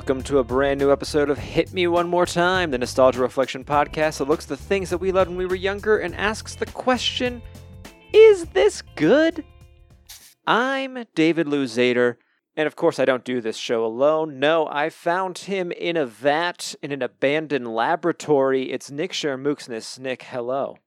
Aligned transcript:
Welcome 0.00 0.22
to 0.22 0.38
a 0.38 0.44
brand 0.44 0.80
new 0.80 0.90
episode 0.90 1.28
of 1.28 1.36
Hit 1.36 1.74
Me 1.74 1.86
One 1.86 2.08
More 2.08 2.24
Time, 2.24 2.70
the 2.70 2.78
nostalgia 2.78 3.20
reflection 3.20 3.64
podcast 3.64 4.16
that 4.16 4.28
looks 4.28 4.46
at 4.46 4.48
the 4.48 4.56
things 4.56 4.88
that 4.88 4.96
we 4.96 5.12
loved 5.12 5.28
when 5.28 5.36
we 5.36 5.44
were 5.44 5.54
younger 5.54 5.98
and 5.98 6.14
asks 6.14 6.54
the 6.54 6.64
question 6.64 7.42
Is 8.14 8.46
this 8.46 8.80
good? 8.96 9.44
I'm 10.46 11.04
David 11.14 11.46
Lou 11.48 11.66
Zader, 11.66 12.16
and 12.56 12.66
of 12.66 12.76
course, 12.76 12.98
I 12.98 13.04
don't 13.04 13.26
do 13.26 13.42
this 13.42 13.58
show 13.58 13.84
alone. 13.84 14.38
No, 14.38 14.66
I 14.68 14.88
found 14.88 15.36
him 15.36 15.70
in 15.70 15.98
a 15.98 16.06
vat 16.06 16.74
in 16.82 16.92
an 16.92 17.02
abandoned 17.02 17.68
laboratory. 17.68 18.72
It's 18.72 18.90
Nick 18.90 19.12
Shermooksness. 19.12 19.98
Nick, 19.98 20.22
hello. 20.22 20.78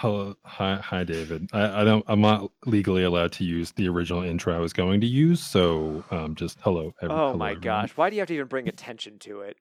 Hello, 0.00 0.36
hi, 0.44 0.76
hi, 0.76 1.02
David. 1.02 1.50
I, 1.52 1.80
I 1.80 1.84
don't. 1.84 2.04
I'm 2.06 2.20
not 2.20 2.52
legally 2.66 3.02
allowed 3.02 3.32
to 3.32 3.44
use 3.44 3.72
the 3.72 3.88
original 3.88 4.22
intro 4.22 4.54
I 4.54 4.60
was 4.60 4.72
going 4.72 5.00
to 5.00 5.08
use, 5.08 5.44
so 5.44 6.04
um, 6.12 6.36
just 6.36 6.56
hello. 6.60 6.94
ev- 7.02 7.10
Oh 7.10 7.16
hello, 7.16 7.36
my 7.36 7.50
everyone. 7.50 7.60
gosh, 7.62 7.90
why 7.96 8.08
do 8.08 8.14
you 8.14 8.20
have 8.20 8.28
to 8.28 8.34
even 8.34 8.46
bring 8.46 8.68
attention 8.68 9.18
to 9.20 9.40
it? 9.40 9.56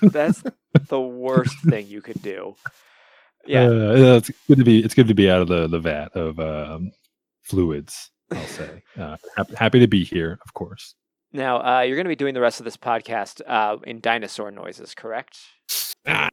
That's 0.00 0.42
the 0.88 0.98
worst 0.98 1.58
thing 1.68 1.88
you 1.88 2.00
could 2.00 2.22
do. 2.22 2.56
Yeah. 3.46 3.64
Uh, 3.64 3.94
yeah, 3.94 4.14
it's 4.14 4.30
good 4.48 4.56
to 4.56 4.64
be. 4.64 4.82
It's 4.82 4.94
good 4.94 5.08
to 5.08 5.14
be 5.14 5.30
out 5.30 5.42
of 5.42 5.48
the 5.48 5.66
the 5.68 5.78
vat 5.80 6.16
of 6.16 6.40
um, 6.40 6.92
fluids. 7.42 8.10
I'll 8.30 8.46
say. 8.46 8.82
Uh, 8.98 9.18
happy, 9.36 9.54
happy 9.56 9.80
to 9.80 9.88
be 9.88 10.04
here, 10.04 10.38
of 10.46 10.54
course. 10.54 10.94
Now, 11.34 11.58
uh, 11.58 11.80
you're 11.82 11.96
going 11.96 12.06
to 12.06 12.08
be 12.08 12.16
doing 12.16 12.32
the 12.32 12.40
rest 12.40 12.60
of 12.60 12.64
this 12.64 12.78
podcast 12.78 13.42
uh, 13.46 13.76
in 13.84 14.00
dinosaur 14.00 14.50
noises, 14.50 14.94
correct? 14.94 15.38
Ah. 16.06 16.30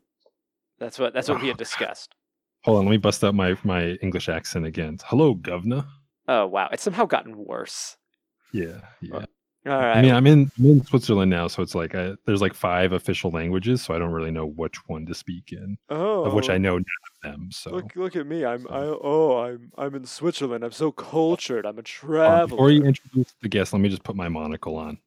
That's 0.77 0.97
what 0.97 1.13
that's 1.13 1.27
what 1.27 1.41
we 1.41 1.49
had 1.49 1.57
discussed. 1.57 2.15
Hold 2.63 2.79
on, 2.79 2.85
let 2.85 2.91
me 2.91 2.97
bust 2.97 3.23
out 3.23 3.35
my 3.35 3.57
my 3.63 3.91
English 4.01 4.29
accent 4.29 4.65
again. 4.65 4.97
Hello, 5.05 5.33
governor. 5.33 5.85
Oh 6.27 6.45
wow, 6.47 6.69
it's 6.71 6.83
somehow 6.83 7.05
gotten 7.05 7.37
worse. 7.37 7.97
Yeah, 8.51 8.81
yeah. 9.01 9.25
All 9.67 9.77
right. 9.77 9.97
I 9.97 10.01
mean, 10.01 10.13
I'm 10.13 10.25
in 10.25 10.51
I'm 10.57 10.65
in 10.65 10.85
Switzerland 10.85 11.29
now, 11.29 11.47
so 11.47 11.61
it's 11.61 11.75
like 11.75 11.93
I, 11.93 12.13
there's 12.25 12.41
like 12.41 12.53
five 12.53 12.93
official 12.93 13.29
languages, 13.29 13.81
so 13.81 13.93
I 13.93 13.99
don't 13.99 14.11
really 14.11 14.31
know 14.31 14.45
which 14.45 14.77
one 14.87 15.05
to 15.05 15.13
speak 15.13 15.51
in, 15.51 15.77
oh, 15.89 16.23
of 16.23 16.33
which 16.33 16.49
I 16.49 16.55
oh. 16.55 16.59
know 16.59 16.73
none 16.77 16.85
of 17.23 17.31
them. 17.31 17.49
So 17.51 17.71
Look, 17.71 17.95
look 17.95 18.15
at 18.15 18.25
me. 18.25 18.45
I'm 18.45 18.65
I, 18.69 18.79
oh, 18.79 19.37
I'm 19.37 19.71
I'm 19.77 19.95
in 19.95 20.05
Switzerland. 20.05 20.63
I'm 20.63 20.71
so 20.71 20.91
cultured. 20.91 21.65
I'm 21.65 21.77
a 21.77 21.83
traveler. 21.83 22.47
before 22.47 22.71
you 22.71 22.83
introduce 22.83 23.33
the 23.41 23.49
guest, 23.49 23.73
let 23.73 23.81
me 23.81 23.89
just 23.89 24.03
put 24.03 24.15
my 24.15 24.29
monocle 24.29 24.77
on. 24.77 24.97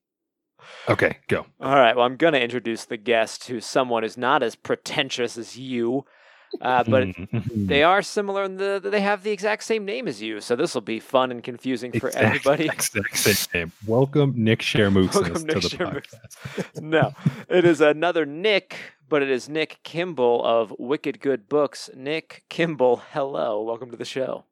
Okay, 0.89 1.19
go. 1.29 1.47
All 1.61 1.75
right. 1.75 1.97
Well, 1.97 2.05
I'm 2.05 2.17
going 2.17 2.35
to 2.35 2.43
introduce 2.43 2.85
the 2.85 2.97
guest, 2.97 3.49
who's 3.49 3.67
someone 3.67 4.03
who's 4.05 4.17
not 4.17 4.43
as 4.43 4.55
pretentious 4.55 5.37
as 5.37 5.57
you, 5.57 6.05
uh, 6.61 6.85
but 6.85 7.05
Mhm. 7.09 7.67
they 7.69 7.83
are 7.83 8.03
similar 8.03 8.45
in 8.45 8.57
the 8.57 8.81
they 8.83 9.01
have 9.01 9.23
the 9.23 9.31
exact 9.31 9.65
same 9.65 9.85
name 9.85 10.07
as 10.09 10.21
you. 10.23 10.41
So 10.41 10.55
this 10.57 10.75
will 10.75 10.81
be 10.83 11.01
fun 11.01 11.31
and 11.31 11.43
confusing 11.43 11.93
for 11.99 12.09
Exact- 12.09 12.25
everybody. 12.25 12.65
Exact 12.67 13.17
same 13.17 13.49
name. 13.55 13.73
Welcome, 13.87 14.35
Nick 14.37 14.61
Shermooksness 14.61 15.15
Welcome, 15.15 15.47
to 15.49 15.55
the 15.61 15.69
Shermooks. 15.69 16.15
podcast. 16.15 16.83
no, 16.83 17.13
it 17.49 17.65
is 17.65 17.81
another 17.81 18.27
Nick, 18.27 18.77
but 19.09 19.23
it 19.23 19.31
is 19.31 19.49
Nick 19.49 19.79
Kimball 19.83 20.45
of 20.45 20.75
Wicked 20.79 21.21
Good 21.21 21.49
Books. 21.49 21.91
Nick 21.95 22.45
Kimball, 22.49 23.03
hello, 23.13 23.63
welcome 23.63 23.91
to 23.91 23.97
the 23.97 24.05
show. 24.05 24.45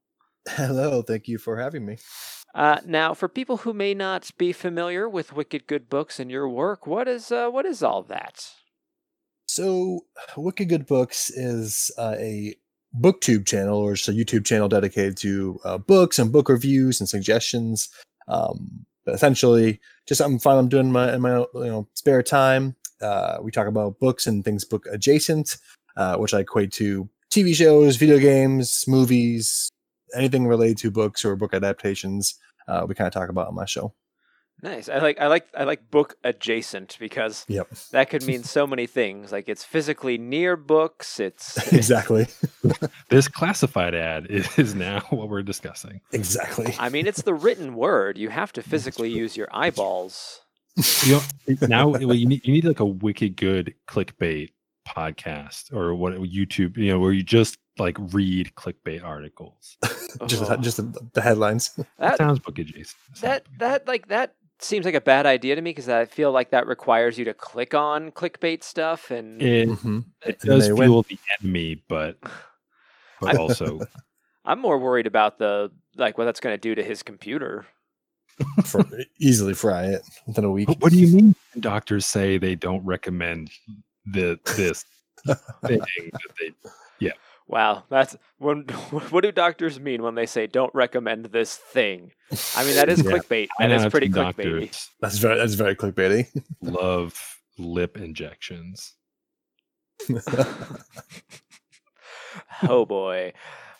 Hello, 0.48 1.02
thank 1.02 1.28
you 1.28 1.36
for 1.38 1.58
having 1.58 1.84
me. 1.84 1.98
Uh, 2.54 2.78
now, 2.84 3.14
for 3.14 3.28
people 3.28 3.58
who 3.58 3.72
may 3.72 3.94
not 3.94 4.30
be 4.36 4.52
familiar 4.52 5.08
with 5.08 5.33
Wicked 5.34 5.66
Good 5.68 5.89
Books 5.89 6.18
and 6.18 6.30
your 6.30 6.48
work, 6.48 6.86
what 6.86 7.06
is 7.06 7.30
uh, 7.30 7.48
what 7.50 7.64
is 7.66 7.83
all 7.83 8.02
that? 8.05 8.50
So, 9.60 10.06
Wicked 10.38 10.70
Good 10.70 10.86
Books 10.86 11.28
is 11.28 11.90
uh, 11.98 12.14
a 12.18 12.54
booktube 12.98 13.44
channel 13.44 13.76
or 13.76 13.92
just 13.92 14.08
a 14.08 14.12
YouTube 14.12 14.46
channel 14.46 14.70
dedicated 14.70 15.18
to 15.18 15.60
uh, 15.66 15.76
books 15.76 16.18
and 16.18 16.32
book 16.32 16.48
reviews 16.48 16.98
and 16.98 17.06
suggestions. 17.06 17.90
Um, 18.26 18.86
essentially, 19.06 19.78
just 20.08 20.16
something 20.16 20.38
fun 20.38 20.56
I'm 20.56 20.70
doing 20.70 20.86
in 20.86 20.92
my, 20.92 21.12
in 21.12 21.20
my 21.20 21.40
you 21.40 21.66
know 21.66 21.86
spare 21.92 22.22
time. 22.22 22.74
Uh, 23.02 23.36
we 23.42 23.50
talk 23.50 23.66
about 23.66 24.00
books 24.00 24.26
and 24.26 24.42
things 24.42 24.64
book 24.64 24.86
adjacent, 24.90 25.58
uh, 25.94 26.16
which 26.16 26.32
I 26.32 26.38
equate 26.40 26.72
to 26.72 27.06
TV 27.30 27.54
shows, 27.54 27.96
video 27.96 28.18
games, 28.18 28.86
movies, 28.88 29.68
anything 30.16 30.46
related 30.46 30.78
to 30.78 30.90
books 30.90 31.22
or 31.22 31.36
book 31.36 31.52
adaptations. 31.52 32.34
Uh, 32.66 32.86
we 32.88 32.94
kind 32.94 33.08
of 33.08 33.12
talk 33.12 33.28
about 33.28 33.48
on 33.48 33.54
my 33.56 33.66
show. 33.66 33.92
Nice. 34.62 34.88
I 34.88 34.98
like 34.98 35.20
I 35.20 35.26
like 35.28 35.46
I 35.54 35.64
like 35.64 35.90
book 35.90 36.16
adjacent 36.24 36.96
because 37.00 37.44
Yep, 37.48 37.68
that 37.92 38.10
could 38.10 38.24
mean 38.24 38.42
so 38.42 38.66
many 38.66 38.86
things. 38.86 39.32
Like 39.32 39.48
it's 39.48 39.64
physically 39.64 40.18
near 40.18 40.56
books. 40.56 41.18
It's 41.20 41.56
exactly, 41.72 42.26
This 43.08 43.28
classified 43.28 43.94
ad 43.94 44.26
is 44.28 44.74
now 44.74 45.00
what 45.10 45.28
we're 45.28 45.42
discussing. 45.42 46.00
exactly. 46.12 46.74
I 46.78 46.88
mean, 46.90 47.06
it's 47.06 47.22
the 47.22 47.34
written 47.34 47.74
word. 47.74 48.18
You 48.18 48.28
have 48.28 48.52
to 48.54 48.62
physically 48.62 49.10
use 49.10 49.36
your 49.36 49.48
eyeballs. 49.52 50.40
You 51.04 51.20
know, 51.48 51.66
now 51.66 51.88
well, 51.88 52.14
you 52.14 52.27
need 52.27 52.46
you 52.46 52.52
need 52.52 52.64
like 52.64 52.80
a 52.80 52.84
wicked 52.86 53.36
good 53.36 53.74
clickbait 53.88 54.50
podcast 54.88 55.72
or 55.72 55.94
what 55.94 56.14
YouTube, 56.14 56.77
you 56.77 56.88
know, 56.88 56.98
where 56.98 57.12
you 57.12 57.22
just 57.22 57.58
like 57.78 57.96
read 58.12 58.52
clickbait 58.56 59.02
articles. 59.04 59.77
just 60.27 60.50
Oh. 60.50 60.56
just 60.56 60.77
the, 60.78 61.08
the 61.14 61.20
headlines. 61.22 61.70
That 61.77 61.86
That 61.98 62.18
sounds 62.18 62.38
book 62.40 62.58
adjacent. 62.58 62.96
That 63.20 63.46
that 63.58 63.86
like 63.86 64.08
that 64.08 64.34
seems 64.62 64.84
like 64.84 64.94
a 64.94 65.00
bad 65.00 65.26
idea 65.26 65.54
to 65.54 65.62
me 65.62 65.70
because 65.70 65.88
I 65.88 66.04
feel 66.04 66.32
like 66.32 66.50
that 66.50 66.66
requires 66.66 67.18
you 67.18 67.24
to 67.26 67.34
click 67.34 67.74
on 67.74 68.10
clickbait 68.12 68.62
stuff 68.62 69.10
and 69.10 69.40
adjacent. 69.40 69.70
It, 69.70 69.84
Mhm. 69.86 70.04
it 70.26 70.40
does 70.40 70.66
they 70.66 70.72
win. 70.72 70.88
fuel 70.88 71.02
the 71.08 71.18
enemy, 71.40 71.82
but 71.88 72.16
but 73.20 73.36
also 73.36 73.80
I'm 74.44 74.58
more 74.60 74.78
worried 74.78 75.06
about 75.06 75.38
the 75.38 75.70
like 75.96 76.16
what 76.18 76.24
that's 76.24 76.40
going 76.40 76.54
to 76.54 76.60
do 76.60 76.74
to 76.74 76.82
his 76.82 77.02
computer. 77.02 77.66
for 78.64 78.86
easily 79.18 79.52
fry 79.52 79.84
it 79.86 80.02
within 80.26 80.44
a 80.44 80.50
week. 80.50 80.66
But 80.66 80.80
what 80.80 80.92
do 80.92 80.98
you 80.98 81.14
mean 81.14 81.34
doctors 81.58 82.06
say 82.06 82.38
they 82.38 82.54
don't 82.54 82.84
recommend 82.86 83.50
the 84.06 84.38
this 84.56 84.84
thing 85.66 85.78
that 85.80 86.32
they 86.40 86.52
Wow, 87.50 87.83
that's 87.88 88.16
when 88.38 88.61
what 89.11 89.24
do 89.24 89.33
doctors 89.33 89.80
mean 89.80 90.05
when 90.05 90.14
they 90.14 90.27
say 90.27 90.46
don't 90.46 90.72
recommend 90.72 91.27
this 91.27 91.56
thing? 91.56 92.12
I 92.56 92.64
mean 92.64 92.77
that 92.77 92.88
is 92.88 93.02
Yeah, 93.05 93.11
clickbait. 93.11 93.48
I 93.58 93.66
That 93.66 93.74
is 93.74 93.83
know 93.83 93.90
pretty 93.90 94.12
some 94.12 94.33
clickbaity. 94.33 94.88
That's 95.00 95.18
very 95.18 95.36
that's 95.36 95.55
very 95.55 95.74
clickbaity. 95.74 96.28
love 96.62 97.20
lip 97.58 97.96
injections. 97.96 98.94
oh 102.62 102.86
boy. 102.86 103.33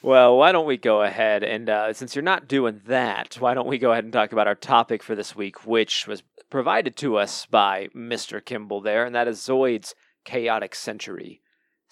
Well, 0.03 0.36
why 0.36 0.50
don't 0.50 0.66
we 0.66 0.76
go 0.76 1.03
ahead 1.03 1.44
and 1.44 1.70
uh, 1.70 1.92
since 1.92 2.16
you're 2.16 2.25
not 2.25 2.48
doing 2.48 2.80
that, 2.86 3.36
why 3.38 3.54
don't 3.54 3.69
we 3.69 3.78
go 3.78 3.92
ahead 3.92 4.03
and 4.03 4.12
talk 4.12 4.32
about 4.32 4.48
our 4.48 4.56
topic 4.56 5.00
for 5.00 5.14
this 5.14 5.36
week, 5.36 5.64
which 5.64 6.09
was 6.09 6.25
provided 6.50 6.97
to 6.97 7.19
us 7.19 7.47
by 7.47 7.86
Mr. 7.94 8.44
Kimball 8.44 8.80
there, 8.80 9.04
and 9.04 9.14
that 9.14 9.28
is 9.28 9.38
Zoid's 9.38 9.94
Chaotic 10.25 10.75
Century. 10.75 11.41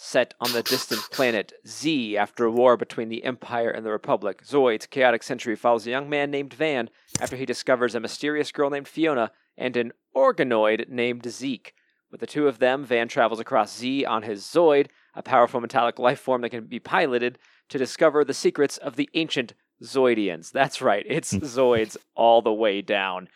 Set 0.01 0.33
on 0.41 0.53
the 0.53 0.63
distant 0.63 1.01
planet 1.11 1.53
Z 1.67 2.17
after 2.17 2.45
a 2.45 2.53
war 2.53 2.77
between 2.77 3.09
the 3.09 3.25
Empire 3.25 3.69
and 3.69 3.85
the 3.85 3.91
Republic, 3.91 4.45
Zoid's 4.45 4.87
Chaotic 4.87 5.25
Century 5.25 5.57
follows 5.57 5.89
a 5.89 5.91
young 5.91 6.09
man 6.09 6.31
named 6.31 6.55
Van 6.55 6.89
after 7.21 7.35
he 7.35 7.45
discovers 7.45 7.97
a 7.97 8.01
mysterious 8.01 8.53
girl 8.53 8.71
named 8.71 8.87
Fiona 8.87 9.33
and 9.57 9.77
an 9.77 9.91
organoid 10.17 10.89
named 10.89 11.29
Zeke. 11.29 11.75
With 12.13 12.21
the 12.21 12.29
two 12.29 12.47
of 12.47 12.61
them, 12.61 12.85
Van 12.85 13.09
travels 13.09 13.41
across 13.41 13.77
Z 13.77 14.05
on 14.05 14.23
his 14.23 14.45
Zoid, 14.45 14.87
a 15.17 15.23
powerful 15.23 15.61
metallic 15.61 15.99
life 15.99 16.21
form 16.21 16.43
that 16.43 16.51
can 16.51 16.67
be 16.67 16.79
piloted, 16.79 17.37
to 17.69 17.77
discover 17.77 18.25
the 18.25 18.33
secrets 18.33 18.77
of 18.79 18.95
the 18.95 19.11
ancient 19.15 19.53
Zoidians. 19.83 20.53
That's 20.53 20.81
right, 20.81 21.05
it's 21.09 21.33
Zoids 21.35 21.97
all 22.15 22.41
the 22.41 22.53
way 22.53 22.83
down. 22.83 23.29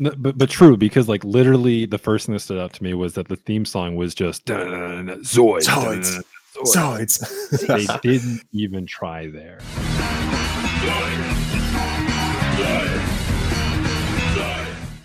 No, 0.00 0.12
but 0.16 0.38
but 0.38 0.48
true 0.50 0.76
because 0.76 1.08
like 1.08 1.24
literally 1.24 1.86
the 1.86 1.98
first 1.98 2.26
thing 2.26 2.34
that 2.34 2.40
stood 2.40 2.58
out 2.58 2.72
to 2.74 2.82
me 2.82 2.94
was 2.94 3.14
that 3.14 3.28
the 3.28 3.36
theme 3.36 3.64
song 3.64 3.96
was 3.96 4.14
just 4.14 4.44
Zoids. 4.46 6.22
Zoids. 6.54 7.00
it's 7.00 7.66
They 7.66 7.86
didn't 8.02 8.42
even 8.52 8.86
try 8.86 9.28
there. 9.28 9.58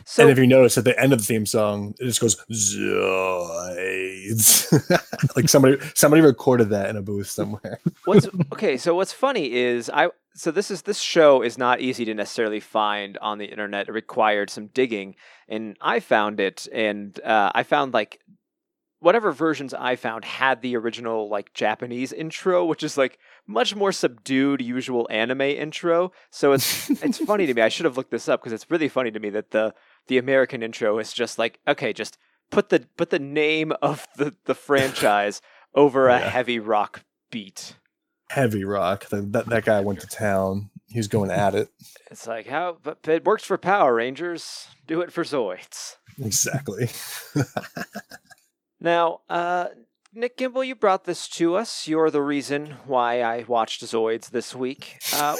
So, 0.05 0.21
and 0.21 0.31
if 0.31 0.37
you 0.37 0.45
notice 0.45 0.77
at 0.77 0.83
the 0.83 0.99
end 0.99 1.11
of 1.11 1.17
the 1.17 1.25
theme 1.25 1.47
song, 1.47 1.95
it 1.99 2.05
just 2.05 2.21
goes 2.21 2.35
Zoids. 2.51 3.75
like 5.35 5.49
somebody 5.49 5.77
somebody 5.95 6.21
recorded 6.21 6.69
that 6.69 6.91
in 6.91 6.97
a 6.97 7.01
booth 7.01 7.31
somewhere. 7.31 7.79
what's 8.05 8.27
okay 8.51 8.77
so 8.77 8.93
what's 8.93 9.11
funny 9.11 9.51
is 9.51 9.89
i 9.89 10.07
so 10.35 10.51
this 10.51 10.71
is 10.71 10.81
this 10.83 10.99
show 10.99 11.41
is 11.41 11.57
not 11.57 11.79
easy 11.81 12.05
to 12.05 12.13
necessarily 12.13 12.59
find 12.59 13.17
on 13.19 13.37
the 13.37 13.45
internet 13.45 13.87
it 13.87 13.91
required 13.91 14.49
some 14.49 14.67
digging 14.67 15.15
and 15.47 15.77
i 15.81 15.99
found 15.99 16.39
it 16.39 16.67
and 16.73 17.19
uh, 17.23 17.51
i 17.55 17.63
found 17.63 17.93
like 17.93 18.19
whatever 18.99 19.33
versions 19.33 19.73
I 19.73 19.97
found 19.97 20.23
had 20.23 20.61
the 20.61 20.77
original 20.77 21.27
like 21.29 21.53
Japanese 21.53 22.13
intro, 22.13 22.63
which 22.63 22.83
is 22.83 22.97
like 22.97 23.19
much 23.45 23.75
more 23.75 23.91
subdued 23.91 24.61
usual 24.61 25.07
anime 25.11 25.41
intro. 25.41 26.13
So 26.31 26.53
it's 26.53 26.89
it's 27.03 27.17
funny 27.17 27.45
to 27.45 27.53
me. 27.53 27.61
I 27.61 27.67
should 27.67 27.83
have 27.83 27.97
looked 27.97 28.11
this 28.11 28.29
up 28.29 28.39
because 28.39 28.53
it's 28.53 28.71
really 28.71 28.87
funny 28.87 29.11
to 29.11 29.19
me 29.19 29.29
that 29.31 29.51
the 29.51 29.73
the 30.07 30.17
American 30.17 30.63
intro 30.63 30.99
is 30.99 31.11
just 31.11 31.37
like 31.37 31.59
okay, 31.67 31.91
just 31.91 32.17
put 32.49 32.69
the 32.69 32.87
put 32.95 33.09
the 33.09 33.19
name 33.19 33.73
of 33.81 34.07
the 34.15 34.35
the 34.45 34.55
franchise 34.55 35.41
over 35.75 36.07
a 36.07 36.19
Yeah. 36.19 36.29
heavy 36.29 36.59
rock 36.59 37.03
beat. 37.29 37.75
Heavy 38.33 38.63
rock. 38.63 39.09
That, 39.09 39.31
that 39.33 39.45
that 39.47 39.65
guy 39.65 39.79
went 39.81 40.01
to 40.01 40.07
town. 40.07 40.69
He 40.87 40.99
was 40.99 41.07
going 41.07 41.31
at 41.31 41.55
it. 41.55 41.69
It's 42.11 42.27
like 42.27 42.45
how 42.45 42.77
but 42.83 42.99
it 43.07 43.25
works 43.25 43.43
for 43.43 43.57
Power 43.57 43.95
Rangers. 43.95 44.67
Do 44.85 45.01
it 45.01 45.11
for 45.11 45.23
Zoids. 45.23 45.95
Exactly. 46.19 46.89
Now, 48.83 49.21
uh, 49.29 49.69
Nick 50.13 50.35
Kimball, 50.37 50.65
you 50.65 50.75
brought 50.75 51.05
this 51.05 51.27
to 51.29 51.55
us. 51.55 51.87
You're 51.87 52.11
the 52.11 52.21
reason 52.21 52.75
why 52.85 53.21
I 53.21 53.45
watched 53.47 53.81
Zoids 53.81 54.29
this 54.29 54.53
week. 54.53 54.97
Uh, 55.13 55.37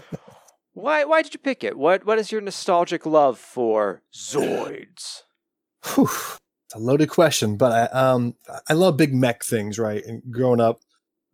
why? 0.74 1.04
Why 1.04 1.22
did 1.22 1.32
you 1.32 1.40
pick 1.40 1.64
it? 1.64 1.76
What? 1.76 2.04
What 2.04 2.18
is 2.18 2.30
your 2.30 2.42
nostalgic 2.42 3.06
love 3.06 3.38
for 3.38 4.02
Zoids? 4.14 5.22
Whew. 5.94 6.04
It's 6.04 6.74
a 6.74 6.78
loaded 6.78 7.08
question, 7.08 7.56
but 7.56 7.72
I 7.72 7.98
um 7.98 8.34
I 8.68 8.74
love 8.74 8.96
big 8.96 9.14
mech 9.14 9.42
things, 9.42 9.78
right? 9.78 10.04
And 10.04 10.22
growing 10.30 10.60
up, 10.60 10.80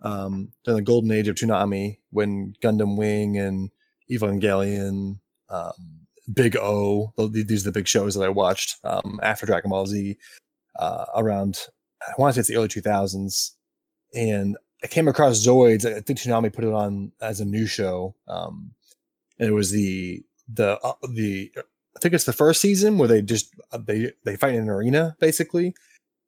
um, 0.02 0.52
during 0.64 0.76
the 0.76 0.82
golden 0.82 1.12
age 1.12 1.28
of 1.28 1.36
Toonami, 1.36 1.98
when 2.10 2.54
Gundam 2.62 2.96
Wing 2.96 3.38
and 3.38 3.70
Evangelion, 4.10 5.18
um, 5.48 6.06
Big 6.32 6.56
O, 6.56 7.12
these 7.30 7.62
are 7.62 7.70
the 7.70 7.78
big 7.78 7.88
shows 7.88 8.14
that 8.14 8.24
I 8.24 8.28
watched 8.28 8.76
um, 8.84 9.18
after 9.22 9.46
Dragon 9.46 9.70
Ball 9.70 9.86
Z, 9.86 10.16
uh, 10.78 11.04
around 11.16 11.66
I 12.06 12.12
want 12.18 12.34
to 12.34 12.34
say 12.34 12.40
it's 12.40 12.48
the 12.48 12.56
early 12.56 12.68
two 12.68 12.80
thousands, 12.80 13.56
and 14.14 14.56
I 14.82 14.86
came 14.86 15.08
across 15.08 15.44
Zoids. 15.44 15.84
I 15.84 16.00
think 16.00 16.18
Toonami 16.18 16.52
put 16.52 16.64
it 16.64 16.72
on 16.72 17.12
as 17.20 17.40
a 17.40 17.44
new 17.44 17.66
show, 17.66 18.14
um, 18.28 18.72
and 19.38 19.48
it 19.48 19.52
was 19.52 19.70
the 19.70 20.22
the 20.52 20.78
uh, 20.82 20.94
the 21.08 21.52
I 21.96 21.98
think 22.00 22.14
it's 22.14 22.24
the 22.24 22.32
first 22.32 22.60
season 22.60 22.98
where 22.98 23.08
they 23.08 23.22
just 23.22 23.54
uh, 23.72 23.78
they 23.78 24.12
they 24.24 24.36
fight 24.36 24.54
in 24.54 24.62
an 24.62 24.68
arena 24.68 25.16
basically, 25.20 25.74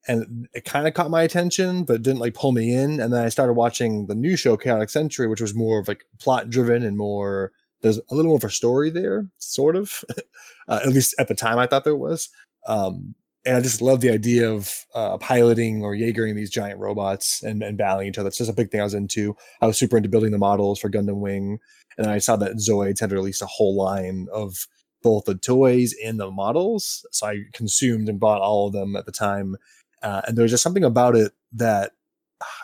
and 0.06 0.48
it 0.52 0.64
kind 0.64 0.86
of 0.86 0.94
caught 0.94 1.10
my 1.10 1.22
attention, 1.22 1.84
but 1.84 2.02
didn't 2.02 2.20
like 2.20 2.34
pull 2.34 2.52
me 2.52 2.74
in. 2.74 3.00
And 3.00 3.12
then 3.12 3.24
I 3.24 3.28
started 3.28 3.54
watching 3.54 4.06
the 4.06 4.14
new 4.14 4.36
show 4.36 4.56
Chaotic 4.56 4.90
Century, 4.90 5.26
which 5.26 5.40
was 5.40 5.54
more 5.54 5.78
of 5.78 5.88
like 5.88 6.04
plot 6.20 6.50
driven 6.50 6.82
and 6.82 6.96
more. 6.96 7.52
There's 7.80 7.98
a 7.98 8.14
little 8.14 8.30
more 8.30 8.36
of 8.36 8.44
a 8.44 8.50
story 8.50 8.90
there, 8.90 9.28
sort 9.38 9.76
of. 9.76 10.04
uh, 10.68 10.80
at 10.82 10.88
least 10.88 11.14
at 11.18 11.28
the 11.28 11.34
time, 11.34 11.58
I 11.58 11.66
thought 11.66 11.84
there 11.84 11.96
was. 11.96 12.28
Um, 12.66 13.14
and 13.46 13.56
I 13.56 13.60
just 13.60 13.82
love 13.82 14.00
the 14.00 14.10
idea 14.10 14.50
of 14.50 14.86
uh, 14.94 15.18
piloting 15.18 15.82
or 15.82 15.94
Jaegering 15.94 16.34
these 16.34 16.50
giant 16.50 16.80
robots 16.80 17.42
and, 17.42 17.62
and 17.62 17.76
battling 17.76 18.08
each 18.08 18.18
other. 18.18 18.28
It's 18.28 18.38
just 18.38 18.50
a 18.50 18.54
big 18.54 18.70
thing 18.70 18.80
I 18.80 18.84
was 18.84 18.94
into. 18.94 19.36
I 19.60 19.66
was 19.66 19.76
super 19.76 19.98
into 19.98 20.08
building 20.08 20.30
the 20.30 20.38
models 20.38 20.80
for 20.80 20.90
Gundam 20.90 21.18
Wing, 21.18 21.58
and 21.98 22.06
I 22.06 22.18
saw 22.18 22.36
that 22.36 22.56
Zoids 22.56 23.00
had 23.00 23.12
released 23.12 23.42
a 23.42 23.46
whole 23.46 23.76
line 23.76 24.28
of 24.32 24.66
both 25.02 25.26
the 25.26 25.34
toys 25.34 25.94
and 26.02 26.18
the 26.18 26.30
models. 26.30 27.06
So 27.12 27.26
I 27.26 27.42
consumed 27.52 28.08
and 28.08 28.18
bought 28.18 28.40
all 28.40 28.66
of 28.66 28.72
them 28.72 28.96
at 28.96 29.04
the 29.04 29.12
time. 29.12 29.56
Uh, 30.04 30.20
and 30.26 30.36
there 30.36 30.42
was 30.44 30.52
just 30.52 30.62
something 30.62 30.84
about 30.84 31.16
it 31.16 31.32
that 31.52 31.92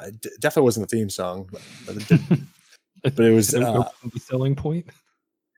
uh, 0.00 0.10
d- 0.20 0.30
definitely 0.40 0.64
wasn't 0.66 0.88
the 0.88 0.96
theme 0.96 1.10
song, 1.10 1.48
but, 1.50 1.62
but 1.86 1.96
it, 1.96 2.06
did, 2.08 2.46
but 3.16 3.24
it 3.24 3.32
was. 3.32 3.54
Uh, 3.54 3.88
the 4.12 4.20
selling 4.20 4.54
point. 4.54 4.86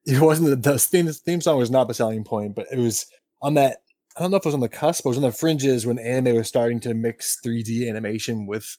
it 0.07 0.21
wasn't 0.21 0.49
the, 0.49 0.57
the 0.73 0.79
theme, 0.79 1.09
theme 1.09 1.41
song 1.41 1.59
was 1.59 1.71
not 1.71 1.89
the 1.89 1.95
selling 1.95 2.25
point, 2.25 2.55
but 2.55 2.67
it 2.73 2.79
was 2.79 3.07
on 3.43 3.55
that. 3.55 3.79
I 4.17 4.21
don't 4.21 4.31
know 4.31 4.37
if 4.37 4.45
it 4.45 4.49
was 4.49 4.55
on 4.55 4.61
the 4.61 4.69
cusp, 4.69 5.03
but 5.05 5.09
it 5.09 5.11
was 5.13 5.17
on 5.19 5.23
the 5.25 5.33
fringes 5.33 5.87
when 5.87 5.99
anime 5.99 6.37
was 6.37 6.47
starting 6.49 6.79
to 6.81 6.95
mix 6.95 7.39
3D 7.45 7.89
animation 7.89 8.47
with 8.47 8.77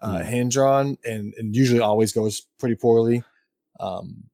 uh, 0.00 0.18
Mm. 0.18 0.24
hand 0.24 0.50
drawn, 0.52 0.98
and, 1.04 1.34
and 1.38 1.54
usually 1.56 1.80
always 1.80 2.12
goes 2.12 2.46
pretty 2.58 2.74
poorly. 2.76 3.22
Um, 3.80 4.24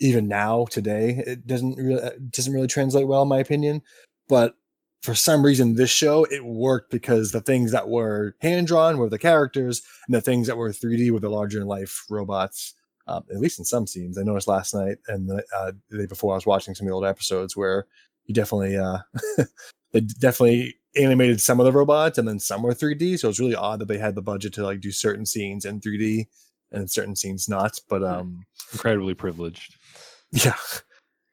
even 0.00 0.28
now, 0.28 0.66
today, 0.70 1.22
it 1.26 1.46
doesn't 1.46 1.76
really 1.76 2.02
it 2.02 2.30
doesn't 2.30 2.52
really 2.52 2.66
translate 2.68 3.06
well, 3.08 3.22
in 3.22 3.28
my 3.28 3.38
opinion. 3.38 3.82
But 4.28 4.54
for 5.02 5.14
some 5.14 5.44
reason, 5.44 5.74
this 5.74 5.90
show 5.90 6.24
it 6.24 6.44
worked 6.44 6.90
because 6.90 7.32
the 7.32 7.40
things 7.40 7.72
that 7.72 7.88
were 7.88 8.36
hand 8.40 8.66
drawn 8.66 8.98
were 8.98 9.08
the 9.08 9.18
characters, 9.18 9.82
and 10.06 10.14
the 10.14 10.20
things 10.20 10.46
that 10.46 10.56
were 10.56 10.70
3D 10.70 11.10
were 11.10 11.20
the 11.20 11.28
larger 11.28 11.58
than 11.58 11.68
life 11.68 12.04
robots 12.08 12.74
um, 13.06 13.24
at 13.30 13.38
least 13.40 13.58
in 13.58 13.64
some 13.64 13.86
scenes. 13.86 14.18
I 14.18 14.22
noticed 14.22 14.48
last 14.48 14.74
night 14.74 14.98
and 15.08 15.28
the, 15.28 15.44
uh, 15.56 15.72
the 15.90 15.98
day 15.98 16.06
before 16.06 16.32
I 16.32 16.36
was 16.36 16.46
watching 16.46 16.74
some 16.74 16.86
of 16.86 16.90
the 16.90 16.94
old 16.94 17.04
episodes 17.04 17.56
where 17.56 17.86
you 18.26 18.34
definitely, 18.34 18.76
uh, 18.76 18.98
they 19.92 20.00
definitely 20.00 20.76
animated 20.96 21.40
some 21.40 21.58
of 21.58 21.66
the 21.66 21.72
robots 21.72 22.18
and 22.18 22.28
then 22.28 22.38
some 22.38 22.62
were 22.62 22.74
3D. 22.74 23.18
So 23.18 23.28
it's 23.28 23.40
really 23.40 23.54
odd 23.54 23.80
that 23.80 23.88
they 23.88 23.98
had 23.98 24.14
the 24.14 24.22
budget 24.22 24.52
to 24.54 24.64
like 24.64 24.80
do 24.80 24.92
certain 24.92 25.26
scenes 25.26 25.64
in 25.64 25.80
3D 25.80 26.26
and 26.70 26.90
certain 26.90 27.16
scenes 27.16 27.48
not. 27.48 27.78
But 27.88 28.04
um, 28.04 28.44
Incredibly 28.72 29.14
privileged. 29.14 29.76
yeah, 30.30 30.56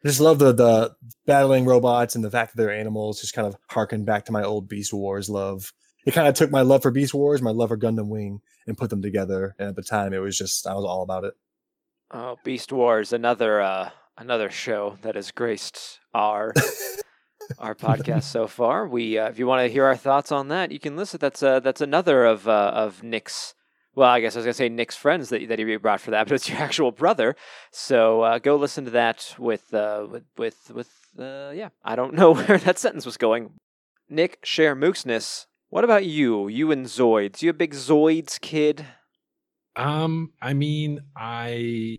just 0.05 0.19
love 0.19 0.39
the 0.39 0.53
the 0.53 0.95
battling 1.25 1.65
robots 1.65 2.15
and 2.15 2.23
the 2.23 2.31
fact 2.31 2.55
that 2.55 2.61
they're 2.61 2.73
animals. 2.73 3.21
Just 3.21 3.33
kind 3.33 3.47
of 3.47 3.55
harken 3.69 4.05
back 4.05 4.25
to 4.25 4.31
my 4.31 4.43
old 4.43 4.67
Beast 4.67 4.93
Wars 4.93 5.29
love. 5.29 5.73
It 6.05 6.13
kind 6.13 6.27
of 6.27 6.35
took 6.35 6.51
my 6.51 6.61
love 6.61 6.81
for 6.81 6.91
Beast 6.91 7.13
Wars, 7.13 7.41
my 7.41 7.51
love 7.51 7.69
for 7.69 7.77
Gundam 7.77 8.07
Wing, 8.07 8.41
and 8.65 8.77
put 8.77 8.89
them 8.89 9.01
together. 9.01 9.55
And 9.59 9.69
at 9.69 9.75
the 9.75 9.83
time, 9.83 10.13
it 10.13 10.19
was 10.19 10.37
just 10.37 10.65
I 10.65 10.73
was 10.73 10.85
all 10.85 11.03
about 11.03 11.25
it. 11.25 11.33
Oh, 12.11 12.37
Beast 12.43 12.71
Wars, 12.71 13.13
another 13.13 13.61
uh, 13.61 13.89
another 14.17 14.49
show 14.49 14.97
that 15.01 15.15
has 15.15 15.31
graced 15.31 15.99
our 16.13 16.53
our 17.59 17.75
podcast 17.75 18.23
so 18.23 18.47
far. 18.47 18.87
We, 18.87 19.17
uh, 19.17 19.29
if 19.29 19.39
you 19.39 19.47
want 19.47 19.65
to 19.65 19.71
hear 19.71 19.85
our 19.85 19.95
thoughts 19.95 20.31
on 20.31 20.49
that, 20.49 20.71
you 20.71 20.79
can 20.79 20.95
listen. 20.95 21.19
That's 21.19 21.41
uh, 21.43 21.59
that's 21.59 21.81
another 21.81 22.25
of 22.25 22.47
uh, 22.47 22.71
of 22.73 23.03
Nick's. 23.03 23.53
Well, 23.99 24.09
I 24.09 24.21
guess 24.21 24.37
I 24.37 24.39
was 24.39 24.45
gonna 24.45 24.53
say 24.53 24.69
Nick's 24.69 24.95
friends 24.95 25.27
that 25.27 25.45
that 25.49 25.59
he 25.59 25.75
brought 25.75 25.99
for 25.99 26.11
that, 26.11 26.25
but 26.27 26.35
it's 26.35 26.47
your 26.47 26.57
actual 26.57 26.93
brother. 26.93 27.35
So 27.73 28.21
uh, 28.21 28.39
go 28.39 28.55
listen 28.55 28.85
to 28.85 28.91
that 28.91 29.35
with 29.37 29.73
uh, 29.73 30.07
with 30.09 30.23
with 30.37 30.71
with 30.73 30.89
uh, 31.19 31.51
yeah. 31.53 31.67
I 31.83 31.97
don't 31.97 32.13
know 32.19 32.33
where 32.33 32.59
that 32.59 32.79
sentence 32.79 33.05
was 33.05 33.17
going. 33.17 33.51
Nick, 34.09 34.41
Shermooksness. 34.41 35.47
What 35.67 35.83
about 35.83 36.05
you? 36.05 36.47
You 36.47 36.71
and 36.71 36.85
Zoids. 36.85 37.41
You 37.41 37.49
a 37.49 37.53
big 37.53 37.73
Zoids 37.73 38.39
kid? 38.39 38.85
Um, 39.75 40.31
I 40.41 40.53
mean, 40.53 41.01
I 41.17 41.97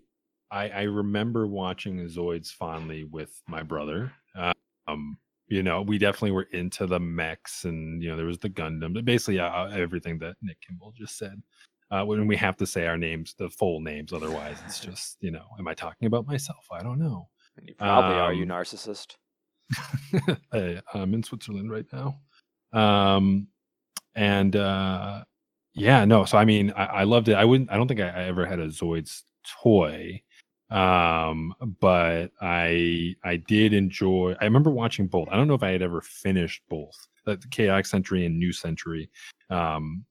I, 0.49 0.69
I 0.69 0.81
remember 0.85 1.45
watching 1.45 1.99
Zoids 2.07 2.47
fondly 2.47 3.03
with 3.03 3.43
my 3.47 3.61
brother. 3.61 4.11
Um, 4.87 5.19
you 5.49 5.61
know, 5.61 5.83
we 5.83 5.99
definitely 5.99 6.31
were 6.31 6.47
into 6.51 6.87
the 6.87 6.99
mechs, 6.99 7.63
and 7.63 8.01
you 8.01 8.09
know, 8.09 8.17
there 8.17 8.25
was 8.25 8.39
the 8.39 8.49
Gundam, 8.49 9.05
basically 9.05 9.39
uh, 9.39 9.67
everything 9.67 10.17
that 10.19 10.37
Nick 10.41 10.57
Kimball 10.61 10.93
just 10.97 11.15
said. 11.19 11.43
Uh, 11.91 12.05
when 12.05 12.25
we 12.25 12.37
have 12.37 12.55
to 12.57 12.65
say 12.65 12.87
our 12.87 12.97
names, 12.97 13.35
the 13.37 13.49
full 13.49 13.81
names, 13.81 14.13
otherwise 14.13 14.57
it's 14.65 14.79
just 14.87 15.17
you 15.19 15.31
know, 15.31 15.45
am 15.59 15.67
I 15.67 15.73
talking 15.73 16.05
about 16.07 16.25
myself? 16.25 16.65
I 16.71 16.81
don't 16.81 16.99
know. 16.99 17.27
You 17.61 17.75
probably 17.75 18.17
are, 18.17 18.33
you 18.33 18.43
Um, 18.43 18.49
narcissist. 18.49 19.15
Hey, 20.51 20.81
I'm 20.93 21.13
in 21.13 21.23
Switzerland 21.23 21.71
right 21.71 21.85
now. 21.93 22.19
Um, 22.73 23.47
and 24.15 24.55
uh, 24.55 25.23
yeah, 25.73 26.05
no. 26.05 26.25
So 26.25 26.37
I 26.37 26.45
mean, 26.45 26.71
I, 26.75 26.85
I 26.85 27.03
loved 27.03 27.29
it. 27.29 27.35
I 27.35 27.45
wouldn't. 27.45 27.71
I 27.71 27.75
don't 27.75 27.87
think 27.87 27.99
I, 27.99 28.09
I 28.09 28.23
ever 28.23 28.45
had 28.45 28.59
a 28.59 28.67
Zoids 28.67 29.21
toy, 29.61 30.21
um, 30.69 31.53
but 31.79 32.31
I 32.41 33.15
I 33.23 33.37
did 33.37 33.73
enjoy. 33.73 34.35
I 34.39 34.45
remember 34.45 34.69
watching 34.69 35.07
both. 35.07 35.27
I 35.29 35.35
don't 35.35 35.47
know 35.47 35.53
if 35.53 35.63
I 35.63 35.71
had 35.71 35.81
ever 35.81 36.01
finished 36.01 36.61
both, 36.69 36.95
the 37.25 37.37
the 37.37 37.47
Chaotic 37.47 37.85
Century 37.85 38.25
and 38.25 38.37
New 38.37 38.53
Century. 38.53 39.09
Um, 39.49 40.05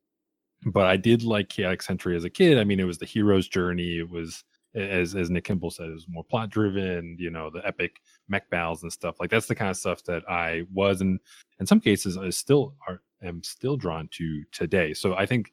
but 0.66 0.86
I 0.86 0.96
did 0.96 1.22
like 1.22 1.48
Chaotic 1.48 1.82
Century 1.82 2.16
as 2.16 2.24
a 2.24 2.30
kid. 2.30 2.58
I 2.58 2.64
mean, 2.64 2.80
it 2.80 2.84
was 2.84 2.98
the 2.98 3.06
hero's 3.06 3.48
journey. 3.48 3.98
It 3.98 4.08
was 4.08 4.44
as 4.74 5.14
as 5.14 5.30
Nick 5.30 5.44
Kimball 5.44 5.70
said, 5.70 5.88
it 5.88 5.94
was 5.94 6.06
more 6.08 6.24
plot 6.24 6.50
driven. 6.50 7.16
You 7.18 7.30
know, 7.30 7.50
the 7.50 7.66
epic 7.66 8.00
mech 8.28 8.48
battles 8.50 8.82
and 8.82 8.92
stuff 8.92 9.16
like 9.20 9.30
that's 9.30 9.46
the 9.46 9.54
kind 9.54 9.70
of 9.70 9.76
stuff 9.76 10.04
that 10.04 10.28
I 10.28 10.64
was 10.72 11.00
and 11.00 11.18
in 11.58 11.66
some 11.66 11.80
cases 11.80 12.16
I 12.16 12.30
still 12.30 12.74
are 12.86 13.02
am 13.22 13.42
still 13.42 13.76
drawn 13.76 14.08
to 14.12 14.44
today. 14.52 14.94
So 14.94 15.14
I 15.14 15.26
think 15.26 15.52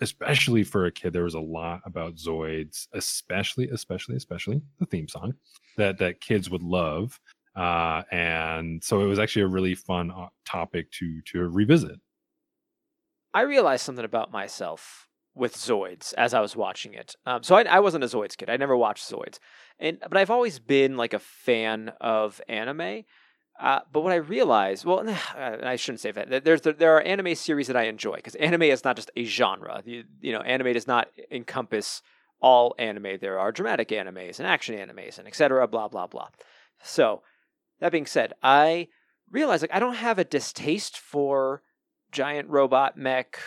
especially 0.00 0.64
for 0.64 0.86
a 0.86 0.92
kid 0.92 1.12
there 1.12 1.24
was 1.24 1.34
a 1.34 1.40
lot 1.40 1.80
about 1.84 2.16
Zoids, 2.16 2.88
especially 2.92 3.68
especially 3.68 4.16
especially 4.16 4.60
the 4.78 4.86
theme 4.86 5.08
song 5.08 5.34
that 5.76 5.98
that 5.98 6.20
kids 6.20 6.50
would 6.50 6.62
love. 6.62 7.20
Uh, 7.54 8.02
and 8.12 8.82
so 8.84 9.00
it 9.00 9.06
was 9.06 9.18
actually 9.18 9.42
a 9.42 9.48
really 9.48 9.74
fun 9.74 10.10
uh, 10.10 10.28
topic 10.44 10.90
to 10.92 11.20
to 11.22 11.48
revisit. 11.48 11.98
I 13.34 13.42
realized 13.42 13.84
something 13.84 14.04
about 14.04 14.32
myself 14.32 15.08
with 15.34 15.54
Zoids 15.54 16.12
as 16.14 16.34
I 16.34 16.40
was 16.40 16.56
watching 16.56 16.94
it. 16.94 17.14
Um, 17.24 17.42
so 17.42 17.54
I, 17.54 17.62
I 17.62 17.80
wasn't 17.80 18.04
a 18.04 18.08
Zoids 18.08 18.36
kid. 18.36 18.50
I 18.50 18.56
never 18.56 18.76
watched 18.76 19.08
Zoids, 19.08 19.38
and 19.78 19.98
but 20.00 20.16
I've 20.16 20.30
always 20.30 20.58
been 20.58 20.96
like 20.96 21.14
a 21.14 21.18
fan 21.18 21.92
of 22.00 22.40
anime. 22.48 23.04
Uh, 23.60 23.80
but 23.92 24.02
what 24.02 24.12
I 24.12 24.16
realized, 24.16 24.84
well, 24.84 25.04
I 25.36 25.76
shouldn't 25.76 26.00
say 26.00 26.12
that. 26.12 26.44
There's 26.44 26.62
there 26.62 26.96
are 26.96 27.02
anime 27.02 27.34
series 27.34 27.68
that 27.68 27.76
I 27.76 27.84
enjoy 27.84 28.16
because 28.16 28.34
anime 28.36 28.62
is 28.62 28.84
not 28.84 28.96
just 28.96 29.10
a 29.16 29.24
genre. 29.24 29.82
You, 29.84 30.04
you 30.20 30.32
know, 30.32 30.40
anime 30.40 30.72
does 30.72 30.86
not 30.86 31.08
encompass 31.30 32.02
all 32.40 32.74
anime. 32.78 33.18
There 33.20 33.38
are 33.38 33.52
dramatic 33.52 33.88
animes 33.88 34.38
and 34.38 34.46
action 34.46 34.76
animes 34.76 35.18
and 35.18 35.26
etc. 35.26 35.66
Blah 35.68 35.88
blah 35.88 36.06
blah. 36.06 36.28
So 36.82 37.22
that 37.80 37.92
being 37.92 38.06
said, 38.06 38.32
I 38.42 38.88
realized 39.30 39.62
like 39.62 39.74
I 39.74 39.80
don't 39.80 39.94
have 39.94 40.18
a 40.18 40.24
distaste 40.24 40.98
for 40.98 41.62
giant 42.12 42.48
robot 42.48 42.96
mech 42.96 43.38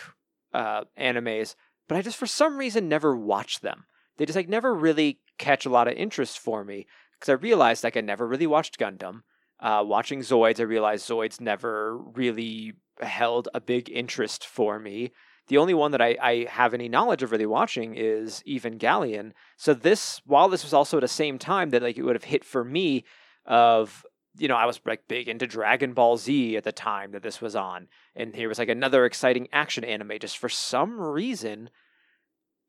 uh, 0.54 0.84
animes, 1.00 1.56
but 1.88 1.98
I 1.98 2.02
just 2.02 2.18
for 2.18 2.28
some 2.28 2.58
reason 2.58 2.88
never 2.90 3.16
watched 3.16 3.62
them. 3.62 3.86
They 4.18 4.26
just 4.26 4.36
like 4.36 4.50
never 4.50 4.74
really 4.74 5.20
catch 5.38 5.66
a 5.66 5.70
lot 5.70 5.88
of 5.88 5.96
interest 5.96 6.40
for 6.40 6.64
me 6.64 6.88
because 7.20 7.30
I 7.30 7.34
realized 7.34 7.84
like 7.84 7.98
I 7.98 8.02
never 8.02 8.28
really 8.28 8.48
watched 8.48 8.80
Gundam. 8.80 9.22
Uh, 9.60 9.84
watching 9.86 10.22
Zoids, 10.22 10.60
I 10.60 10.64
realized 10.64 11.08
Zoids 11.08 11.40
never 11.40 11.98
really 11.98 12.74
held 13.00 13.48
a 13.54 13.62
big 13.62 13.90
interest 13.90 14.46
for 14.46 14.80
me. 14.80 15.12
The 15.48 15.58
only 15.58 15.74
one 15.74 15.92
that 15.92 16.02
I, 16.02 16.18
I 16.22 16.46
have 16.50 16.74
any 16.74 16.90
knowledge 16.90 17.22
of 17.24 17.32
really 17.32 17.46
watching 17.46 17.94
is 17.96 18.44
Evangelion. 18.48 19.34
So 19.58 19.74
this, 19.74 20.22
while 20.26 20.50
this 20.50 20.64
was 20.64 20.74
also 20.74 20.98
at 20.98 21.02
the 21.02 21.08
same 21.08 21.38
time 21.38 21.70
that 21.72 21.84
like 21.84 21.98
it 21.98 22.04
would 22.04 22.16
have 22.16 22.24
hit 22.24 22.44
for 22.44 22.64
me, 22.64 23.04
of 23.46 24.06
you 24.38 24.48
know 24.48 24.56
I 24.56 24.66
was 24.66 24.80
like 24.86 25.08
big 25.08 25.28
into 25.28 25.48
Dragon 25.48 25.94
Ball 25.94 26.18
Z 26.18 26.58
at 26.58 26.64
the 26.64 26.72
time 26.72 27.12
that 27.12 27.24
this 27.24 27.42
was 27.42 27.56
on, 27.56 27.88
and 28.16 28.36
here 28.36 28.48
was 28.48 28.60
like 28.60 28.70
another 28.70 29.06
exciting 29.06 29.48
action 29.52 29.84
anime. 29.84 30.14
Just 30.20 30.38
for 30.38 30.50
some 30.50 31.00
reason, 31.00 31.70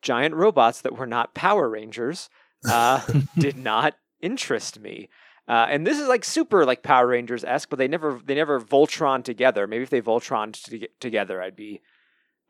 giant 0.02 0.34
robots 0.34 0.80
that 0.80 0.96
were 0.96 1.06
not 1.06 1.34
Power 1.34 1.68
Rangers 1.68 2.28
uh, 2.68 3.00
did 3.38 3.56
not 3.56 3.94
interest 4.20 4.80
me. 4.80 5.08
Uh, 5.48 5.66
and 5.68 5.86
this 5.86 5.98
is 5.98 6.08
like 6.08 6.24
super 6.24 6.64
like 6.64 6.82
Power 6.82 7.08
Rangers 7.08 7.44
esque, 7.44 7.68
but 7.68 7.78
they 7.78 7.88
never 7.88 8.20
they 8.24 8.34
never 8.34 8.60
Voltron 8.60 9.24
together. 9.24 9.66
Maybe 9.66 9.82
if 9.82 9.90
they 9.90 10.00
Voltron 10.00 10.52
to- 10.64 10.88
together, 11.00 11.42
I'd 11.42 11.56
be. 11.56 11.80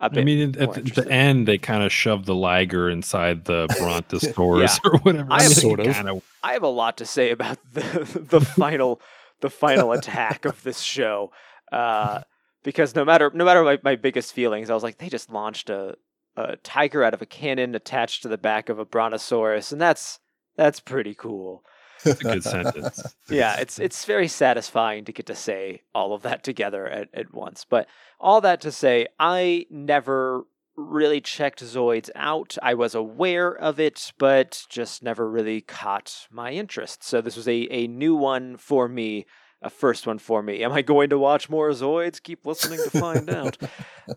I 0.03 0.09
mean, 0.25 0.57
at 0.59 0.73
the, 0.75 1.07
end, 1.09 1.47
they 1.47 1.59
kind 1.59 1.85
of 1.85 1.93
shoved 1.93 2.27
the 2.27 2.35
Liger 2.35 2.91
inside 2.91 3.45
the 3.45 3.67
Brontosaurus 3.79 4.81
Yeah. 4.85 4.91
or 4.91 4.99
whatever. 4.99 5.29
I 5.33 5.43
have- 5.43 5.53
Sort 5.53 5.81
of. 5.81 5.87
Kind 5.95 6.09
of 6.09 6.23
I 6.43 6.55
have 6.55 6.65
a 6.65 6.69
lot 6.69 6.97
to 6.99 7.07
say 7.07 7.31
about 7.31 7.59
the 7.73 7.83
the 8.29 8.41
final 8.41 9.01
the 9.41 9.51
final 9.51 9.93
attack 9.93 10.45
of 10.45 10.63
this 10.65 10.81
show. 10.81 11.31
Uh, 11.71 12.23
because 12.65 12.95
no 12.95 13.05
matter 13.05 13.31
no 13.33 13.45
matter 13.45 13.63
my, 13.63 13.79
my 13.85 13.97
biggest 13.97 14.33
feelings, 14.33 14.71
I 14.71 14.75
was 14.75 14.83
like, 14.83 14.99
they 14.99 15.09
just 15.09 15.31
launched 15.31 15.71
a, 15.71 15.97
a 16.37 16.57
tiger 16.57 17.05
out 17.05 17.15
of 17.15 17.23
a 17.23 17.27
cannon 17.27 17.75
attached 17.75 18.23
to 18.23 18.29
the 18.29 18.39
back 18.39 18.69
of 18.69 18.79
a 18.81 18.85
brontosaurus, 18.85 19.71
and 19.73 19.81
that's 19.81 20.19
that's 20.57 20.81
pretty 20.81 21.15
cool. 21.15 21.65
A 22.05 22.15
good 22.15 22.45
sentence. 22.45 23.03
Yeah, 23.31 23.57
it's 23.57 23.79
it's 23.79 24.05
very 24.05 24.29
satisfying 24.29 25.05
to 25.07 25.13
get 25.13 25.27
to 25.27 25.35
say 25.35 25.83
all 25.95 26.13
of 26.13 26.23
that 26.23 26.45
together 26.45 26.87
at, 26.87 27.09
at 27.15 27.33
once. 27.33 27.65
But 27.69 27.87
all 28.21 28.41
that 28.43 28.61
to 28.63 28.73
say, 28.73 29.07
I 29.19 29.67
never 29.71 30.45
really 30.77 31.21
checked 31.21 31.63
Zoids 31.63 32.11
out. 32.15 32.57
I 32.63 32.75
was 32.75 32.95
aware 32.95 33.55
of 33.55 33.79
it, 33.81 34.13
but 34.19 34.67
just 34.69 35.03
never 35.03 35.29
really 35.29 35.61
caught 35.61 36.27
my 36.31 36.53
interest. 36.53 37.05
So 37.05 37.21
this 37.21 37.37
was 37.37 37.49
a, 37.49 37.69
a 37.71 37.87
new 37.87 38.15
one 38.15 38.57
for 38.57 38.89
me, 38.89 39.27
a 39.61 39.71
first 39.71 40.07
one 40.07 40.19
for 40.19 40.43
me. 40.43 40.63
Am 40.63 40.73
I 40.73 40.83
going 40.83 41.11
to 41.11 41.19
watch 41.19 41.49
more 41.51 41.71
Zoids? 41.71 42.23
Keep 42.23 42.47
listening 42.47 42.81
to 42.83 42.91
find 42.91 43.31
out. 43.31 43.57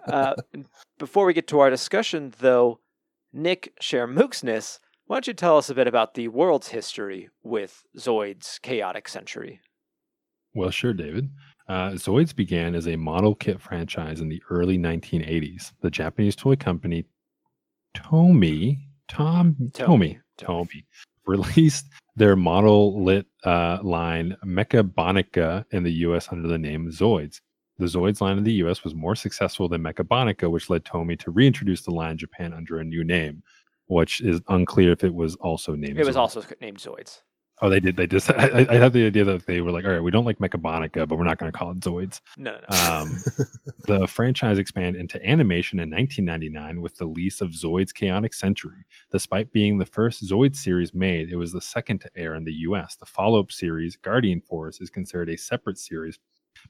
Uh, 0.08 0.34
before 0.98 1.26
we 1.26 1.34
get 1.34 1.48
to 1.48 1.60
our 1.60 1.70
discussion, 1.70 2.34
though, 2.40 2.80
Nick 3.32 3.74
Shermooksness, 3.82 4.80
why 5.08 5.16
don't 5.16 5.28
you 5.28 5.34
tell 5.34 5.58
us 5.58 5.70
a 5.70 5.76
bit 5.76 5.88
about 5.88 6.14
the 6.14 6.28
world's 6.30 6.70
history 6.70 7.30
with 7.44 7.84
Zoid's 7.98 8.60
chaotic 8.60 9.08
century? 9.08 9.60
Well, 10.56 10.72
sure, 10.72 10.94
David. 10.94 11.30
Uh, 11.68 11.92
Zoids 11.92 12.36
began 12.36 12.76
as 12.76 12.88
a 12.88 12.96
model 12.96 13.36
kit 13.36 13.62
franchise 13.62 14.22
in 14.22 14.30
the 14.30 14.42
early 14.50 14.78
1980s. 14.78 15.74
The 15.82 15.90
Japanese 15.90 16.36
toy 16.36 16.56
company 16.56 17.06
Tomy, 17.96 18.78
Tom, 19.08 19.56
Tomy, 19.72 20.20
Tomy. 20.38 20.84
Released 21.26 21.88
their 22.16 22.36
model 22.36 23.04
lit 23.04 23.26
uh, 23.44 23.80
line 23.82 24.38
Mechabonica 24.46 25.66
in 25.72 25.82
the 25.82 25.92
U.S. 25.94 26.28
under 26.32 26.48
the 26.48 26.58
name 26.58 26.92
Zoids. 26.92 27.42
The 27.80 27.88
Zoids 27.88 28.22
line 28.22 28.38
in 28.38 28.44
the 28.44 28.54
U.S. 28.54 28.84
was 28.84 28.94
more 28.94 29.16
successful 29.16 29.68
than 29.68 29.82
Mechabonica, 29.82 30.50
which 30.50 30.70
led 30.70 30.86
Tomy 30.86 31.18
to 31.20 31.32
reintroduce 31.32 31.82
the 31.82 31.92
line 31.92 32.12
in 32.12 32.18
Japan 32.20 32.54
under 32.54 32.78
a 32.78 32.84
new 32.84 33.04
name, 33.04 33.42
which 33.88 34.22
is 34.22 34.42
unclear 34.48 34.92
if 34.92 35.04
it 35.04 35.14
was 35.14 35.36
also 35.36 35.76
named. 35.76 36.00
It 36.00 36.06
was 36.06 36.16
Zoids. 36.16 36.20
also 36.20 36.44
named 36.62 36.78
Zoids. 36.78 37.22
Oh, 37.62 37.70
they 37.70 37.80
did. 37.80 37.96
They 37.96 38.06
just. 38.06 38.30
I, 38.38 38.66
I 38.70 38.76
had 38.76 38.92
the 38.92 39.06
idea 39.06 39.24
that 39.24 39.46
they 39.46 39.62
were 39.62 39.72
like, 39.72 39.86
all 39.86 39.92
right, 39.92 40.04
we 40.04 40.12
don't 40.12 40.26
like 40.26 40.40
Mechabonica, 40.40 41.08
but 41.08 41.18
we're 41.18 41.24
not 41.24 41.38
going 41.38 41.52
to 41.52 41.58
call 41.58 41.72
it 41.72 41.80
Zoids. 41.80 42.20
No, 42.38 42.52
no, 42.52 42.60
no. 42.70 42.94
Um, 42.94 43.18
the 43.88 44.08
franchise 44.08 44.58
expanded 44.58 45.00
into 45.00 45.26
animation 45.26 45.80
in 45.80 45.90
1999 45.90 46.82
with 46.82 46.98
the 46.98 47.08
release 47.08 47.42
of 47.42 47.52
Zoid's 47.52 47.94
Chaotic 47.94 48.34
Century. 48.34 48.86
Despite 49.12 49.54
being 49.54 49.78
the 49.78 49.86
first 49.86 50.28
Zoid 50.28 50.56
series 50.56 50.94
made, 50.94 51.32
it 51.32 51.38
was 51.38 51.54
the 51.54 51.62
second 51.62 52.00
to 52.02 52.10
air 52.16 52.36
in 52.36 52.44
the 52.44 52.54
US. 52.54 52.96
The 52.96 53.06
follow 53.06 53.40
up 53.40 53.52
series, 53.52 53.96
Guardian 53.96 54.42
Force, 54.42 54.82
is 54.82 54.90
considered 54.90 55.30
a 55.30 55.38
separate 55.38 55.78
series, 55.78 56.20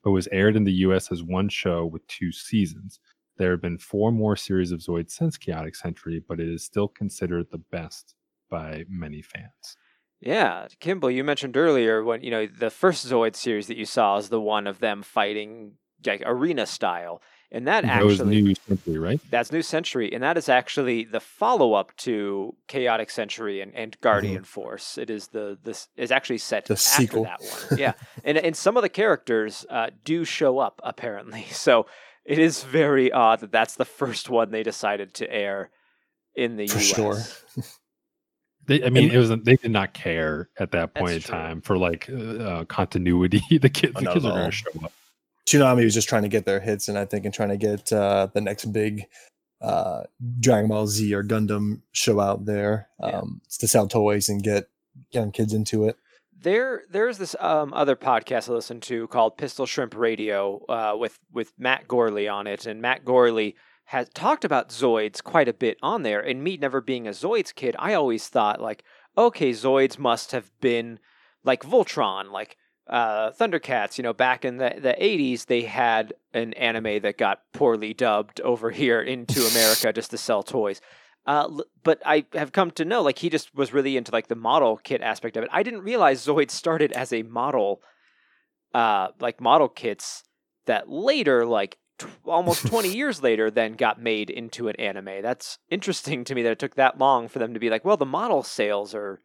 but 0.04 0.12
was 0.12 0.28
aired 0.32 0.56
in 0.56 0.64
the 0.64 0.74
US 0.74 1.12
as 1.12 1.24
one 1.24 1.50
show 1.50 1.86
with 1.86 2.06
two 2.08 2.32
seasons. 2.32 3.00
There 3.38 3.52
have 3.52 3.62
been 3.62 3.78
four 3.78 4.12
more 4.12 4.36
series 4.36 4.72
of 4.72 4.80
Zoids 4.80 5.12
since 5.12 5.38
Chaotic 5.38 5.76
Century, 5.76 6.24
but 6.26 6.40
it 6.40 6.48
is 6.48 6.64
still 6.64 6.88
considered 6.88 7.48
the 7.52 7.58
best 7.58 8.16
by 8.50 8.86
many 8.90 9.22
fans. 9.22 9.78
Yeah, 10.22 10.68
Kimball, 10.80 11.12
you 11.12 11.24
mentioned 11.24 11.58
earlier 11.58 12.04
when 12.04 12.22
you 12.24 12.32
know 12.32 12.48
the 12.48 12.70
first 12.70 13.06
Zoid 13.08 13.36
series 13.36 13.68
that 13.68 13.78
you 13.78 13.86
saw 13.86 14.18
is 14.18 14.30
the 14.30 14.40
one 14.42 14.66
of 14.68 14.80
them 14.80 15.04
fighting 15.04 15.74
like 16.06 16.24
arena 16.26 16.66
style, 16.66 17.22
and 17.52 17.68
that 17.68 17.84
That 17.84 18.04
was 18.04 18.20
actually 18.22 18.42
New 18.42 18.56
Century, 18.56 18.98
right? 18.98 19.20
that's 19.30 19.52
New 19.52 19.62
Century, 19.62 20.14
and 20.14 20.24
that 20.24 20.38
is 20.38 20.48
actually 20.48 21.04
the 21.04 21.20
follow 21.20 21.74
up 21.74 21.96
to 21.98 22.56
Chaotic 22.68 23.10
Century 23.10 23.60
and, 23.62 23.76
and 23.76 24.00
Guardian 24.02 24.44
Force. 24.46 24.98
It 24.98 25.10
is 25.10 25.28
the 25.28 25.58
this 25.64 25.90
is 25.98 26.12
actually 26.12 26.38
set 26.38 26.66
The 26.66 26.74
after 26.76 26.84
sequel. 27.02 27.24
that 27.26 27.42
one. 27.42 27.80
Yeah, 27.80 27.94
and 28.24 28.38
and 28.38 28.56
some 28.56 28.78
of 28.78 28.84
the 28.84 28.90
characters 28.90 29.66
uh, 29.70 29.90
do 30.06 30.24
show 30.24 30.60
up 30.60 30.80
apparently, 30.84 31.44
so 31.52 31.88
it 32.26 32.40
is 32.40 32.64
very 32.64 33.12
odd 33.12 33.40
that 33.42 33.52
that's 33.52 33.76
the 33.76 33.86
first 33.86 34.30
one 34.30 34.52
they 34.52 34.64
decided 34.64 35.14
to 35.16 35.32
air 35.32 35.70
in 36.36 36.58
the 36.58 36.68
For 36.68 36.78
U.S. 36.80 36.86
sure. 36.96 37.66
They, 38.68 38.84
I 38.84 38.90
mean, 38.90 39.06
And- 39.06 39.14
it 39.14 39.18
was 39.18 39.30
they 39.30 39.56
did 39.58 39.72
not 39.72 39.94
care 39.94 40.50
at 40.60 40.72
that 40.72 40.96
point 40.96 41.10
in 41.10 41.16
That's 41.18 41.26
true. 41.28 41.36
time 41.36 41.62
for 41.62 41.78
like 41.78 42.10
uh, 42.10 42.66
continuity. 42.66 43.42
the 43.62 43.70
kids, 43.70 43.94
Oh, 43.96 44.00
the 44.00 44.06
not 44.06 44.14
kids 44.14 44.26
at 44.26 44.32
are 44.32 44.34
going 44.38 44.52
to 44.52 44.56
show 44.58 44.70
up. 44.84 44.92
Toonami 45.48 45.84
was 45.84 45.94
just 45.94 46.10
trying 46.10 46.24
to 46.24 46.28
get 46.28 46.46
their 46.46 46.60
hits, 46.60 46.88
and 46.88 46.98
I 46.98 47.06
think, 47.06 47.26
and 47.26 47.34
trying 47.34 47.50
to 47.50 47.58
get 47.58 47.94
uh, 47.94 48.28
the 48.34 48.42
next 48.42 48.66
big 48.66 49.06
uh, 49.62 50.04
Dragon 50.40 50.68
Ball 50.68 50.88
Z 50.88 51.14
or 51.14 51.24
Gundam 51.24 51.82
show 51.92 52.20
out 52.20 52.46
there 52.46 52.90
Yeah. 53.00 53.20
um, 53.20 53.42
to 53.60 53.68
sell 53.68 53.88
toys 53.88 54.28
and 54.30 54.42
get 54.42 54.68
young 55.12 55.32
kids 55.32 55.54
into 55.54 55.88
it. 55.88 55.98
There, 56.38 56.84
there's 56.90 57.18
this 57.18 57.36
um, 57.40 57.74
other 57.74 57.96
podcast 57.96 58.50
I 58.50 58.54
listen 58.54 58.80
to 58.82 59.08
called 59.08 59.38
Pistol 59.38 59.66
Shrimp 59.66 59.96
Radio 59.96 60.64
uh, 60.68 60.96
with 60.98 61.18
with 61.32 61.54
Matt 61.58 61.88
Gorley 61.88 62.28
on 62.28 62.46
it, 62.46 62.66
and 62.66 62.82
Matt 62.82 63.06
Gorley 63.06 63.56
has 63.86 64.10
talked 64.10 64.44
about 64.44 64.70
Zoids 64.70 65.24
quite 65.24 65.48
a 65.48 65.54
bit 65.54 65.78
on 65.82 66.04
there. 66.04 66.20
And 66.20 66.44
me 66.44 66.58
never 66.58 66.82
being 66.82 67.08
a 67.08 67.12
Zoids 67.12 67.54
kid, 67.54 67.76
I 67.80 67.94
always 67.94 68.28
thought 68.28 68.60
like, 68.60 68.84
okay, 69.18 69.52
Zoids 69.52 69.98
must 69.98 70.32
have 70.32 70.52
been 70.60 71.00
like 71.44 71.64
Voltron, 71.64 72.32
like 72.32 72.58
uh, 72.88 73.32
Thundercats. 73.32 73.98
You 73.98 74.04
know, 74.04 74.14
back 74.14 74.44
in 74.44 74.58
the 74.58 74.76
the 74.78 74.96
'80s, 75.00 75.46
they 75.46 75.62
had 75.62 76.14
an 76.34 76.54
anime 76.54 77.02
that 77.02 77.18
got 77.18 77.42
poorly 77.54 77.94
dubbed 77.94 78.42
over 78.42 78.72
here 78.72 79.02
into 79.02 79.40
America 79.46 79.94
just 79.94 80.12
to 80.12 80.18
sell 80.18 80.44
toys. 80.44 80.82
Uh, 81.26 81.62
but 81.84 82.02
I 82.06 82.26
have 82.34 82.52
come 82.52 82.72
to 82.72 82.86
know, 82.86 83.02
like, 83.02 83.20
he 83.20 83.30
just 83.30 83.56
was 83.56 83.74
really 83.74 83.98
into 83.98 84.12
like 84.12 84.28
the 84.28 84.36
model 84.36 84.78
kit 84.78 85.02
aspect 85.02 85.38
of 85.38 85.44
it. 85.44 85.50
I 85.52 85.64
didn't 85.64 85.82
realize 85.82 86.26
Zoid 86.26 86.52
started 86.52 86.92
as 86.92 87.12
a 87.12 87.24
model, 87.24 87.82
uh, 88.74 89.10
like 89.20 89.42
model 89.42 89.70
kits 89.70 90.24
that 90.66 90.90
later, 90.90 91.46
like 91.46 91.78
tw- 91.98 92.08
almost 92.26 92.68
twenty 92.68 92.96
years 92.96 93.24
later, 93.24 93.50
then 93.50 93.74
got 93.74 94.02
made 94.02 94.30
into 94.30 94.68
an 94.68 94.76
anime. 94.76 95.22
That's 95.22 95.58
interesting 95.70 96.24
to 96.26 96.36
me 96.36 96.44
that 96.44 96.52
it 96.52 96.60
took 96.60 96.76
that 96.76 97.00
long 97.00 97.28
for 97.28 97.40
them 97.40 97.54
to 97.54 97.60
be 97.60 97.70
like, 97.70 97.84
well, 97.84 97.98
the 97.98 98.06
model 98.06 98.44
sales 98.44 98.94
are 98.94 99.22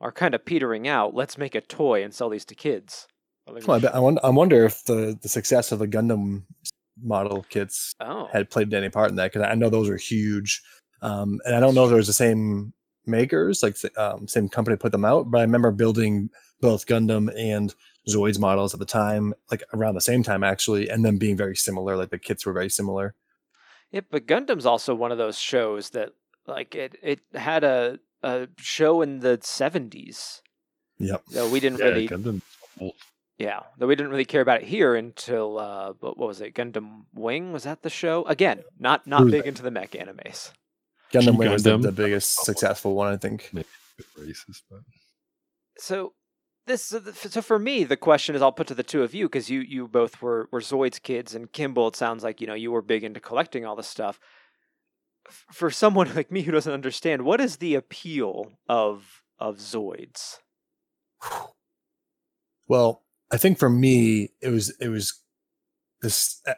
are 0.00 0.12
kind 0.12 0.34
of 0.34 0.44
petering 0.44 0.88
out. 0.88 1.14
Let's 1.14 1.38
make 1.38 1.54
a 1.54 1.60
toy 1.60 2.02
and 2.02 2.12
sell 2.12 2.28
these 2.28 2.44
to 2.46 2.54
kids. 2.54 3.06
Well, 3.46 3.58
Well, 3.66 3.76
I, 3.76 3.80
bet, 3.80 3.94
I, 3.94 3.98
wonder, 4.00 4.20
I 4.24 4.30
wonder 4.30 4.64
if 4.64 4.84
the, 4.84 5.18
the 5.20 5.28
success 5.28 5.72
of 5.72 5.78
the 5.78 5.88
Gundam 5.88 6.42
model 7.02 7.44
kits 7.48 7.94
oh, 8.00 8.28
had 8.32 8.50
played 8.50 8.72
any 8.72 8.88
part 8.88 9.10
in 9.10 9.16
that 9.16 9.32
because 9.32 9.46
I 9.48 9.54
know 9.54 9.68
those 9.68 9.88
are 9.88 9.96
huge. 9.96 10.62
Um, 11.04 11.40
and 11.44 11.54
I 11.54 11.60
don't 11.60 11.74
know 11.74 11.84
if 11.84 11.92
it 11.92 11.96
was 11.96 12.06
the 12.06 12.12
same 12.12 12.72
makers, 13.06 13.62
like 13.62 13.76
um, 13.98 14.26
same 14.26 14.48
company 14.48 14.76
put 14.76 14.92
them 14.92 15.04
out, 15.04 15.30
but 15.30 15.38
I 15.38 15.42
remember 15.42 15.70
building 15.70 16.30
both 16.60 16.86
Gundam 16.86 17.30
and 17.38 17.74
Zoids 18.08 18.38
models 18.38 18.72
at 18.74 18.80
the 18.80 18.86
time, 18.86 19.34
like 19.50 19.62
around 19.74 19.94
the 19.94 20.00
same 20.00 20.22
time 20.22 20.42
actually, 20.42 20.88
and 20.88 21.04
them 21.04 21.18
being 21.18 21.36
very 21.36 21.56
similar. 21.56 21.96
Like 21.96 22.10
the 22.10 22.18
kits 22.18 22.46
were 22.46 22.52
very 22.52 22.70
similar. 22.70 23.14
Yeah, 23.90 24.00
but 24.10 24.26
Gundam's 24.26 24.66
also 24.66 24.94
one 24.94 25.12
of 25.12 25.18
those 25.18 25.38
shows 25.38 25.90
that 25.90 26.12
like 26.46 26.74
it 26.74 26.96
it 27.02 27.20
had 27.34 27.64
a 27.64 27.98
a 28.22 28.48
show 28.58 29.02
in 29.02 29.20
the 29.20 29.38
seventies. 29.42 30.40
Yep. 30.98 31.22
Though 31.30 31.50
we 31.50 31.60
didn't 31.60 31.80
Yeah, 31.80 31.84
really 31.86 32.08
Gundam- 32.08 32.42
yeah, 33.38 33.60
though 33.78 33.86
we 33.86 33.96
didn't 33.96 34.12
really 34.12 34.24
care 34.24 34.40
about 34.40 34.62
it 34.62 34.68
here 34.68 34.94
until 34.94 35.58
uh 35.58 35.92
what, 36.00 36.16
what 36.18 36.28
was 36.28 36.40
it? 36.40 36.54
Gundam 36.54 37.04
Wing 37.14 37.52
was 37.52 37.64
that 37.64 37.82
the 37.82 37.90
show? 37.90 38.24
Again, 38.24 38.62
not 38.78 39.06
not 39.06 39.22
Who's 39.22 39.32
big 39.32 39.42
that? 39.42 39.48
into 39.48 39.62
the 39.62 39.70
mech 39.70 39.92
animes. 39.92 40.52
Gundam 41.14 41.36
Wing 41.36 41.50
was 41.50 41.62
the, 41.62 41.76
the 41.78 41.92
biggest 41.92 42.44
successful 42.44 42.94
one, 42.94 43.12
I 43.12 43.16
think. 43.16 43.50
Maybe 43.52 43.66
a 43.98 44.02
bit 44.02 44.28
racist, 44.28 44.62
but 44.70 44.80
So 45.78 46.14
this 46.66 46.94
so 47.12 47.42
for 47.42 47.58
me 47.58 47.84
the 47.84 47.96
question 47.96 48.34
is 48.34 48.40
I'll 48.40 48.52
put 48.52 48.66
to 48.68 48.74
the 48.74 48.82
two 48.82 49.02
of 49.02 49.14
you 49.14 49.26
because 49.26 49.50
you 49.50 49.60
you 49.60 49.86
both 49.86 50.22
were 50.22 50.48
were 50.50 50.60
Zoids 50.60 51.00
kids 51.02 51.34
and 51.34 51.52
Kimball 51.52 51.88
it 51.88 51.96
sounds 51.96 52.24
like 52.24 52.40
you 52.40 52.46
know 52.46 52.54
you 52.54 52.72
were 52.72 52.82
big 52.82 53.04
into 53.04 53.20
collecting 53.20 53.64
all 53.64 53.76
this 53.76 53.88
stuff. 53.88 54.18
For 55.52 55.70
someone 55.70 56.14
like 56.16 56.30
me 56.30 56.42
who 56.42 56.52
doesn't 56.52 56.72
understand, 56.72 57.22
what 57.22 57.40
is 57.40 57.56
the 57.56 57.74
appeal 57.74 58.52
of 58.68 59.22
of 59.38 59.58
Zoids? 59.58 60.38
Well, 62.66 63.02
I 63.30 63.36
think 63.36 63.58
for 63.58 63.70
me, 63.70 64.30
it 64.40 64.48
was 64.48 64.70
it 64.80 64.88
was 64.88 65.20
this 66.02 66.40
uh, 66.46 66.54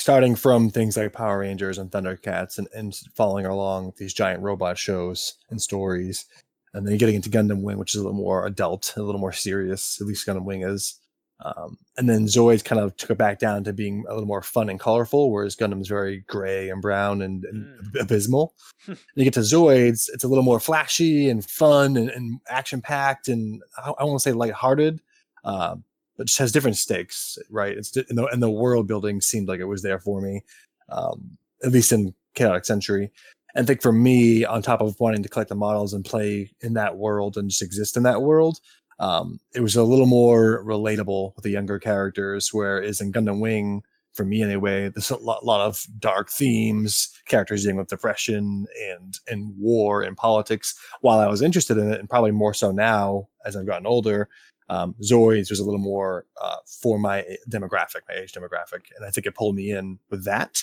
starting 0.00 0.34
from 0.34 0.70
things 0.70 0.96
like 0.96 1.12
Power 1.12 1.40
Rangers 1.40 1.76
and 1.76 1.90
Thundercats 1.90 2.56
and, 2.56 2.66
and 2.72 2.98
following 3.14 3.44
along 3.44 3.92
these 3.98 4.14
giant 4.14 4.42
robot 4.42 4.78
shows 4.78 5.34
and 5.50 5.60
stories. 5.60 6.24
And 6.72 6.88
then 6.88 6.96
getting 6.96 7.16
into 7.16 7.28
Gundam 7.28 7.62
Wing, 7.62 7.76
which 7.76 7.94
is 7.94 8.00
a 8.00 8.04
little 8.04 8.16
more 8.16 8.46
adult, 8.46 8.94
a 8.96 9.02
little 9.02 9.20
more 9.20 9.32
serious, 9.32 10.00
at 10.00 10.06
least 10.06 10.26
Gundam 10.26 10.44
Wing 10.44 10.62
is. 10.62 10.98
Um, 11.44 11.76
and 11.98 12.08
then 12.08 12.26
Zoids 12.26 12.64
kind 12.64 12.80
of 12.80 12.96
took 12.96 13.10
it 13.10 13.18
back 13.18 13.38
down 13.38 13.64
to 13.64 13.74
being 13.74 14.04
a 14.08 14.12
little 14.14 14.26
more 14.26 14.40
fun 14.40 14.70
and 14.70 14.80
colorful, 14.80 15.30
whereas 15.30 15.56
Gundam's 15.56 15.88
very 15.88 16.24
gray 16.28 16.70
and 16.70 16.80
brown 16.80 17.20
and, 17.20 17.44
and 17.44 17.94
abysmal. 18.00 18.54
and 18.86 18.98
you 19.16 19.24
get 19.24 19.34
to 19.34 19.40
Zoids, 19.40 20.08
it's 20.12 20.24
a 20.24 20.28
little 20.28 20.44
more 20.44 20.60
flashy 20.60 21.28
and 21.28 21.44
fun 21.44 21.98
and, 21.98 22.08
and 22.08 22.40
action 22.48 22.80
packed 22.80 23.28
and 23.28 23.62
I, 23.76 23.92
I 23.98 24.04
won't 24.04 24.22
say 24.22 24.32
lighthearted, 24.32 25.00
uh, 25.44 25.76
but 26.20 26.26
just 26.26 26.38
has 26.38 26.52
different 26.52 26.76
stakes, 26.76 27.38
right? 27.48 27.78
It's 27.78 27.96
and 27.96 28.18
the, 28.18 28.26
and 28.26 28.42
the 28.42 28.50
world 28.50 28.86
building 28.86 29.22
seemed 29.22 29.48
like 29.48 29.58
it 29.58 29.64
was 29.64 29.80
there 29.80 29.98
for 29.98 30.20
me, 30.20 30.42
um, 30.90 31.38
at 31.64 31.72
least 31.72 31.92
in 31.92 32.14
Chaotic 32.34 32.66
Century. 32.66 33.10
And 33.54 33.64
I 33.64 33.66
think 33.66 33.80
for 33.80 33.90
me, 33.90 34.44
on 34.44 34.60
top 34.60 34.82
of 34.82 35.00
wanting 35.00 35.22
to 35.22 35.30
collect 35.30 35.48
the 35.48 35.54
models 35.54 35.94
and 35.94 36.04
play 36.04 36.50
in 36.60 36.74
that 36.74 36.98
world 36.98 37.38
and 37.38 37.48
just 37.48 37.62
exist 37.62 37.96
in 37.96 38.02
that 38.02 38.20
world, 38.20 38.58
um, 38.98 39.40
it 39.54 39.60
was 39.60 39.76
a 39.76 39.82
little 39.82 40.04
more 40.04 40.62
relatable 40.62 41.34
with 41.36 41.42
the 41.42 41.50
younger 41.50 41.78
characters. 41.78 42.52
Whereas 42.52 43.00
in 43.00 43.14
Gundam 43.14 43.40
Wing, 43.40 43.82
for 44.12 44.26
me 44.26 44.42
anyway, 44.42 44.90
there's 44.90 45.08
a 45.08 45.16
lot, 45.16 45.42
lot 45.42 45.62
of 45.62 45.86
dark 46.00 46.28
themes, 46.28 47.08
characters 47.28 47.62
dealing 47.62 47.78
with 47.78 47.88
depression 47.88 48.66
and 48.90 49.18
and 49.26 49.54
war 49.56 50.02
and 50.02 50.18
politics. 50.18 50.78
While 51.00 51.20
I 51.20 51.28
was 51.28 51.40
interested 51.40 51.78
in 51.78 51.90
it, 51.90 51.98
and 51.98 52.10
probably 52.10 52.32
more 52.32 52.52
so 52.52 52.72
now 52.72 53.28
as 53.46 53.56
I've 53.56 53.64
gotten 53.64 53.86
older, 53.86 54.28
um, 54.70 54.94
Zoids 55.02 55.50
was 55.50 55.58
a 55.58 55.64
little 55.64 55.80
more 55.80 56.26
uh, 56.40 56.56
for 56.80 56.96
my 56.96 57.24
demographic, 57.50 58.02
my 58.08 58.14
age 58.14 58.32
demographic, 58.32 58.82
and 58.96 59.04
I 59.04 59.10
think 59.10 59.26
it 59.26 59.34
pulled 59.34 59.56
me 59.56 59.72
in 59.72 59.98
with 60.10 60.24
that. 60.24 60.62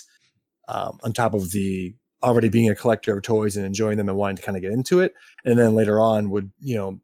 Um, 0.69 0.97
on 1.03 1.11
top 1.11 1.33
of 1.33 1.51
the 1.51 1.93
already 2.23 2.49
being 2.49 2.69
a 2.69 2.75
collector 2.75 3.15
of 3.15 3.23
toys 3.23 3.57
and 3.57 3.65
enjoying 3.65 3.97
them 3.97 4.09
and 4.09 4.17
wanting 4.17 4.37
to 4.37 4.43
kind 4.43 4.55
of 4.55 4.63
get 4.63 4.71
into 4.71 5.01
it, 5.01 5.13
and 5.43 5.59
then 5.59 5.75
later 5.75 5.99
on 5.99 6.29
would 6.29 6.51
you 6.61 6.75
know 6.75 7.01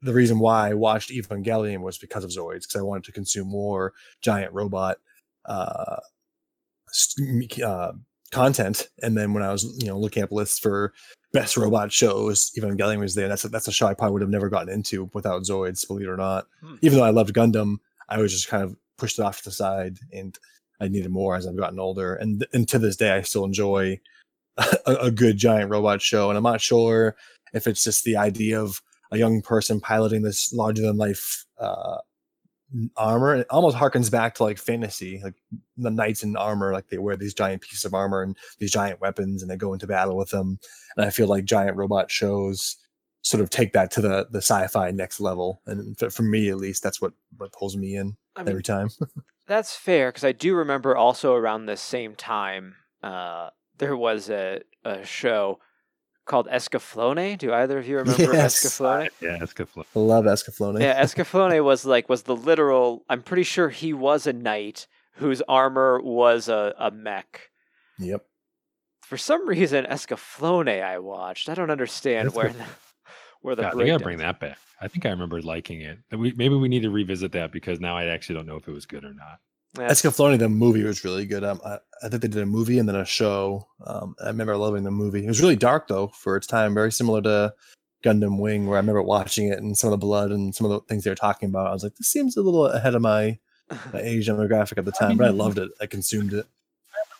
the 0.00 0.12
reason 0.12 0.38
why 0.38 0.70
I 0.70 0.74
watched 0.74 1.10
Evangelion 1.10 1.80
was 1.80 1.98
because 1.98 2.22
of 2.22 2.30
Zoids 2.30 2.62
because 2.62 2.76
I 2.76 2.82
wanted 2.82 3.04
to 3.04 3.12
consume 3.12 3.48
more 3.48 3.92
giant 4.22 4.52
robot 4.52 4.98
uh, 5.46 5.96
uh, 7.64 7.92
content. 8.30 8.88
And 9.02 9.16
then 9.16 9.32
when 9.32 9.42
I 9.42 9.52
was 9.52 9.64
you 9.80 9.88
know 9.88 9.98
looking 9.98 10.22
up 10.22 10.32
lists 10.32 10.58
for 10.58 10.92
best 11.32 11.56
robot 11.56 11.92
shows, 11.92 12.50
even 12.56 12.76
Evangelion 12.76 13.00
was 13.00 13.14
there. 13.14 13.28
That's 13.28 13.44
a, 13.44 13.48
that's 13.48 13.68
a 13.68 13.72
show 13.72 13.86
I 13.86 13.94
probably 13.94 14.14
would 14.14 14.22
have 14.22 14.30
never 14.30 14.48
gotten 14.48 14.72
into 14.72 15.10
without 15.12 15.42
Zoids, 15.42 15.86
believe 15.86 16.06
it 16.06 16.10
or 16.10 16.16
not. 16.16 16.46
Hmm. 16.62 16.76
Even 16.82 16.98
though 16.98 17.04
I 17.04 17.10
loved 17.10 17.34
Gundam, 17.34 17.76
I 18.08 18.18
was 18.18 18.32
just 18.32 18.48
kind 18.48 18.64
of 18.64 18.76
pushed 18.96 19.18
it 19.18 19.22
off 19.22 19.38
to 19.38 19.44
the 19.44 19.50
side, 19.50 19.98
and 20.12 20.38
I 20.80 20.88
needed 20.88 21.10
more 21.10 21.36
as 21.36 21.46
I've 21.46 21.56
gotten 21.56 21.78
older. 21.78 22.14
And 22.14 22.46
and 22.52 22.68
to 22.68 22.78
this 22.78 22.96
day, 22.96 23.12
I 23.12 23.22
still 23.22 23.44
enjoy 23.44 24.00
a, 24.86 24.94
a 25.02 25.10
good 25.10 25.36
giant 25.36 25.70
robot 25.70 26.02
show. 26.02 26.28
And 26.28 26.36
I'm 26.36 26.44
not 26.44 26.60
sure 26.60 27.16
if 27.52 27.66
it's 27.66 27.84
just 27.84 28.04
the 28.04 28.16
idea 28.16 28.60
of 28.60 28.82
a 29.10 29.18
young 29.18 29.40
person 29.40 29.80
piloting 29.80 30.22
this 30.22 30.52
larger 30.52 30.82
than 30.82 30.98
life 30.98 31.46
uh, 31.58 31.98
armor. 32.96 33.36
It 33.36 33.46
almost 33.50 33.76
harkens 33.76 34.10
back 34.10 34.34
to 34.36 34.44
like 34.44 34.58
fantasy, 34.58 35.20
like 35.22 35.34
the 35.76 35.90
knights 35.90 36.22
in 36.22 36.36
armor, 36.36 36.72
like 36.72 36.88
they 36.88 36.98
wear 36.98 37.16
these 37.16 37.34
giant 37.34 37.62
pieces 37.62 37.84
of 37.84 37.94
armor 37.94 38.22
and 38.22 38.36
these 38.58 38.72
giant 38.72 39.00
weapons, 39.00 39.42
and 39.42 39.50
they 39.50 39.56
go 39.56 39.72
into 39.72 39.86
battle 39.86 40.16
with 40.16 40.30
them. 40.30 40.58
And 40.96 41.06
I 41.06 41.10
feel 41.10 41.28
like 41.28 41.44
giant 41.44 41.76
robot 41.76 42.10
shows 42.10 42.76
sort 43.22 43.42
of 43.42 43.50
take 43.50 43.72
that 43.72 43.90
to 43.92 44.00
the 44.00 44.26
the 44.30 44.38
sci-fi 44.38 44.90
next 44.90 45.20
level. 45.20 45.60
And 45.66 45.98
for, 45.98 46.10
for 46.10 46.22
me, 46.22 46.48
at 46.50 46.56
least, 46.56 46.82
that's 46.82 47.00
what 47.00 47.12
what 47.36 47.52
pulls 47.52 47.76
me 47.76 47.96
in 47.96 48.16
I 48.36 48.42
mean, 48.42 48.50
every 48.50 48.62
time. 48.62 48.90
That's 49.46 49.74
fair 49.74 50.10
because 50.10 50.24
I 50.24 50.32
do 50.32 50.54
remember 50.54 50.94
also 50.94 51.32
around 51.32 51.64
this 51.64 51.80
same 51.80 52.14
time 52.14 52.74
uh, 53.02 53.48
there 53.78 53.96
was 53.96 54.28
a 54.28 54.60
a 54.84 55.04
show 55.04 55.58
called 56.28 56.46
Escaflowne. 56.48 57.36
Do 57.36 57.52
either 57.52 57.78
of 57.78 57.88
you 57.88 57.96
remember 58.04 58.32
Yes. 58.32 58.54
Escaflowne? 58.64 59.08
Yeah, 59.20 59.38
it's 59.42 59.52
good. 59.52 59.68
Fl- 59.68 59.80
I 59.96 59.98
love 59.98 60.24
Escaflowne. 60.26 60.80
Yeah, 60.80 61.02
Escaflowne 61.02 61.64
was 61.64 61.84
like 61.84 62.08
was 62.08 62.22
the 62.22 62.36
literal. 62.36 63.04
I'm 63.08 63.22
pretty 63.22 63.42
sure 63.42 63.68
he 63.70 63.92
was 63.92 64.26
a 64.28 64.32
knight 64.32 64.86
whose 65.14 65.42
armor 65.48 66.00
was 66.00 66.48
a, 66.48 66.74
a 66.78 66.92
mech. 66.92 67.50
Yep. 67.98 68.24
For 69.02 69.16
some 69.16 69.48
reason, 69.48 69.84
Escaflowne 69.86 70.82
I 70.82 70.98
watched. 71.00 71.48
I 71.48 71.54
don't 71.54 71.70
understand 71.70 72.34
where 72.34 72.50
the, 72.50 72.64
where 73.40 73.56
the 73.56 73.62
God, 73.62 73.78
they 73.78 73.86
gotta 73.86 74.04
bring 74.04 74.18
that 74.18 74.38
back. 74.38 74.58
I 74.80 74.86
think 74.86 75.06
I 75.06 75.10
remember 75.10 75.42
liking 75.42 75.80
it. 75.80 75.98
We, 76.12 76.32
maybe 76.36 76.54
we 76.54 76.68
need 76.68 76.82
to 76.82 76.90
revisit 76.90 77.32
that 77.32 77.50
because 77.50 77.80
now 77.80 77.96
I 77.96 78.04
actually 78.04 78.36
don't 78.36 78.46
know 78.46 78.56
if 78.56 78.68
it 78.68 78.72
was 78.72 78.86
good 78.86 79.04
or 79.04 79.12
not. 79.14 79.40
Yeah. 79.76 79.88
Escaflowne, 79.88 80.38
the 80.38 80.48
movie 80.48 80.82
was 80.82 81.04
really 81.04 81.26
good. 81.26 81.44
Um, 81.44 81.60
I, 81.64 81.78
I 82.02 82.08
think 82.08 82.22
they 82.22 82.28
did 82.28 82.42
a 82.42 82.46
movie 82.46 82.78
and 82.78 82.88
then 82.88 82.96
a 82.96 83.04
show. 83.04 83.66
Um, 83.84 84.14
I 84.22 84.28
remember 84.28 84.56
loving 84.56 84.84
the 84.84 84.90
movie. 84.90 85.24
It 85.24 85.28
was 85.28 85.40
really 85.40 85.56
dark 85.56 85.88
though 85.88 86.08
for 86.08 86.36
its 86.36 86.46
time, 86.46 86.74
very 86.74 86.92
similar 86.92 87.20
to 87.22 87.54
Gundam 88.04 88.38
Wing, 88.38 88.66
where 88.66 88.76
I 88.76 88.80
remember 88.80 89.02
watching 89.02 89.48
it 89.48 89.58
and 89.58 89.76
some 89.76 89.88
of 89.88 89.92
the 89.92 90.04
blood 90.04 90.30
and 90.30 90.54
some 90.54 90.64
of 90.64 90.70
the 90.70 90.80
things 90.88 91.04
they 91.04 91.10
were 91.10 91.16
talking 91.16 91.48
about. 91.48 91.66
I 91.66 91.72
was 91.72 91.82
like, 91.82 91.96
this 91.96 92.08
seems 92.08 92.36
a 92.36 92.42
little 92.42 92.66
ahead 92.66 92.94
of 92.94 93.02
my, 93.02 93.38
my 93.92 94.00
age 94.00 94.28
demographic 94.28 94.78
at 94.78 94.84
the 94.84 94.92
time, 94.92 95.16
but 95.16 95.26
I 95.26 95.30
loved 95.30 95.58
it. 95.58 95.70
I 95.80 95.86
consumed 95.86 96.32
it. 96.32 96.46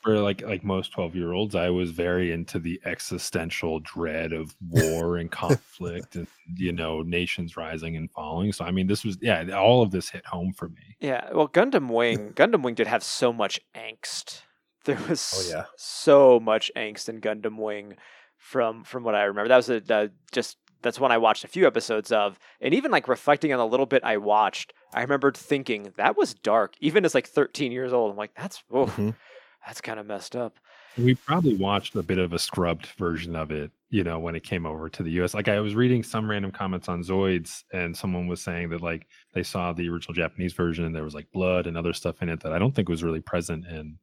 For 0.03 0.19
like 0.21 0.43
like 0.43 0.63
most 0.65 0.93
twelve 0.93 1.15
year 1.17 1.33
olds, 1.33 1.55
I 1.55 1.71
was 1.71 1.91
very 1.91 2.33
into 2.33 2.59
the 2.59 2.81
existential 2.85 3.81
dread 3.81 4.33
of 4.33 4.55
war 4.69 5.17
and 5.17 5.31
conflict 5.31 6.17
and 6.17 6.27
you 6.57 6.73
know 6.73 7.03
nations 7.03 7.57
rising 7.57 7.97
and 7.97 8.11
falling. 8.11 8.53
So 8.53 8.65
I 8.65 8.71
mean, 8.71 8.87
this 8.87 9.05
was 9.05 9.19
yeah, 9.21 9.45
all 9.57 9.83
of 9.83 9.91
this 9.91 10.09
hit 10.09 10.25
home 10.27 10.53
for 10.53 10.69
me. 10.69 10.97
Yeah, 11.01 11.29
well, 11.33 11.49
Gundam 11.49 11.91
Wing, 11.93 12.33
Gundam 12.35 12.63
Wing 12.63 12.75
did 12.75 12.87
have 12.87 13.03
so 13.03 13.33
much 13.33 13.61
angst. 13.75 14.43
There 14.85 14.99
was 15.09 15.35
Oh, 15.37 15.51
yeah. 15.57 15.65
so 15.77 16.39
much 16.41 16.71
angst 16.77 17.09
in 17.09 17.21
Gundam 17.21 17.57
Wing 17.59 17.97
from 18.37 18.85
from 18.85 19.03
what 19.05 19.15
I 19.15 19.25
remember. 19.25 19.49
That 19.49 19.57
was 19.57 19.69
a 19.69 19.83
uh, 19.95 20.09
just 20.33 20.57
that's 20.81 21.01
one 21.01 21.11
I 21.11 21.19
watched 21.19 21.43
a 21.43 21.49
few 21.49 21.67
episodes 21.67 22.13
of, 22.13 22.39
and 22.61 22.73
even 22.73 22.93
like 22.93 23.09
reflecting 23.09 23.53
on 23.53 23.59
a 23.59 23.67
little 23.67 23.85
bit 23.85 24.05
I 24.05 24.17
watched, 24.19 24.73
I 24.95 25.01
remembered 25.03 25.37
thinking 25.37 25.93
that 25.97 26.17
was 26.17 26.35
dark, 26.35 26.75
even 26.81 27.05
as 27.05 27.17
like 27.17 27.27
13 27.27 27.73
years 27.73 27.93
old. 27.93 28.13
I'm 28.13 28.17
like, 28.17 28.35
that's 28.37 28.63
oh, 28.73 28.87
Mhm. 28.87 29.17
That's 29.66 29.81
kind 29.81 30.01
of 30.01 30.07
messed 30.07 30.37
up. 30.37 30.57
We 30.97 31.14
probably 31.14 31.55
watched 31.55 31.94
a 31.94 32.03
bit 32.03 32.18
of 32.18 32.33
a 32.33 32.38
scrubbed 32.38 32.87
version 32.99 33.37
of 33.37 33.51
it, 33.51 33.71
you 33.90 34.03
know, 34.03 34.18
when 34.18 34.35
it 34.35 34.42
came 34.42 34.66
over 34.66 34.88
to 34.88 35.03
the 35.03 35.11
US. 35.23 35.35
Like 35.35 35.49
I 35.49 35.61
was 35.61 35.75
reading 35.75 36.03
some 36.03 36.29
random 36.29 36.51
comments 36.51 36.88
on 36.88 37.03
Zoids 37.03 37.64
and 37.73 37.97
someone 37.97 38.27
was 38.27 38.40
saying 38.40 38.71
that 38.71 38.83
like 38.83 39.07
they 39.35 39.42
saw 39.42 39.73
the 39.73 39.88
original 39.88 40.14
Japanese 40.14 40.55
version 40.55 40.85
and 40.85 40.94
there 40.94 41.05
was 41.05 41.14
like 41.14 41.31
blood 41.33 41.66
and 41.66 41.77
other 41.77 41.92
stuff 41.92 42.23
in 42.23 42.29
it 42.29 42.40
that 42.40 42.53
I 42.53 42.59
don't 42.59 42.75
think 42.75 42.88
was 42.88 43.05
really 43.05 43.21
present 43.21 43.66
in 43.66 43.99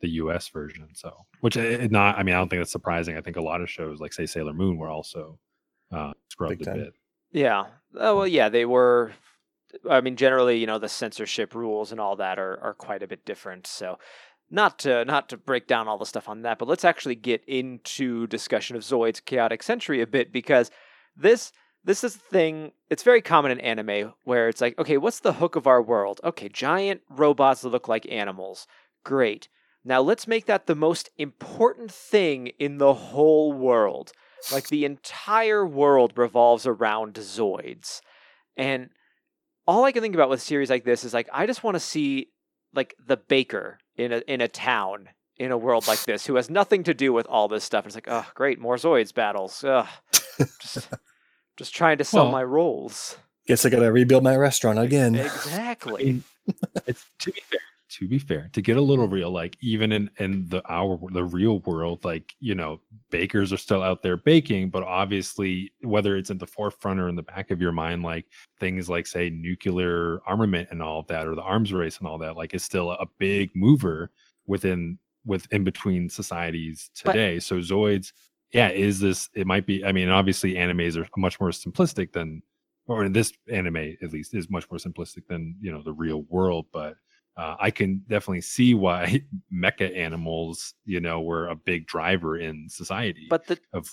the 0.00 0.08
US 0.10 0.48
version. 0.48 0.88
So, 0.94 1.26
which 1.40 1.56
it 1.56 1.80
it 1.80 1.90
not 1.90 2.18
I 2.18 2.22
mean, 2.22 2.34
I 2.34 2.38
don't 2.38 2.48
think 2.48 2.60
that's 2.60 2.72
surprising. 2.72 3.16
I 3.16 3.20
think 3.20 3.36
a 3.36 3.42
lot 3.42 3.60
of 3.60 3.70
shows 3.70 4.00
like 4.00 4.12
say 4.12 4.26
Sailor 4.26 4.54
Moon 4.54 4.76
were 4.76 4.88
also 4.88 5.38
uh 5.92 6.12
scrubbed 6.28 6.66
a 6.66 6.74
bit. 6.74 6.94
Yeah. 7.32 7.66
Oh 7.96 8.16
well, 8.16 8.26
yeah, 8.26 8.48
they 8.48 8.64
were. 8.64 9.12
I 9.88 10.00
mean, 10.00 10.16
generally, 10.16 10.56
you 10.58 10.66
know, 10.66 10.78
the 10.78 10.88
censorship 10.88 11.54
rules 11.54 11.92
and 11.92 12.00
all 12.00 12.16
that 12.16 12.38
are 12.38 12.58
are 12.62 12.74
quite 12.74 13.02
a 13.02 13.06
bit 13.06 13.24
different. 13.24 13.66
So, 13.66 13.98
not 14.50 14.78
to 14.80 15.04
not 15.04 15.28
to 15.28 15.36
break 15.36 15.66
down 15.66 15.88
all 15.88 15.98
the 15.98 16.06
stuff 16.06 16.28
on 16.28 16.42
that, 16.42 16.58
but 16.58 16.68
let's 16.68 16.84
actually 16.84 17.14
get 17.14 17.44
into 17.46 18.26
discussion 18.26 18.76
of 18.76 18.82
Zoid's 18.82 19.20
Chaotic 19.20 19.62
Century 19.62 20.00
a 20.00 20.06
bit 20.06 20.32
because 20.32 20.70
this 21.16 21.52
this 21.84 22.04
is 22.04 22.14
the 22.14 22.20
thing. 22.20 22.72
It's 22.90 23.02
very 23.02 23.22
common 23.22 23.52
in 23.52 23.60
anime 23.60 24.12
where 24.24 24.48
it's 24.48 24.60
like, 24.60 24.78
okay, 24.78 24.96
what's 24.96 25.20
the 25.20 25.34
hook 25.34 25.56
of 25.56 25.66
our 25.66 25.82
world? 25.82 26.20
Okay, 26.24 26.48
giant 26.48 27.02
robots 27.08 27.62
that 27.62 27.68
look 27.68 27.88
like 27.88 28.10
animals. 28.10 28.66
Great. 29.04 29.48
Now 29.84 30.00
let's 30.00 30.26
make 30.26 30.46
that 30.46 30.66
the 30.66 30.74
most 30.74 31.10
important 31.16 31.90
thing 31.90 32.48
in 32.58 32.78
the 32.78 32.94
whole 32.94 33.52
world. 33.52 34.12
Like 34.52 34.68
the 34.68 34.84
entire 34.84 35.66
world 35.66 36.12
revolves 36.16 36.66
around 36.66 37.14
Zoids. 37.14 38.00
And 38.56 38.90
all 39.66 39.84
I 39.84 39.92
can 39.92 40.02
think 40.02 40.14
about 40.14 40.30
with 40.30 40.40
a 40.40 40.44
series 40.44 40.70
like 40.70 40.84
this 40.84 41.04
is 41.04 41.14
like 41.14 41.28
I 41.32 41.46
just 41.46 41.62
want 41.62 41.74
to 41.74 41.80
see 41.80 42.28
like 42.74 42.94
the 43.04 43.16
baker 43.16 43.78
in 43.98 44.12
a 44.12 44.22
in 44.26 44.40
a 44.40 44.48
town 44.48 45.10
in 45.36 45.52
a 45.52 45.58
world 45.58 45.86
like 45.86 46.02
this 46.04 46.26
who 46.26 46.34
has 46.36 46.48
nothing 46.50 46.82
to 46.84 46.94
do 46.94 47.12
with 47.12 47.26
all 47.26 47.46
this 47.48 47.62
stuff. 47.64 47.84
It's 47.86 47.94
like, 47.94 48.08
oh 48.08 48.24
great, 48.34 48.58
more 48.58 48.76
Zoids 48.76 49.12
battles. 49.14 49.62
Ugh. 49.62 49.86
just, 50.60 50.88
just 51.56 51.74
trying 51.74 51.98
to 51.98 52.04
sell 52.04 52.24
Well- 52.24 52.32
my 52.32 52.42
rolls. 52.44 53.16
Guess 53.46 53.64
I 53.64 53.70
gotta 53.70 53.90
rebuild 53.90 54.22
my 54.24 54.36
restaurant 54.36 54.78
again. 54.78 55.14
Exactly. 55.14 56.04
mean, 56.04 56.24
it's 56.86 57.06
to 57.20 57.32
be 57.32 57.40
fair 57.50 57.60
to 57.90 58.06
be 58.06 58.18
fair 58.18 58.50
to 58.52 58.60
get 58.60 58.76
a 58.76 58.80
little 58.80 59.08
real 59.08 59.30
like 59.30 59.56
even 59.60 59.92
in 59.92 60.10
in 60.18 60.46
the 60.48 60.62
our 60.68 60.98
the 61.12 61.24
real 61.24 61.60
world 61.60 62.04
like 62.04 62.34
you 62.40 62.54
know 62.54 62.80
bakers 63.10 63.52
are 63.52 63.56
still 63.56 63.82
out 63.82 64.02
there 64.02 64.16
baking, 64.18 64.68
but 64.70 64.82
obviously, 64.82 65.72
whether 65.82 66.16
it's 66.16 66.30
at 66.30 66.38
the 66.38 66.46
forefront 66.46 67.00
or 67.00 67.08
in 67.08 67.16
the 67.16 67.22
back 67.22 67.50
of 67.50 67.60
your 67.60 67.72
mind, 67.72 68.02
like 68.02 68.26
things 68.60 68.90
like 68.90 69.06
say 69.06 69.30
nuclear 69.30 70.20
armament 70.26 70.68
and 70.70 70.82
all 70.82 71.00
of 71.00 71.06
that, 71.06 71.26
or 71.26 71.34
the 71.34 71.40
arms 71.42 71.72
race 71.72 71.98
and 71.98 72.06
all 72.06 72.18
that, 72.18 72.36
like 72.36 72.52
is 72.54 72.62
still 72.62 72.90
a 72.90 73.06
big 73.18 73.50
mover 73.54 74.10
within 74.46 74.98
with 75.24 75.46
in 75.52 75.64
between 75.64 76.08
societies 76.08 76.90
But- 77.04 77.12
today. 77.12 77.38
so 77.38 77.56
Zoids, 77.60 78.12
yeah, 78.52 78.68
is 78.70 79.00
this? 79.00 79.28
It 79.34 79.46
might 79.46 79.66
be. 79.66 79.84
I 79.84 79.92
mean, 79.92 80.08
obviously, 80.10 80.54
animes 80.54 80.96
are 80.96 81.08
much 81.16 81.40
more 81.40 81.50
simplistic 81.50 82.12
than, 82.12 82.42
or 82.86 83.04
in 83.04 83.12
this 83.12 83.32
anime 83.50 83.96
at 84.02 84.12
least, 84.12 84.34
is 84.34 84.48
much 84.50 84.70
more 84.70 84.78
simplistic 84.78 85.26
than 85.28 85.54
you 85.60 85.72
know 85.72 85.82
the 85.82 85.92
real 85.92 86.22
world, 86.28 86.66
but. 86.72 86.96
Uh, 87.38 87.54
I 87.60 87.70
can 87.70 88.02
definitely 88.08 88.40
see 88.40 88.74
why 88.74 89.22
mecha 89.54 89.96
animals, 89.96 90.74
you 90.84 91.00
know, 91.00 91.20
were 91.20 91.48
a 91.48 91.54
big 91.54 91.86
driver 91.86 92.36
in 92.36 92.68
society. 92.68 93.28
But 93.30 93.46
the 93.46 93.58
of 93.72 93.88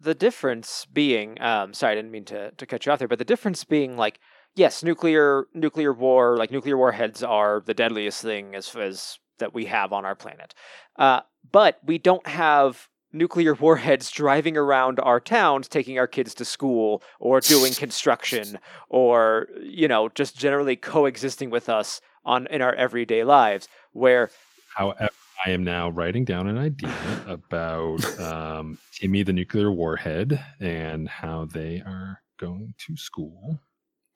the 0.00 0.14
difference 0.14 0.86
being 0.92 1.40
um 1.42 1.74
sorry 1.74 1.92
i 1.92 1.94
didn't 1.94 2.10
mean 2.10 2.24
to, 2.24 2.50
to 2.52 2.66
cut 2.66 2.84
you 2.86 2.92
off 2.92 2.98
there 2.98 3.08
but 3.08 3.18
the 3.18 3.24
difference 3.24 3.64
being 3.64 3.96
like 3.96 4.18
yes 4.56 4.82
nuclear 4.82 5.44
nuclear 5.54 5.92
war 5.92 6.36
like 6.36 6.50
nuclear 6.50 6.76
warheads 6.76 7.22
are 7.22 7.62
the 7.66 7.74
deadliest 7.74 8.22
thing 8.22 8.54
as, 8.54 8.74
as 8.76 9.18
that 9.38 9.52
we 9.52 9.66
have 9.66 9.92
on 9.92 10.04
our 10.04 10.14
planet 10.14 10.54
uh, 10.98 11.20
but 11.52 11.78
we 11.84 11.98
don't 11.98 12.26
have 12.26 12.88
nuclear 13.12 13.54
warheads 13.60 14.10
driving 14.10 14.56
around 14.56 14.98
our 15.00 15.20
towns 15.20 15.68
taking 15.68 15.98
our 15.98 16.06
kids 16.06 16.34
to 16.34 16.44
school 16.44 17.02
or 17.18 17.40
doing 17.40 17.74
construction 17.74 18.58
or 18.88 19.48
you 19.62 19.86
know 19.86 20.08
just 20.08 20.36
generally 20.36 20.76
coexisting 20.76 21.50
with 21.50 21.68
us 21.68 22.00
on 22.24 22.46
in 22.48 22.62
our 22.62 22.74
everyday 22.74 23.24
lives 23.24 23.68
where 23.92 24.30
However, 24.74 25.08
I 25.44 25.50
am 25.50 25.64
now 25.64 25.88
writing 25.88 26.24
down 26.24 26.46
an 26.46 26.58
idea 26.58 26.94
about 27.26 28.04
um, 28.20 28.78
Timmy 28.92 29.22
the 29.22 29.32
nuclear 29.32 29.72
warhead 29.72 30.42
and 30.60 31.08
how 31.08 31.46
they 31.46 31.82
are 31.84 32.22
going 32.38 32.74
to 32.86 32.96
school. 32.96 33.58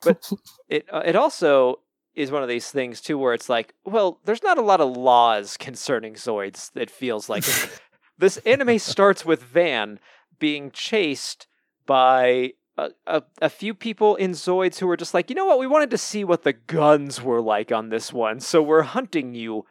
But 0.03 0.31
it 0.69 0.87
uh, 0.93 1.03
it 1.05 1.17
also 1.17 1.81
is 2.15 2.31
one 2.31 2.43
of 2.43 2.49
these 2.49 2.71
things 2.71 3.01
too 3.01 3.19
where 3.19 3.35
it's 3.35 3.49
like 3.49 3.75
well 3.85 4.21
there's 4.25 4.43
not 4.43 4.59
a 4.59 4.63
lot 4.63 4.81
of 4.81 4.97
laws 4.97 5.57
concerning 5.57 6.15
zoids 6.15 6.71
it 6.77 6.91
feels 6.91 7.29
like 7.29 7.45
this 8.19 8.37
anime 8.39 8.79
starts 8.79 9.25
with 9.25 9.43
van 9.43 9.99
being 10.39 10.71
chased 10.71 11.49
by 11.87 12.53
a, 12.77 12.91
a, 13.07 13.23
a 13.41 13.49
few 13.49 13.75
people 13.75 14.17
in 14.17 14.33
zoids 14.33 14.79
who 14.79 14.87
were 14.87 14.97
just 14.97 15.15
like 15.15 15.31
you 15.31 15.37
know 15.37 15.47
what 15.47 15.59
we 15.59 15.67
wanted 15.67 15.91
to 15.91 15.99
see 15.99 16.25
what 16.25 16.43
the 16.43 16.53
guns 16.53 17.23
were 17.23 17.41
like 17.41 17.71
on 17.71 17.89
this 17.89 18.13
one 18.13 18.41
so 18.41 18.63
we're 18.63 18.83
hunting 18.83 19.35
you 19.35 19.65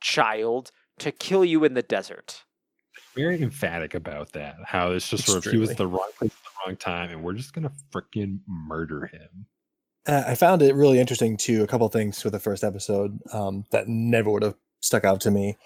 child 0.00 0.70
to 0.98 1.12
kill 1.12 1.44
you 1.44 1.64
in 1.64 1.74
the 1.74 1.82
desert 1.82 2.44
Very 3.14 3.42
emphatic 3.42 3.94
about 3.94 4.32
that. 4.32 4.56
How 4.64 4.92
it's 4.92 5.08
just 5.08 5.26
sort 5.26 5.44
of 5.44 5.52
he 5.52 5.58
was 5.58 5.74
the 5.74 5.86
wrong 5.86 6.08
place 6.18 6.30
at 6.30 6.44
the 6.44 6.50
wrong 6.66 6.76
time, 6.76 7.10
and 7.10 7.22
we're 7.22 7.34
just 7.34 7.52
gonna 7.52 7.72
freaking 7.92 8.40
murder 8.46 9.06
him. 9.06 9.46
Uh, 10.06 10.24
I 10.26 10.34
found 10.34 10.62
it 10.62 10.74
really 10.74 10.98
interesting 10.98 11.36
too. 11.36 11.62
A 11.62 11.66
couple 11.66 11.88
things 11.88 12.24
with 12.24 12.32
the 12.32 12.40
first 12.40 12.64
episode 12.64 13.18
um, 13.32 13.64
that 13.70 13.86
never 13.86 14.30
would 14.30 14.42
have 14.42 14.54
stuck 14.80 15.04
out 15.04 15.20
to 15.22 15.30
me. 15.30 15.56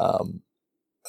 Um, 0.00 0.40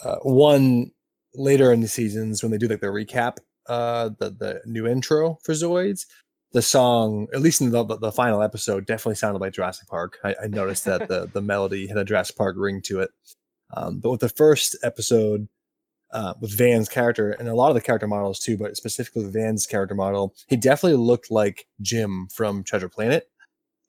uh, 0.04 0.18
one 0.24 0.92
later 1.34 1.72
in 1.72 1.82
the 1.82 1.88
seasons 1.88 2.44
when 2.44 2.52
they 2.52 2.58
do 2.58 2.68
like 2.68 2.82
the 2.82 2.88
recap, 2.88 3.38
uh, 3.68 4.10
the 4.20 4.30
the 4.32 4.62
new 4.66 4.88
intro 4.88 5.38
for 5.44 5.54
Zoids, 5.54 6.06
the 6.54 6.62
song, 6.62 7.28
at 7.34 7.42
least 7.42 7.62
in 7.62 7.72
the, 7.72 7.84
the, 7.84 7.98
the 7.98 8.12
final 8.12 8.42
episode, 8.42 8.86
definitely 8.86 9.16
sounded 9.16 9.40
like 9.42 9.54
Jurassic 9.54 9.88
Park. 9.88 10.18
I, 10.24 10.36
I 10.44 10.48
noticed 10.48 10.86
that 10.86 11.08
the 11.08 11.30
the 11.34 11.42
melody 11.42 11.88
had 11.88 11.98
a 11.98 12.06
Jurassic 12.06 12.36
Park 12.38 12.56
ring 12.58 12.82
to 12.84 13.00
it. 13.02 13.12
Um, 13.76 14.00
but 14.00 14.12
with 14.12 14.22
the 14.22 14.30
first 14.30 14.78
episode, 14.84 15.48
uh, 16.14 16.34
with 16.40 16.58
Van's 16.58 16.88
character 16.88 17.32
and 17.32 17.50
a 17.50 17.56
lot 17.56 17.68
of 17.70 17.76
the 17.76 17.82
character 17.82 18.08
models 18.08 18.40
too, 18.40 18.58
but 18.58 18.78
specifically 18.78 19.26
Van's 19.30 19.66
character 19.66 19.94
model, 19.96 20.34
he 20.48 20.56
definitely 20.56 20.98
looked 20.98 21.30
like 21.30 21.66
Jim 21.82 22.28
from 22.34 22.64
Treasure 22.64 22.88
Planet. 22.90 23.30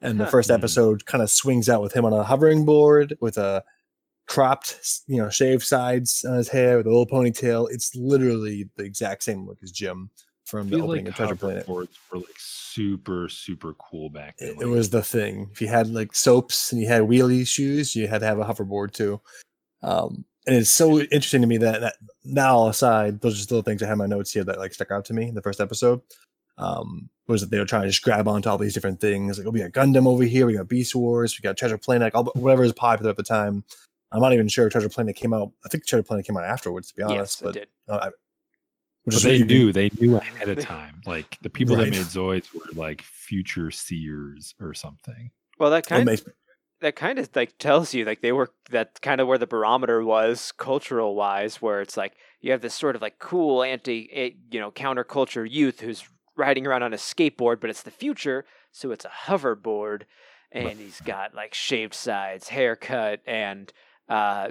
And 0.01 0.19
the 0.21 0.27
first 0.27 0.49
Hmm. 0.49 0.55
episode 0.55 1.07
kind 1.07 1.23
of 1.23 1.31
swings 1.31 1.69
out 1.69 1.83
with 1.83 1.93
him 1.93 2.05
on 2.05 2.13
a 2.13 2.23
hovering 2.25 2.65
board 2.65 3.17
with 3.21 3.37
a 3.37 3.63
cropped, 4.29 5.01
you 5.07 5.17
know, 5.17 5.31
shaved 5.31 5.65
sides 5.65 6.25
on 6.25 6.37
his 6.37 6.49
hair 6.49 6.77
with 6.77 6.87
a 6.87 6.91
little 6.91 7.07
ponytail. 7.07 7.69
It's 7.71 7.95
literally 7.97 8.69
the 8.77 8.85
exact 8.85 9.25
same 9.25 9.47
look 9.47 9.59
as 9.63 9.73
Jim 9.73 10.11
from 10.45 10.71
the 10.71 10.77
opening 10.77 11.05
like 11.05 11.09
of 11.09 11.17
Treasure 11.17 11.35
Planet. 11.35 11.69
were 11.69 11.87
like 12.13 12.27
super 12.39 13.29
super 13.29 13.75
cool 13.75 14.11
back 14.11 14.37
then. 14.39 14.51
It, 14.51 14.63
it 14.63 14.67
was 14.67 14.91
the 14.91 15.03
thing. 15.03 15.49
If 15.53 15.61
you 15.61 15.69
had 15.69 15.89
like 15.89 16.15
soaps 16.15 16.73
and 16.73 16.81
you 16.81 16.89
had 16.89 17.03
wheelie 17.03 17.47
shoes, 17.47 17.97
you 17.97 18.07
had 18.07 18.21
to 18.21 18.27
have 18.27 18.39
a 18.39 18.45
hoverboard 18.45 18.93
too. 18.93 19.21
Um, 19.83 20.25
and 20.47 20.57
it's 20.57 20.73
so 20.73 21.01
interesting 21.01 21.43
to 21.43 21.47
me 21.47 21.59
that, 21.59 21.81
that 21.81 21.97
now 22.25 22.69
aside, 22.69 23.21
those 23.21 23.35
are 23.35 23.37
just 23.37 23.51
little 23.51 23.63
things 23.63 23.83
I 23.83 23.87
have 23.87 23.99
my 23.99 24.07
notes 24.07 24.33
here 24.33 24.45
that 24.45 24.59
like 24.59 24.73
stuck 24.73 24.91
out 24.91 25.05
to 25.07 25.15
me 25.15 25.29
in 25.29 25.35
the 25.35 25.43
first 25.43 25.61
episode. 25.61 26.01
Um, 26.57 27.11
was 27.29 27.43
that 27.43 27.51
they 27.51 27.59
were 27.59 27.67
trying 27.67 27.83
to 27.83 27.89
just 27.89 28.03
grab 28.03 28.27
onto 28.27 28.49
all 28.49 28.59
these 28.59 28.75
different 28.75 29.01
things? 29.01 29.39
Like, 29.39 29.47
oh, 29.47 29.51
we 29.51 29.61
got 29.61 29.73
Gundam 29.73 30.09
over 30.09 30.25
here, 30.25 30.47
we 30.47 30.55
got 30.55 30.67
Beast 30.67 30.95
Wars, 30.95 31.39
we 31.39 31.47
got 31.47 31.57
Treasure 31.57 31.79
Planet, 31.79 32.07
like 32.07 32.15
all, 32.15 32.33
whatever 32.35 32.65
is 32.65 32.73
popular 32.73 33.11
at 33.11 33.17
the 33.17 33.23
time. 33.23 33.63
I'm 34.13 34.21
not 34.21 34.33
even 34.33 34.49
sure 34.49 34.67
if 34.67 34.73
Treasure 34.73 34.89
Planet 34.89 35.17
came 35.17 35.33
out. 35.35 35.51
I 35.65 35.69
think 35.69 35.87
Treasure 35.87 36.03
Planet 36.03 36.27
came 36.27 36.37
out 36.37 36.45
afterwards, 36.45 36.89
to 36.89 36.95
be 36.95 37.03
honest. 37.03 37.19
yes 37.19 37.41
it 37.41 37.45
but 37.45 37.55
did 37.55 37.69
uh, 37.89 37.99
I, 38.03 38.07
which 38.07 38.15
But 39.05 39.15
is 39.15 39.23
they 39.23 39.31
really- 39.33 39.45
knew 39.45 39.73
they 39.73 39.91
knew 40.01 40.17
ahead 40.17 40.49
of 40.49 40.61
time. 40.61 41.01
Like 41.07 41.39
the 41.43 41.51
people 41.51 41.77
Right. 41.77 41.85
that 41.87 41.91
made 41.91 42.01
Zoids 42.07 42.53
were 42.55 42.61
like 42.75 43.03
future 43.03 43.71
seers 43.71 44.55
or 44.61 44.75
something. 44.75 45.31
well 45.59 45.71
that 45.71 45.87
kind 45.87 46.05
makes- 46.07 46.25
that 46.81 46.95
kind 46.95 47.19
of 47.19 47.29
like 47.35 47.59
tells 47.59 47.93
you 47.93 48.05
like 48.05 48.21
they 48.21 48.31
were 48.33 48.51
that 48.71 49.01
kind 49.03 49.21
of 49.21 49.27
where 49.27 49.37
the 49.39 49.47
barometer 49.49 50.03
was 50.05 50.53
cultural 50.53 51.15
wise 51.17 51.61
where 51.61 51.81
it's 51.81 51.97
like 51.97 52.15
you 52.41 52.53
have 52.53 52.61
this 52.61 52.75
sort 52.75 52.95
of 52.95 53.03
like 53.03 53.19
cool 53.19 53.63
anti 53.65 54.09
eh, 54.13 54.31
you 54.53 54.61
know 54.61 54.71
counterculture 54.71 55.45
youth 55.51 55.81
who's 55.81 56.05
riding 56.37 56.67
around 56.69 56.85
on 56.85 56.93
a 56.93 56.97
skateboard 56.97 57.61
but 57.61 57.69
it's 57.69 57.83
the 57.83 57.91
future 57.91 58.45
so 58.71 58.93
it's 58.93 59.05
a 59.05 59.11
hoverboard 59.27 60.03
and 60.53 60.79
he's 60.79 61.01
got 61.01 61.35
like 61.35 61.53
shaved 61.53 61.95
sides 61.95 62.49
haircut 62.51 63.19
and 63.27 63.73
uh 64.09 64.51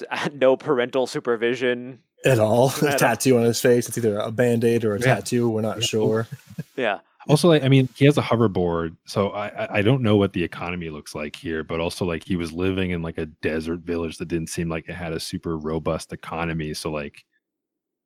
no 0.34 0.56
parental 0.56 1.06
supervision 1.06 2.00
at 2.24 2.38
all. 2.38 2.70
I 2.70 2.78
A 2.78 2.80
don't- 2.90 2.98
tattoo 2.98 3.38
on 3.38 3.44
his 3.44 3.60
face. 3.60 3.88
It's 3.88 3.96
either 3.98 4.18
a 4.18 4.30
band 4.30 4.64
aid 4.64 4.84
or 4.84 4.94
a 4.96 4.98
Yeah. 5.00 5.14
tattoo. 5.16 5.48
We're 5.48 5.60
not 5.62 5.78
Yeah. 5.80 5.86
sure. 5.86 6.26
yeah 6.76 6.98
Also, 7.28 7.48
like 7.48 7.62
I 7.62 7.68
mean, 7.68 7.88
he 7.94 8.04
has 8.06 8.18
a 8.18 8.22
hoverboard, 8.22 8.96
so 9.06 9.28
I 9.30 9.48
I- 9.48 9.78
I 9.78 9.82
don't 9.82 10.02
know 10.02 10.16
what 10.16 10.32
the 10.32 10.42
economy 10.44 10.88
looks 10.90 11.14
like 11.14 11.36
here, 11.36 11.62
but 11.64 11.80
also 11.80 12.04
like 12.04 12.24
he 12.24 12.36
was 12.36 12.52
living 12.52 12.90
in 12.90 13.02
like 13.02 13.18
a 13.18 13.26
desert 13.26 13.80
village 13.80 14.18
that 14.18 14.28
didn't 14.28 14.48
seem 14.48 14.68
like 14.68 14.88
it 14.88 14.94
had 14.94 15.12
a 15.12 15.20
super 15.20 15.56
robust 15.58 16.12
economy. 16.12 16.74
So 16.74 16.90
like, 16.90 17.24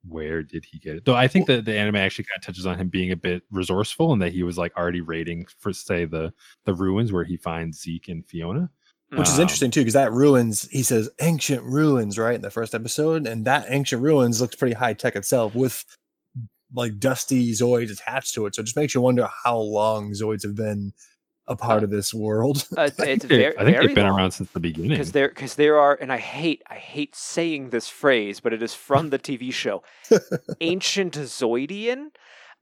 where 0.09 0.43
did 0.43 0.65
he 0.65 0.79
get 0.81 0.97
it? 0.97 1.05
Though 1.05 1.15
I 1.15 1.29
think 1.29 1.47
that 1.47 1.65
the 1.65 1.77
anime 1.79 1.97
actually 1.97 2.25
kind 2.25 2.39
of 2.39 2.45
touches 2.45 2.67
on 2.67 2.77
him 2.77 2.89
being 2.89 3.13
a 3.13 3.17
bit 3.17 3.45
resourceful 3.53 4.13
and 4.13 4.21
that 4.23 4.33
he 4.33 4.43
was 4.43 4.59
like 4.59 4.77
already 4.77 5.01
raiding 5.01 5.47
for 5.59 5.73
say 5.73 6.05
the 6.05 6.33
the 6.65 6.75
ruins 6.75 7.13
where 7.13 7.25
he 7.25 7.37
finds 7.37 7.81
Zeke 7.81 8.09
and 8.09 8.27
Fiona. 8.27 8.69
Which 9.19 9.29
is 9.29 9.39
interesting 9.39 9.71
too, 9.71 9.81
because 9.81 9.95
that 9.95 10.13
ruins, 10.13 10.69
he 10.71 10.83
says 10.83 11.11
ancient 11.21 11.63
ruins, 11.65 12.19
right? 12.19 12.35
In 12.35 12.41
the 12.43 12.51
first 12.51 12.75
episode. 12.75 13.27
And 13.27 13.45
that 13.45 13.67
ancient 13.69 14.03
ruins 14.03 14.41
looks 14.41 14.57
pretty 14.57 14.75
high 14.75 14.95
tech 14.95 15.17
itself 15.17 15.55
with 15.55 15.85
like 16.75 16.99
dusty 16.99 17.53
Zoids 17.53 17.93
attached 17.93 18.35
to 18.35 18.47
it. 18.47 18.55
So 18.55 18.61
it 18.61 18.65
just 18.65 18.77
makes 18.77 18.95
you 18.95 19.01
wonder 19.03 19.29
how 19.45 19.59
long 19.59 20.13
Zoids 20.13 20.43
have 20.45 20.55
been 20.57 20.93
a 21.47 21.57
part 21.57 21.83
of 21.83 21.91
this 21.91 22.15
world. 22.15 22.67
uh, 22.79 22.83
it's, 22.89 22.99
I 23.01 23.05
think, 23.05 23.17
it's 23.17 23.27
they- 23.27 23.37
very 23.37 23.59
I 23.59 23.65
think 23.65 23.77
very 23.77 23.87
they've 23.89 23.95
been 23.97 24.07
long. 24.07 24.17
around 24.17 24.31
since 24.31 24.51
the 24.53 24.61
beginning. 24.61 24.91
because 24.91 25.13
there 25.13 25.29
because 25.29 25.57
there 25.57 25.77
are 25.79 25.99
and 26.01 26.13
i 26.13 26.19
hate 26.19 26.63
i 26.71 26.77
hate 26.77 27.17
saying 27.17 27.71
this 27.71 27.89
phrase 27.89 28.39
but 28.41 28.53
it 28.53 28.63
is 28.63 28.75
from 28.75 29.11
the 29.11 29.19
tv 29.19 29.53
show 29.53 29.83
ancient 30.61 31.15
zoidian 31.15 32.11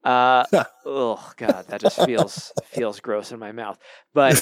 uh 0.04 0.44
oh 0.86 1.30
god 1.36 1.66
that 1.68 1.80
just 1.80 2.02
feels 2.04 2.52
feels 2.64 3.00
gross 3.00 3.32
in 3.32 3.38
my 3.38 3.52
mouth. 3.52 3.78
But 4.14 4.34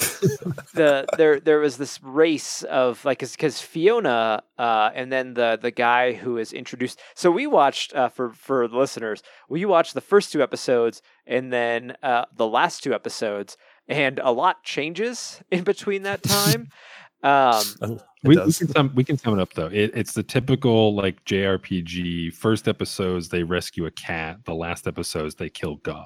the 0.73 1.05
there 1.17 1.39
there 1.39 1.59
was 1.59 1.77
this 1.77 2.01
race 2.01 2.63
of 2.63 3.03
like 3.05 3.19
because 3.19 3.61
fiona 3.61 4.43
uh 4.57 4.89
and 4.93 5.11
then 5.11 5.33
the 5.33 5.59
the 5.61 5.71
guy 5.71 6.13
who 6.13 6.37
is 6.37 6.53
introduced 6.53 6.99
so 7.13 7.29
we 7.29 7.45
watched 7.45 7.93
uh 7.93 8.09
for 8.09 8.31
for 8.31 8.67
the 8.67 8.77
listeners 8.77 9.21
we 9.49 9.65
watched 9.65 9.93
the 9.93 10.01
first 10.01 10.31
two 10.31 10.41
episodes 10.41 11.01
and 11.27 11.51
then 11.51 11.95
uh 12.03 12.25
the 12.35 12.47
last 12.47 12.83
two 12.83 12.93
episodes 12.93 13.57
and 13.87 14.19
a 14.19 14.31
lot 14.31 14.63
changes 14.63 15.41
in 15.51 15.63
between 15.63 16.03
that 16.03 16.23
time 16.23 16.69
um 17.23 17.63
we, 18.23 18.37
we 18.37 18.53
can 18.53 18.67
sum 18.67 18.91
we 18.95 19.03
can 19.03 19.17
sum 19.17 19.37
it 19.37 19.41
up 19.41 19.53
though. 19.53 19.67
It, 19.67 19.91
it's 19.93 20.13
the 20.13 20.23
typical 20.23 20.95
like 20.95 21.23
JRPG. 21.25 22.33
First 22.33 22.67
episodes 22.67 23.29
they 23.29 23.43
rescue 23.43 23.85
a 23.85 23.91
cat. 23.91 24.45
The 24.45 24.55
last 24.55 24.87
episodes 24.87 25.35
they 25.35 25.49
kill 25.49 25.75
God. 25.77 26.05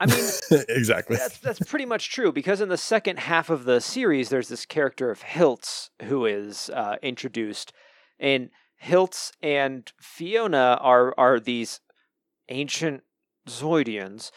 i 0.00 0.06
mean 0.06 0.24
exactly. 0.68 1.16
that's 1.16 1.38
that's 1.38 1.60
pretty 1.60 1.86
much 1.86 2.10
true 2.10 2.32
because 2.32 2.60
in 2.60 2.68
the 2.68 2.76
second 2.76 3.18
half 3.18 3.50
of 3.50 3.64
the 3.64 3.80
series, 3.80 4.28
there's 4.28 4.48
this 4.48 4.66
character 4.66 5.10
of 5.10 5.22
Hiltz 5.22 5.90
who 6.02 6.26
is 6.26 6.70
uh, 6.70 6.96
introduced, 7.02 7.72
and 8.18 8.50
Hiltz 8.82 9.32
and 9.42 9.92
Fiona 10.00 10.78
are 10.80 11.14
are 11.18 11.40
these 11.40 11.80
ancient 12.48 13.02
Zoidians 13.48 14.30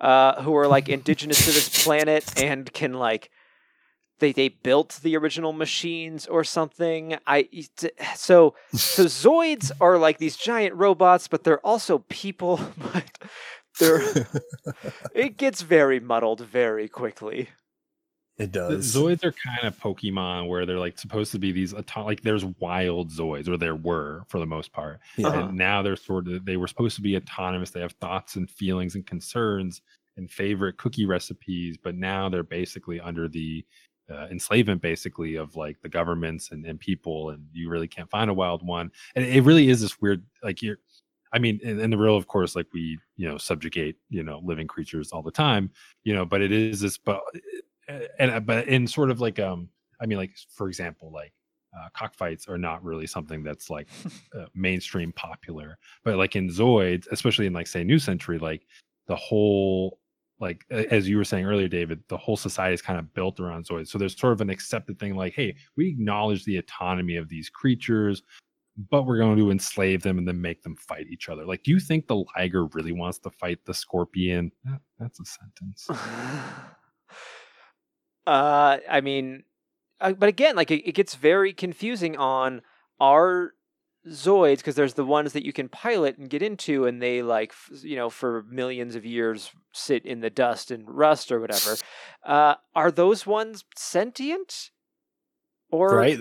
uh, 0.00 0.42
who 0.42 0.54
are 0.56 0.66
like 0.66 0.88
indigenous 0.88 1.44
to 1.44 1.52
this 1.52 1.68
planet 1.84 2.40
and 2.40 2.72
can 2.72 2.94
like 2.94 3.30
they 4.18 4.32
they 4.32 4.48
built 4.48 5.00
the 5.02 5.16
original 5.16 5.52
machines 5.52 6.26
or 6.26 6.44
something. 6.44 7.16
I 7.26 7.48
so 8.14 8.54
so 8.72 9.04
Zoids 9.04 9.70
are 9.80 9.98
like 9.98 10.18
these 10.18 10.36
giant 10.36 10.74
robots, 10.74 11.28
but 11.28 11.44
they're 11.44 11.64
also 11.66 11.98
people. 12.08 12.60
But 12.78 13.18
they're 13.80 14.26
it 15.14 15.36
gets 15.36 15.62
very 15.62 15.98
muddled 15.98 16.40
very 16.42 16.88
quickly. 16.88 17.48
It 18.36 18.52
The 18.52 18.58
does. 18.60 18.94
Zoids 18.94 19.24
are 19.24 19.32
kind 19.32 19.64
of 19.66 19.78
Pokemon 19.78 20.48
where 20.48 20.64
they're 20.66 20.78
like 20.78 20.98
supposed 20.98 21.32
to 21.32 21.38
be 21.38 21.50
these 21.52 21.74
auto- 21.74 22.04
like 22.04 22.22
there's 22.22 22.44
wild 22.44 23.10
Zoids 23.10 23.48
or 23.48 23.56
there 23.56 23.74
were 23.76 24.22
for 24.28 24.38
the 24.38 24.46
most 24.46 24.72
part. 24.72 25.00
Yeah. 25.16 25.28
Uh-huh. 25.28 25.40
And 25.48 25.58
now 25.58 25.82
they're 25.82 25.96
sort 25.96 26.28
of 26.28 26.44
they 26.44 26.56
were 26.56 26.68
supposed 26.68 26.96
to 26.96 27.02
be 27.02 27.16
autonomous. 27.16 27.70
They 27.70 27.80
have 27.80 27.92
thoughts 28.00 28.36
and 28.36 28.48
feelings 28.48 28.94
and 28.94 29.04
concerns 29.06 29.82
and 30.16 30.30
favorite 30.30 30.76
cookie 30.76 31.06
recipes, 31.06 31.76
but 31.76 31.96
now 31.96 32.28
they're 32.28 32.44
basically 32.44 33.00
under 33.00 33.26
the 33.28 33.64
uh, 34.10 34.26
enslavement 34.30 34.82
basically 34.82 35.36
of 35.36 35.56
like 35.56 35.80
the 35.80 35.88
governments 35.88 36.50
and, 36.50 36.66
and 36.66 36.78
people 36.78 37.30
and 37.30 37.46
you 37.52 37.68
really 37.68 37.88
can't 37.88 38.10
find 38.10 38.30
a 38.30 38.34
wild 38.34 38.66
one. 38.66 38.90
And 39.16 39.24
it 39.24 39.42
really 39.42 39.68
is 39.68 39.80
this 39.80 40.00
weird 40.00 40.24
like 40.42 40.62
you're 40.62 40.78
i 41.34 41.38
mean 41.38 41.60
in, 41.62 41.80
in 41.80 41.90
the 41.90 41.98
real 41.98 42.16
of 42.16 42.26
course 42.26 42.56
like 42.56 42.66
we 42.72 42.98
you 43.16 43.28
know 43.28 43.36
subjugate 43.36 43.96
you 44.08 44.22
know 44.22 44.40
living 44.42 44.66
creatures 44.66 45.12
all 45.12 45.22
the 45.22 45.30
time 45.30 45.70
you 46.04 46.14
know 46.14 46.24
but 46.24 46.40
it 46.40 46.52
is 46.52 46.80
this 46.80 46.96
but 46.96 47.20
and 48.18 48.30
uh, 48.30 48.40
but 48.40 48.66
in 48.68 48.86
sort 48.86 49.10
of 49.10 49.20
like 49.20 49.38
um 49.38 49.68
i 50.00 50.06
mean 50.06 50.16
like 50.16 50.30
for 50.48 50.68
example 50.68 51.12
like 51.12 51.32
uh, 51.76 51.88
cockfights 51.92 52.46
are 52.46 52.56
not 52.56 52.82
really 52.84 53.06
something 53.06 53.42
that's 53.42 53.68
like 53.68 53.88
uh, 54.38 54.46
mainstream 54.54 55.12
popular 55.12 55.76
but 56.04 56.16
like 56.16 56.36
in 56.36 56.48
zoids 56.48 57.06
especially 57.10 57.46
in 57.46 57.52
like 57.52 57.66
say 57.66 57.82
new 57.82 57.98
century 57.98 58.38
like 58.38 58.64
the 59.08 59.16
whole 59.16 59.98
like 60.46 60.64
as 60.70 61.08
you 61.08 61.16
were 61.16 61.24
saying 61.32 61.44
earlier 61.46 61.68
david 61.68 61.98
the 62.08 62.16
whole 62.24 62.36
society 62.36 62.74
is 62.74 62.82
kind 62.88 62.98
of 62.98 63.06
built 63.14 63.40
around 63.40 63.66
zoids. 63.66 63.88
So 63.88 63.98
there's 63.98 64.18
sort 64.24 64.34
of 64.34 64.40
an 64.40 64.50
accepted 64.50 64.98
thing 65.00 65.14
like 65.16 65.34
hey 65.34 65.50
we 65.76 65.88
acknowledge 65.88 66.44
the 66.44 66.58
autonomy 66.58 67.16
of 67.16 67.28
these 67.28 67.48
creatures 67.60 68.22
but 68.90 69.04
we're 69.06 69.18
going 69.24 69.38
to 69.38 69.50
enslave 69.50 70.02
them 70.02 70.18
and 70.18 70.26
then 70.28 70.40
make 70.40 70.60
them 70.64 70.74
fight 70.74 71.06
each 71.08 71.28
other. 71.28 71.44
Like 71.46 71.62
do 71.62 71.70
you 71.70 71.80
think 71.80 72.06
the 72.06 72.24
liger 72.36 72.66
really 72.76 72.92
wants 72.92 73.18
to 73.20 73.30
fight 73.30 73.58
the 73.64 73.74
scorpion? 73.74 74.52
That- 74.64 74.80
that's 74.98 75.20
a 75.20 75.24
sentence. 75.24 75.88
Uh, 78.26 78.78
I 78.88 79.00
mean, 79.00 79.44
uh, 80.00 80.12
but 80.12 80.28
again, 80.28 80.56
like 80.56 80.70
it, 80.70 80.88
it 80.88 80.92
gets 80.92 81.14
very 81.14 81.52
confusing 81.52 82.16
on 82.16 82.62
our 83.00 83.52
Zoids 84.08 84.58
because 84.58 84.74
there's 84.74 84.94
the 84.94 85.04
ones 85.04 85.32
that 85.32 85.44
you 85.44 85.52
can 85.52 85.68
pilot 85.68 86.18
and 86.18 86.28
get 86.28 86.42
into, 86.42 86.84
and 86.86 87.00
they 87.00 87.22
like 87.22 87.50
f- 87.50 87.82
you 87.82 87.96
know 87.96 88.10
for 88.10 88.44
millions 88.50 88.94
of 88.94 89.04
years 89.04 89.50
sit 89.72 90.04
in 90.04 90.20
the 90.20 90.30
dust 90.30 90.70
and 90.70 90.88
rust 90.88 91.32
or 91.32 91.40
whatever. 91.40 91.76
Uh, 92.24 92.56
are 92.74 92.90
those 92.90 93.26
ones 93.26 93.64
sentient? 93.76 94.70
Or 95.70 95.96
right. 95.96 96.18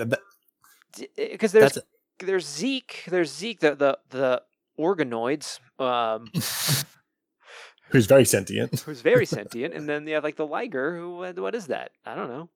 Because 1.18 1.52
there's 1.52 1.74
That's 1.74 1.88
there's 2.20 2.48
Zeke, 2.48 3.04
there's 3.08 3.36
Zeke, 3.36 3.60
the 3.60 3.76
the 3.76 4.00
the 4.10 4.42
organoids, 4.80 5.60
um, 5.80 6.28
who's 7.90 8.06
very 8.06 8.26
sentient. 8.26 8.80
who's 8.82 9.02
very 9.02 9.26
sentient, 9.38 9.74
and 9.74 9.88
then 9.88 10.08
you 10.08 10.14
have 10.16 10.24
like 10.24 10.38
the 10.38 10.48
Liger, 10.48 10.98
who 10.98 11.18
what 11.18 11.40
what 11.40 11.56
is 11.56 11.68
that? 11.68 11.92
I 12.06 12.16
don't 12.16 12.30
know. 12.30 12.50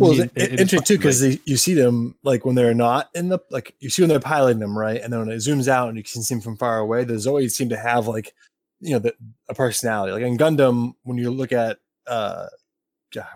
Well, 0.00 0.12
mean, 0.12 0.22
it's 0.22 0.32
it- 0.36 0.52
it 0.54 0.60
interesting 0.60 0.82
too 0.82 0.98
because 0.98 1.22
you 1.46 1.56
see 1.56 1.74
them 1.74 2.16
like 2.22 2.44
when 2.44 2.54
they're 2.54 2.74
not 2.74 3.10
in 3.14 3.28
the 3.28 3.38
like 3.50 3.74
you 3.80 3.90
see 3.90 4.02
when 4.02 4.08
they're 4.08 4.20
piloting 4.20 4.60
them 4.60 4.76
right, 4.76 5.00
and 5.00 5.12
then 5.12 5.20
when 5.20 5.30
it 5.30 5.36
zooms 5.36 5.68
out 5.68 5.88
and 5.88 5.96
you 5.96 6.02
can 6.04 6.22
see 6.22 6.34
them 6.34 6.42
from 6.42 6.56
far 6.56 6.78
away, 6.78 7.04
the 7.04 7.14
Zoids 7.14 7.52
seem 7.52 7.68
to 7.68 7.76
have 7.76 8.06
like 8.08 8.34
you 8.80 8.90
know 8.92 8.98
the, 8.98 9.14
a 9.48 9.54
personality. 9.54 10.12
Like 10.12 10.22
in 10.22 10.36
Gundam, 10.38 10.94
when 11.04 11.18
you 11.18 11.30
look 11.30 11.52
at 11.52 11.78
uh, 12.06 12.46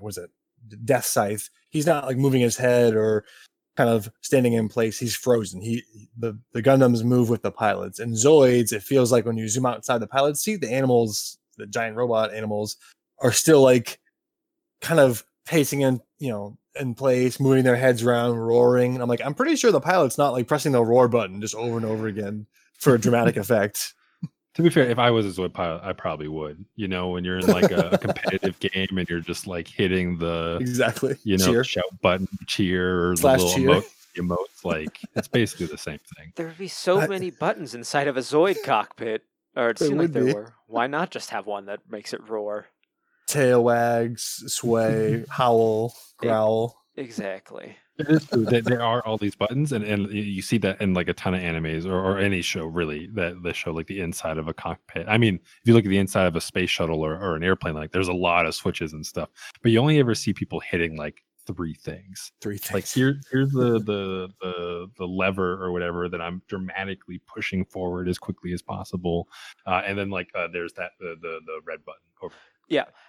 is 0.07 0.19
it 0.19 0.31
Death 0.85 1.05
Scythe? 1.07 1.49
He's 1.71 1.87
not 1.87 2.07
like 2.07 2.17
moving 2.17 2.41
his 2.41 2.57
head 2.57 2.95
or 2.95 3.25
kind 3.77 3.89
of 3.89 4.11
standing 4.23 4.55
in 4.55 4.69
place. 4.69 4.99
He's 4.99 5.15
frozen. 5.15 5.61
He 5.61 5.85
the 6.19 6.39
the 6.53 6.63
Gundams 6.63 7.05
move 7.05 7.29
with 7.31 7.43
the 7.43 7.53
pilots. 7.53 8.01
And 8.01 8.13
Zoids, 8.15 8.73
it 8.73 8.83
feels 8.83 9.13
like 9.13 9.25
when 9.25 9.37
you 9.37 9.49
zoom 9.49 9.67
outside 9.67 9.99
the 9.99 10.07
pilot 10.07 10.37
seat, 10.37 10.57
the 10.61 10.73
animals, 10.73 11.39
the 11.57 11.67
giant 11.67 11.97
robot 11.97 12.35
animals, 12.35 12.77
are 13.21 13.33
still 13.33 13.63
like 13.63 14.01
kind 14.81 15.01
of 15.01 15.25
pacing 15.47 15.83
in, 15.83 16.01
you 16.19 16.31
know, 16.31 16.57
in 16.79 16.95
place, 16.95 17.41
moving 17.41 17.65
their 17.65 17.77
heads 17.77 18.03
around, 18.03 18.37
roaring. 18.37 18.95
And 18.95 19.03
I'm 19.03 19.09
like, 19.09 19.21
I'm 19.25 19.35
pretty 19.35 19.57
sure 19.57 19.73
the 19.73 19.81
pilot's 19.81 20.19
not 20.19 20.33
like 20.33 20.47
pressing 20.49 20.73
the 20.73 20.85
roar 20.85 21.09
button 21.09 21.41
just 21.41 21.55
over 21.55 21.77
and 21.77 21.87
over 21.87 22.07
again 22.07 22.47
for 22.79 22.95
a 22.95 22.99
dramatic 22.99 23.37
effect. 23.45 23.95
To 24.55 24.63
be 24.63 24.71
fair, 24.71 24.91
if 24.91 24.99
I 24.99 25.11
was 25.13 25.25
a 25.25 25.41
Zoid 25.41 25.53
pilot, 25.53 25.83
I 25.85 25.93
probably 25.93 26.27
would. 26.27 26.65
You 26.75 26.89
know, 26.89 27.11
when 27.11 27.23
you're 27.25 27.39
in 27.39 27.47
like 27.47 27.71
a, 27.71 27.91
a 27.93 27.99
competitive 28.07 28.59
game 28.59 28.99
and 28.99 29.09
you're 29.09 29.21
just 29.21 29.47
like 29.47 29.69
hitting 29.69 30.19
the 30.19 30.59
Exactly. 30.61 31.17
you 31.23 31.37
know 31.39 31.47
Cheer. 31.47 31.63
shout 31.65 31.85
button 32.03 32.27
cheer 32.49 33.11
or 33.11 33.15
Slash 33.17 33.39
the 33.39 33.45
little 33.61 33.83
cheer. 33.83 33.83
emote, 34.17 34.37
emotes, 34.37 34.65
like 34.65 34.99
it's 35.15 35.29
basically 35.29 35.67
the 35.67 35.79
same 35.79 36.01
thing. 36.17 36.33
There 36.35 36.47
would 36.47 36.59
be 36.59 36.67
so 36.69 37.01
I- 37.01 37.07
many 37.07 37.31
buttons 37.31 37.75
inside 37.75 38.09
of 38.09 38.17
a 38.17 38.21
Zoid 38.21 38.63
cockpit, 38.65 39.23
or 39.55 39.71
it 39.71 39.79
There 39.79 39.89
seemed 39.89 40.01
like 40.01 40.13
there 40.13 40.25
be. 40.25 40.33
were. 40.35 40.53
Why 40.67 40.89
not 40.89 41.11
just 41.13 41.31
have 41.31 41.47
one 41.47 41.67
that 41.67 41.81
makes 41.89 42.13
it 42.13 42.29
roar? 42.29 42.67
Tail 43.29 43.63
wags, 43.63 44.43
sway, 44.47 45.25
howl, 45.31 45.95
growl. 46.17 46.75
Exactly. 46.97 47.77
It 47.99 48.09
is 48.09 48.25
true 48.27 48.45
that 48.47 48.65
there 48.65 48.83
are 48.83 49.05
all 49.05 49.19
these 49.19 49.35
buttons, 49.35 49.73
and, 49.73 49.85
and 49.85 50.11
you- 50.13 50.23
you 50.23 50.41
see 50.43 50.57
that 50.59 50.81
in 50.81 50.95
like 50.95 51.09
a 51.09 51.13
ton 51.13 51.35
of 51.35 51.41
animes 51.41 51.85
or, 51.85 51.95
or 51.99 52.19
any 52.19 52.43
show 52.43 52.65
really 52.65 53.07
that 53.15 53.43
that 53.43 53.55
show 53.55 53.73
like 53.73 53.87
the 53.87 54.01
inside 54.01 54.39
of 54.39 54.49
a 54.49 54.55
cockpit. 54.55 55.07
I 55.09 55.19
mean, 55.19 55.35
if 55.37 55.61
you 55.69 55.75
look 55.75 55.85
at 55.85 55.89
the 55.91 55.99
inside 55.99 56.27
of 56.27 56.37
a 56.37 56.41
space 56.41 56.71
shuttle 56.71 57.05
or, 57.05 57.15
or 57.19 57.37
an 57.37 57.45
airplane, 57.45 57.75
like 57.75 57.93
there's 57.93 58.09
a 58.09 58.13
lot 58.13 58.47
of 58.47 58.55
switches 58.55 58.93
and 58.95 59.05
stuff, 59.05 59.29
but 59.63 59.73
you 59.73 59.79
only 59.81 59.99
ever 59.99 60.15
see 60.15 60.33
people 60.33 60.61
hitting 60.61 60.97
like 60.97 61.23
three 61.47 61.75
things. 61.75 62.31
Three 62.41 62.57
things. 62.59 62.73
Like 62.75 62.87
here, 62.87 63.21
here's 63.31 63.51
the 63.51 63.79
the 63.85 64.29
the 64.41 64.91
the 64.97 65.07
lever 65.07 65.63
or 65.63 65.73
whatever 65.73 66.09
that 66.09 66.21
I'm 66.21 66.41
dramatically 66.49 67.21
pushing 67.27 67.65
forward 67.65 68.09
as 68.09 68.17
quickly 68.19 68.53
as 68.53 68.63
possible, 68.63 69.29
uh, 69.67 69.83
and 69.85 69.99
then 69.99 70.09
like 70.09 70.31
uh, 70.37 70.49
there's 70.53 70.73
that 70.75 70.93
the, 71.01 71.17
the 71.21 71.41
the 71.47 71.61
red 71.67 71.85
button 71.85 72.01
over 72.23 72.35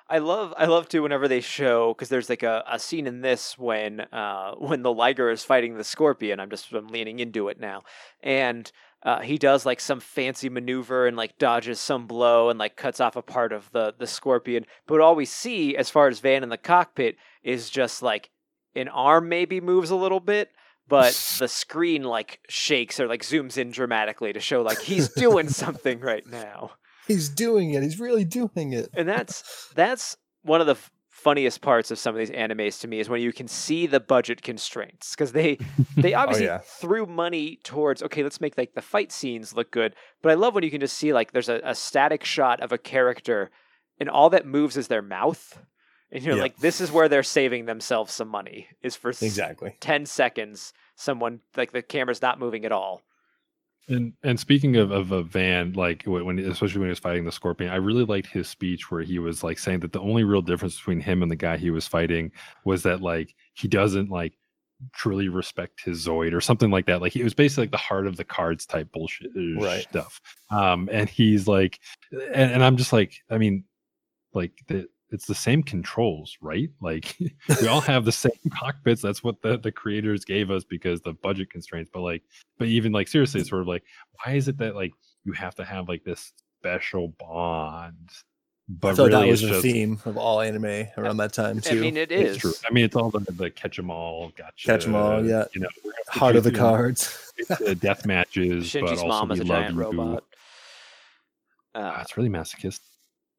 I 0.09 0.17
love 0.17 0.55
I 0.57 0.65
love 0.65 0.89
to 0.89 1.01
whenever 1.01 1.27
they 1.27 1.39
show 1.39 1.93
because 1.93 2.09
there's 2.09 2.29
like 2.29 2.41
a, 2.41 2.63
a 2.67 2.79
scene 2.79 3.05
in 3.05 3.21
this 3.21 3.57
when 3.57 4.01
uh 4.01 4.55
when 4.55 4.81
the 4.81 4.91
Liger 4.91 5.29
is 5.29 5.43
fighting 5.43 5.77
the 5.77 5.83
Scorpion. 5.83 6.39
I'm 6.39 6.49
just 6.49 6.71
I'm 6.71 6.87
leaning 6.87 7.19
into 7.19 7.47
it 7.49 7.59
now, 7.59 7.83
and 8.23 8.71
uh, 9.03 9.19
he 9.19 9.37
does 9.37 9.65
like 9.65 9.79
some 9.79 9.99
fancy 9.99 10.49
maneuver 10.49 11.07
and 11.07 11.15
like 11.15 11.37
dodges 11.37 11.79
some 11.79 12.07
blow 12.07 12.49
and 12.49 12.57
like 12.57 12.75
cuts 12.75 12.99
off 12.99 13.15
a 13.15 13.21
part 13.21 13.53
of 13.53 13.71
the 13.71 13.93
the 13.97 14.07
Scorpion. 14.07 14.65
But 14.87 14.99
all 14.99 15.15
we 15.15 15.25
see 15.25 15.77
as 15.77 15.91
far 15.91 16.07
as 16.07 16.19
Van 16.19 16.41
in 16.41 16.49
the 16.49 16.57
cockpit 16.57 17.17
is 17.43 17.69
just 17.69 18.01
like 18.01 18.31
an 18.75 18.87
arm 18.87 19.29
maybe 19.29 19.61
moves 19.61 19.91
a 19.91 19.95
little 19.95 20.19
bit. 20.19 20.49
But 20.87 21.13
the 21.37 21.47
screen 21.47 22.01
like 22.01 22.39
shakes 22.49 22.99
or 22.99 23.07
like 23.07 23.21
zooms 23.21 23.59
in 23.59 23.69
dramatically 23.69 24.33
to 24.33 24.39
show 24.39 24.63
like 24.63 24.81
he's 24.81 25.09
doing 25.09 25.49
something 25.49 25.99
right 25.99 26.25
now 26.25 26.71
He's 27.09 27.27
doing 27.27 27.73
it. 27.73 27.83
He's 27.83 27.99
really 27.99 28.23
doing 28.23 28.71
it. 28.71 28.89
and 28.93 29.09
that's 29.09 29.69
that's 29.75 30.15
one 30.43 30.61
of 30.61 30.67
the 30.67 30.77
funniest 31.09 31.59
parts 31.61 31.91
of 31.91 31.99
some 31.99 32.15
of 32.15 32.19
these 32.19 32.29
animes 32.31 32.79
to 32.79 32.87
me 32.87 32.97
is 33.01 33.09
when 33.09 33.19
you 33.21 33.33
can 33.33 33.45
see 33.49 33.85
the 33.85 33.99
budget 33.99 34.41
constraints 34.41 35.13
because 35.13 35.33
they 35.33 35.57
they 35.97 36.13
oh, 36.13 36.19
obviously 36.21 36.45
yeah. 36.45 36.59
threw 36.59 37.05
money 37.05 37.59
towards 37.61 38.01
okay 38.01 38.23
let's 38.23 38.39
make 38.39 38.57
like 38.57 38.73
the 38.73 38.81
fight 38.81 39.11
scenes 39.11 39.53
look 39.53 39.69
good 39.69 39.93
but 40.21 40.31
i 40.31 40.33
love 40.35 40.55
when 40.55 40.63
you 40.63 40.71
can 40.71 40.79
just 40.79 40.95
see 40.95 41.11
like 41.11 41.33
there's 41.33 41.49
a, 41.49 41.59
a 41.65 41.75
static 41.75 42.23
shot 42.23 42.61
of 42.61 42.71
a 42.71 42.77
character 42.77 43.51
and 43.99 44.09
all 44.09 44.29
that 44.29 44.45
moves 44.45 44.77
is 44.77 44.87
their 44.87 45.01
mouth 45.01 45.59
and 46.09 46.23
you're 46.23 46.37
Yeah. 46.37 46.41
like 46.43 46.57
this 46.59 46.79
is 46.79 46.89
where 46.89 47.09
they're 47.09 47.21
saving 47.21 47.65
themselves 47.65 48.13
some 48.13 48.29
money 48.29 48.67
is 48.81 48.95
for 48.95 49.09
Exactly. 49.09 49.75
10 49.81 50.05
seconds 50.05 50.71
someone 50.95 51.41
like 51.57 51.73
the 51.73 51.81
camera's 51.81 52.21
not 52.21 52.39
moving 52.39 52.63
at 52.63 52.71
all 52.71 53.01
And 53.89 54.13
and 54.23 54.39
speaking 54.39 54.75
of, 54.77 54.91
of 54.91 55.11
a 55.11 55.23
van, 55.23 55.73
like 55.73 56.03
when 56.05 56.39
especially 56.39 56.79
when 56.79 56.87
he 56.87 56.91
was 56.91 56.99
fighting 56.99 57.25
the 57.25 57.31
scorpion, 57.31 57.71
I 57.71 57.77
really 57.77 58.05
liked 58.05 58.27
his 58.27 58.47
speech 58.47 58.89
where 58.91 59.01
he 59.01 59.19
was 59.19 59.43
like 59.43 59.57
saying 59.59 59.79
that 59.81 59.91
the 59.91 59.99
only 59.99 60.23
real 60.23 60.41
difference 60.41 60.77
between 60.77 60.99
him 60.99 61.21
and 61.23 61.31
the 61.31 61.35
guy 61.35 61.57
he 61.57 61.71
was 61.71 61.87
fighting 61.87 62.31
was 62.65 62.83
that 62.83 63.01
like 63.01 63.35
he 63.53 63.67
doesn't 63.67 64.09
like 64.09 64.33
truly 64.93 65.27
respect 65.27 65.81
his 65.83 66.05
Zoid 66.05 66.33
or 66.33 66.39
something 66.39 66.71
like 66.71 66.85
that. 66.85 67.01
Like 67.01 67.15
it 67.15 67.23
was 67.23 67.33
basically 67.33 67.63
like 67.63 67.71
the 67.71 67.77
heart 67.77 68.07
of 68.07 68.15
the 68.15 68.23
cards 68.23 68.65
type 68.65 68.91
bullshit 68.93 69.31
uh, 69.35 69.59
Right. 69.61 69.81
stuff. 69.81 70.21
Um, 70.51 70.87
and 70.91 71.09
he's 71.09 71.47
like, 71.47 71.79
and, 72.11 72.51
and 72.51 72.63
I'm 72.63 72.77
just 72.77 72.93
like, 72.93 73.13
I 73.29 73.37
mean, 73.37 73.65
like 74.33 74.53
the 74.67 74.87
it's 75.11 75.25
the 75.25 75.35
same 75.35 75.63
controls, 75.63 76.37
right? 76.41 76.69
Like 76.81 77.15
we 77.61 77.67
all 77.67 77.81
have 77.81 78.05
the 78.05 78.11
same 78.11 78.31
cockpits. 78.53 79.01
That's 79.01 79.23
what 79.23 79.41
the, 79.41 79.57
the 79.57 79.71
creators 79.71 80.25
gave 80.25 80.51
us 80.51 80.63
because 80.63 81.01
the 81.01 81.13
budget 81.13 81.49
constraints. 81.49 81.89
But 81.93 82.01
like, 82.01 82.23
but 82.57 82.67
even 82.67 82.91
like 82.91 83.07
seriously, 83.07 83.41
it's 83.41 83.49
sort 83.49 83.61
of 83.61 83.67
like, 83.67 83.83
why 84.23 84.33
is 84.33 84.47
it 84.47 84.57
that 84.59 84.75
like 84.75 84.91
you 85.23 85.33
have 85.33 85.55
to 85.55 85.65
have 85.65 85.89
like 85.89 86.03
this 86.03 86.31
special 86.59 87.13
bond? 87.19 88.09
But 88.71 88.89
I 88.89 88.95
feel 88.95 89.05
like 89.05 89.13
really, 89.13 89.25
that 89.25 89.31
was 89.31 89.41
it's 89.41 89.49
the 89.49 89.61
just 89.61 89.63
theme 89.63 89.99
of 90.05 90.15
all 90.17 90.41
anime 90.41 90.87
around 90.95 91.17
that 91.17 91.33
time 91.33 91.59
too. 91.59 91.77
i 91.77 91.81
mean 91.81 91.97
it 91.97 92.11
it's 92.11 92.37
true. 92.37 92.53
I 92.69 92.71
mean, 92.71 92.85
it's 92.85 92.95
all 92.95 93.09
the, 93.09 93.19
the 93.31 93.49
catch 93.49 93.79
'em 93.79 93.89
all, 93.89 94.31
gotcha. 94.37 94.67
Catch 94.67 94.85
'em 94.85 94.93
all, 94.93 95.25
yeah. 95.25 95.45
You 95.53 95.61
know, 95.61 95.69
we're 95.83 95.91
gonna 95.91 96.03
put 96.11 96.19
Heart 96.19 96.35
of 96.35 96.43
the 96.43 96.51
through 96.51 96.59
cards. 96.59 97.33
the 97.61 97.73
death 97.81 98.05
matches, 98.05 98.71
but 98.71 98.83
shinji's 98.83 98.99
also 99.01 99.07
mom 99.07 99.31
is 99.31 99.39
a 99.39 99.43
giant 99.43 99.73
you. 99.73 99.81
robot 99.81 100.23
Ah, 101.75 101.97
uh, 101.97 102.01
it's 102.01 102.17
really 102.17 102.29
masochist. 102.29 102.79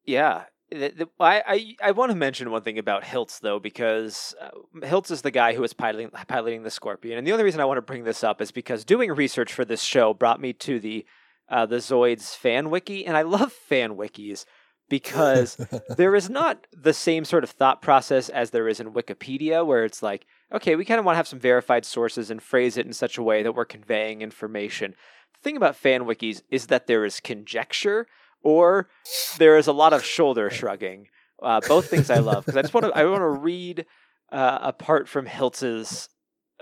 Yeah, 0.05 0.43
the, 0.43 0.43
the, 0.43 0.50
I, 0.73 1.03
I 1.19 1.75
I 1.83 1.91
want 1.91 2.11
to 2.11 2.15
mention 2.15 2.51
one 2.51 2.61
thing 2.61 2.77
about 2.77 3.03
Hiltz 3.03 3.39
though 3.39 3.59
because 3.59 4.33
uh, 4.39 4.49
Hiltz 4.85 5.11
is 5.11 5.21
the 5.21 5.31
guy 5.31 5.53
who 5.53 5.63
is 5.63 5.73
piloting 5.73 6.09
piloting 6.27 6.63
the 6.63 6.71
Scorpion, 6.71 7.17
and 7.17 7.27
the 7.27 7.33
only 7.33 7.43
reason 7.43 7.59
I 7.59 7.65
want 7.65 7.77
to 7.77 7.81
bring 7.81 8.03
this 8.03 8.23
up 8.23 8.41
is 8.41 8.51
because 8.51 8.85
doing 8.85 9.11
research 9.11 9.53
for 9.53 9.65
this 9.65 9.83
show 9.83 10.13
brought 10.13 10.39
me 10.39 10.53
to 10.53 10.79
the 10.79 11.05
uh, 11.49 11.65
the 11.65 11.77
Zoids 11.77 12.35
fan 12.35 12.69
wiki, 12.69 13.05
and 13.05 13.17
I 13.17 13.23
love 13.23 13.51
fan 13.51 13.97
wikis 13.97 14.45
because 14.89 15.57
there 15.97 16.15
is 16.15 16.29
not 16.29 16.67
the 16.71 16.93
same 16.93 17.25
sort 17.25 17.43
of 17.43 17.49
thought 17.49 17.81
process 17.81 18.29
as 18.29 18.51
there 18.51 18.67
is 18.67 18.79
in 18.79 18.93
Wikipedia, 18.93 19.65
where 19.65 19.83
it's 19.83 20.01
like, 20.01 20.25
okay, 20.53 20.75
we 20.75 20.85
kind 20.85 20.99
of 20.99 21.05
want 21.05 21.15
to 21.15 21.17
have 21.17 21.27
some 21.27 21.39
verified 21.39 21.85
sources 21.85 22.29
and 22.29 22.41
phrase 22.41 22.77
it 22.77 22.85
in 22.85 22.93
such 22.93 23.17
a 23.17 23.23
way 23.23 23.43
that 23.43 23.53
we're 23.53 23.65
conveying 23.65 24.21
information. 24.21 24.93
The 25.33 25.39
thing 25.41 25.57
about 25.57 25.75
fan 25.75 26.03
wikis 26.03 26.41
is 26.49 26.67
that 26.67 26.87
there 26.87 27.03
is 27.03 27.19
conjecture 27.19 28.07
or 28.43 28.89
there 29.37 29.57
is 29.57 29.67
a 29.67 29.73
lot 29.73 29.93
of 29.93 30.03
shoulder 30.03 30.49
shrugging. 30.49 31.07
Uh, 31.41 31.59
both 31.67 31.89
things 31.89 32.09
I 32.09 32.19
love 32.19 32.45
because 32.45 32.57
I 32.57 32.61
just 32.61 32.73
want 32.73 32.85
to 32.85 32.95
I 32.95 33.05
want 33.05 33.21
to 33.21 33.29
read 33.29 33.85
uh, 34.31 34.59
apart 34.61 35.09
from 35.09 35.25
Hiltz's 35.25 36.07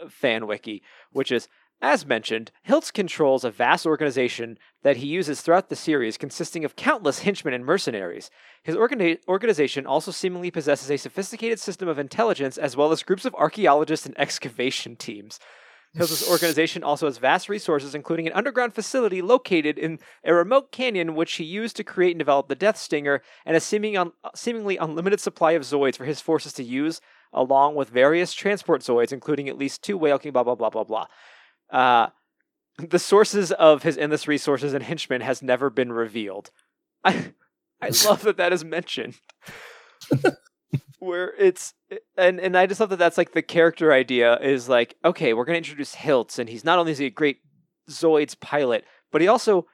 fan 0.07 0.47
wiki, 0.47 0.81
which 1.11 1.31
is 1.31 1.49
as 1.81 2.05
mentioned, 2.05 2.51
Hiltz 2.67 2.91
controls 2.91 3.45
a 3.45 3.51
vast 3.51 3.85
organization 3.85 4.57
that 4.83 4.97
he 4.97 5.07
uses 5.07 5.39
throughout 5.39 5.69
the 5.69 5.77
series, 5.77 6.17
consisting 6.17 6.65
of 6.65 6.75
countless 6.75 7.19
henchmen 7.19 7.53
and 7.53 7.65
mercenaries. 7.65 8.29
His 8.63 8.75
organi- 8.75 9.19
organization 9.29 9.85
also 9.85 10.11
seemingly 10.11 10.51
possesses 10.51 10.91
a 10.91 10.97
sophisticated 10.97 11.57
system 11.57 11.87
of 11.87 11.97
intelligence 11.97 12.57
as 12.57 12.75
well 12.75 12.91
as 12.91 13.01
groups 13.01 13.23
of 13.23 13.33
archaeologists 13.35 14.05
and 14.05 14.19
excavation 14.19 14.97
teams. 14.97 15.39
Hiltz's 15.93 16.29
organization 16.29 16.83
also 16.83 17.07
has 17.07 17.17
vast 17.17 17.49
resources, 17.49 17.95
including 17.95 18.27
an 18.27 18.33
underground 18.33 18.75
facility 18.75 19.21
located 19.21 19.77
in 19.77 19.99
a 20.23 20.33
remote 20.33 20.71
canyon, 20.71 21.15
which 21.15 21.33
he 21.33 21.43
used 21.43 21.75
to 21.77 21.83
create 21.83 22.11
and 22.11 22.19
develop 22.19 22.47
the 22.47 22.55
Death 22.55 22.77
Stinger, 22.77 23.23
and 23.45 23.57
a 23.57 23.59
seeming 23.59 23.97
un- 23.97 24.11
seemingly 24.35 24.77
unlimited 24.77 25.19
supply 25.19 25.53
of 25.53 25.63
Zoids 25.63 25.97
for 25.97 26.05
his 26.05 26.21
forces 26.21 26.53
to 26.53 26.63
use, 26.63 27.01
along 27.33 27.73
with 27.73 27.89
various 27.89 28.33
transport 28.33 28.81
Zoids, 28.81 29.11
including 29.11 29.49
at 29.49 29.57
least 29.57 29.83
two 29.83 29.97
Whale 29.97 30.19
King, 30.19 30.31
blah, 30.31 30.43
blah, 30.43 30.55
blah, 30.55 30.69
blah, 30.69 30.83
blah. 30.83 31.07
Uh, 31.71 32.09
the 32.77 32.99
sources 32.99 33.51
of 33.53 33.83
his 33.83 33.97
endless 33.97 34.27
resources 34.27 34.73
and 34.73 34.83
henchmen 34.83 35.21
has 35.21 35.41
never 35.41 35.69
been 35.69 35.91
revealed. 35.91 36.51
I, 37.03 37.33
I 37.81 37.89
love 38.05 38.21
that 38.23 38.37
that 38.37 38.53
is 38.53 38.63
mentioned. 38.63 39.15
Where 40.99 41.33
it's 41.37 41.73
and 42.17 42.39
and 42.39 42.57
I 42.57 42.65
just 42.65 42.79
love 42.79 42.89
that 42.89 42.99
that's 42.99 43.17
like 43.17 43.31
the 43.31 43.41
character 43.41 43.93
idea 43.93 44.37
is 44.39 44.67
like 44.67 44.95
okay 45.05 45.33
we're 45.33 45.45
gonna 45.45 45.57
introduce 45.57 45.95
Hiltz 45.95 46.37
and 46.39 46.49
he's 46.49 46.65
not 46.65 46.77
only 46.77 46.91
is 46.91 46.97
he 46.97 47.05
a 47.05 47.09
great 47.09 47.37
Zoids 47.89 48.37
pilot 48.39 48.83
but 49.11 49.21
he 49.21 49.27
also 49.27 49.65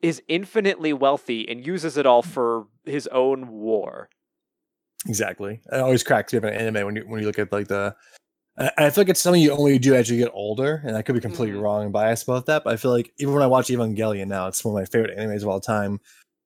is 0.00 0.22
infinitely 0.28 0.92
wealthy 0.94 1.46
and 1.48 1.66
uses 1.66 1.98
it 1.98 2.06
all 2.06 2.22
for 2.22 2.66
his 2.86 3.06
own 3.08 3.48
war. 3.48 4.08
Exactly. 5.06 5.60
It 5.72 5.80
always 5.80 6.02
cracks 6.02 6.32
me 6.32 6.38
up 6.38 6.44
in 6.44 6.54
anime 6.54 6.86
when 6.86 6.96
you 6.96 7.02
when 7.06 7.20
you 7.20 7.26
look 7.26 7.38
at 7.38 7.52
like 7.52 7.68
the. 7.68 7.94
I 8.58 8.90
feel 8.90 9.02
like 9.04 9.08
it's 9.08 9.22
something 9.22 9.40
you 9.40 9.52
only 9.52 9.78
do 9.78 9.94
as 9.94 10.10
you 10.10 10.18
get 10.18 10.30
older, 10.34 10.82
and 10.84 10.94
I 10.96 11.00
could 11.02 11.14
be 11.14 11.20
completely 11.20 11.58
Mhm. 11.58 11.62
wrong 11.62 11.84
and 11.84 11.92
biased 11.92 12.24
about 12.24 12.44
that. 12.46 12.64
But 12.64 12.74
I 12.74 12.76
feel 12.76 12.90
like 12.90 13.10
even 13.18 13.32
when 13.32 13.42
I 13.42 13.46
watch 13.46 13.68
Evangelion 13.68 14.26
now, 14.28 14.48
it's 14.48 14.62
one 14.64 14.74
of 14.74 14.80
my 14.80 14.84
favorite 14.84 15.16
animes 15.16 15.42
of 15.42 15.48
all 15.48 15.60
time, 15.60 15.98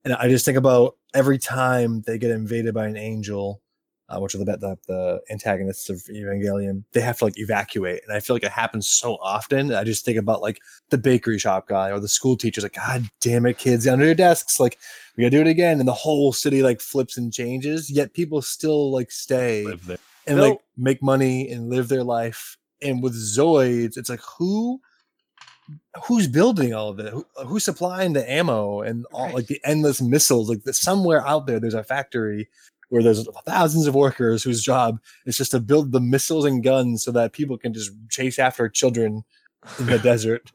and 0.05 0.15
I 0.15 0.29
just 0.29 0.45
think 0.45 0.57
about 0.57 0.97
every 1.15 1.39
time 1.39 2.03
they 2.03 2.19
get 2.19 2.31
invaded 2.31 2.73
by 2.75 2.87
an 2.87 2.97
angel, 2.97 3.63
uh, 4.09 4.19
which 4.21 4.35
are 4.35 4.39
the, 4.39 4.45
the 4.45 4.77
the 4.87 5.21
antagonists 5.31 5.89
of 5.89 5.97
Evangelion, 6.13 6.85
they 6.93 7.01
have 7.01 7.19
to 7.19 7.25
like 7.25 7.39
evacuate, 7.39 8.03
and 8.07 8.15
I 8.17 8.21
feel 8.21 8.37
like 8.37 8.43
it 8.45 8.53
happens 8.53 8.87
so 8.89 9.15
often. 9.23 9.73
I 9.75 9.83
just 9.85 10.05
think 10.05 10.19
about 10.19 10.43
like 10.43 10.61
the 10.91 10.99
bakery 10.99 11.39
shop 11.39 11.69
guy 11.69 11.91
or 11.91 12.01
the 12.01 12.09
school 12.09 12.37
teachers, 12.37 12.65
like 12.65 12.75
God 12.75 13.09
damn 13.21 13.47
it, 13.47 13.59
kids 13.59 13.87
under 13.89 14.05
your 14.05 14.15
desks, 14.15 14.61
like 14.61 14.79
we 15.17 15.23
gotta 15.23 15.31
do 15.31 15.41
it 15.41 15.47
again, 15.47 15.79
and 15.81 15.89
the 15.89 15.93
whole 15.95 16.33
city 16.33 16.63
like 16.63 16.81
flips 16.81 17.17
and 17.17 17.33
changes, 17.33 17.91
yet 17.91 18.13
people 18.13 18.43
still 18.43 18.93
like 18.93 19.11
stay 19.11 19.65
and 19.65 19.99
They'll- 20.39 20.51
like 20.51 20.59
make 20.77 21.03
money 21.03 21.49
and 21.51 21.69
live 21.71 21.89
their 21.89 22.05
life. 22.05 22.57
And 22.83 23.03
with 23.03 23.15
Zoids, 23.15 23.97
it's 23.97 24.11
like 24.11 24.21
who 24.39 24.81
who's 26.05 26.29
building 26.29 26.75
all 26.75 26.91
of 26.91 26.99
it? 26.99 27.11
Who, 27.13 27.25
who's 27.47 27.65
supplying 27.65 28.13
the 28.13 28.31
ammo 28.31 28.83
and 28.83 29.07
all 29.13 29.27
Right. 29.27 29.35
like 29.35 29.47
the 29.47 29.61
endless 29.65 30.03
missiles? 30.03 30.49
Like 30.51 30.65
the, 30.65 30.75
somewhere 30.75 31.27
out 31.27 31.47
there, 31.47 31.59
there's 31.59 31.73
a 31.75 31.83
factory 31.85 32.49
where 32.95 33.03
there's 33.03 33.27
thousands 33.45 33.89
of 33.89 33.95
workers 33.97 34.45
whose 34.45 34.63
job 34.63 35.01
is 35.27 35.37
just 35.37 35.51
to 35.51 35.59
build 35.59 35.91
the 35.91 35.99
missiles 35.99 36.45
and 36.45 36.63
guns 36.63 37.03
so 37.03 37.11
that 37.11 37.33
people 37.33 37.59
can 37.59 37.75
just 37.75 37.91
chase 38.09 38.39
after 38.39 38.69
children 38.69 39.25
in 39.81 39.87
the 39.87 39.99
desert. 40.03 40.53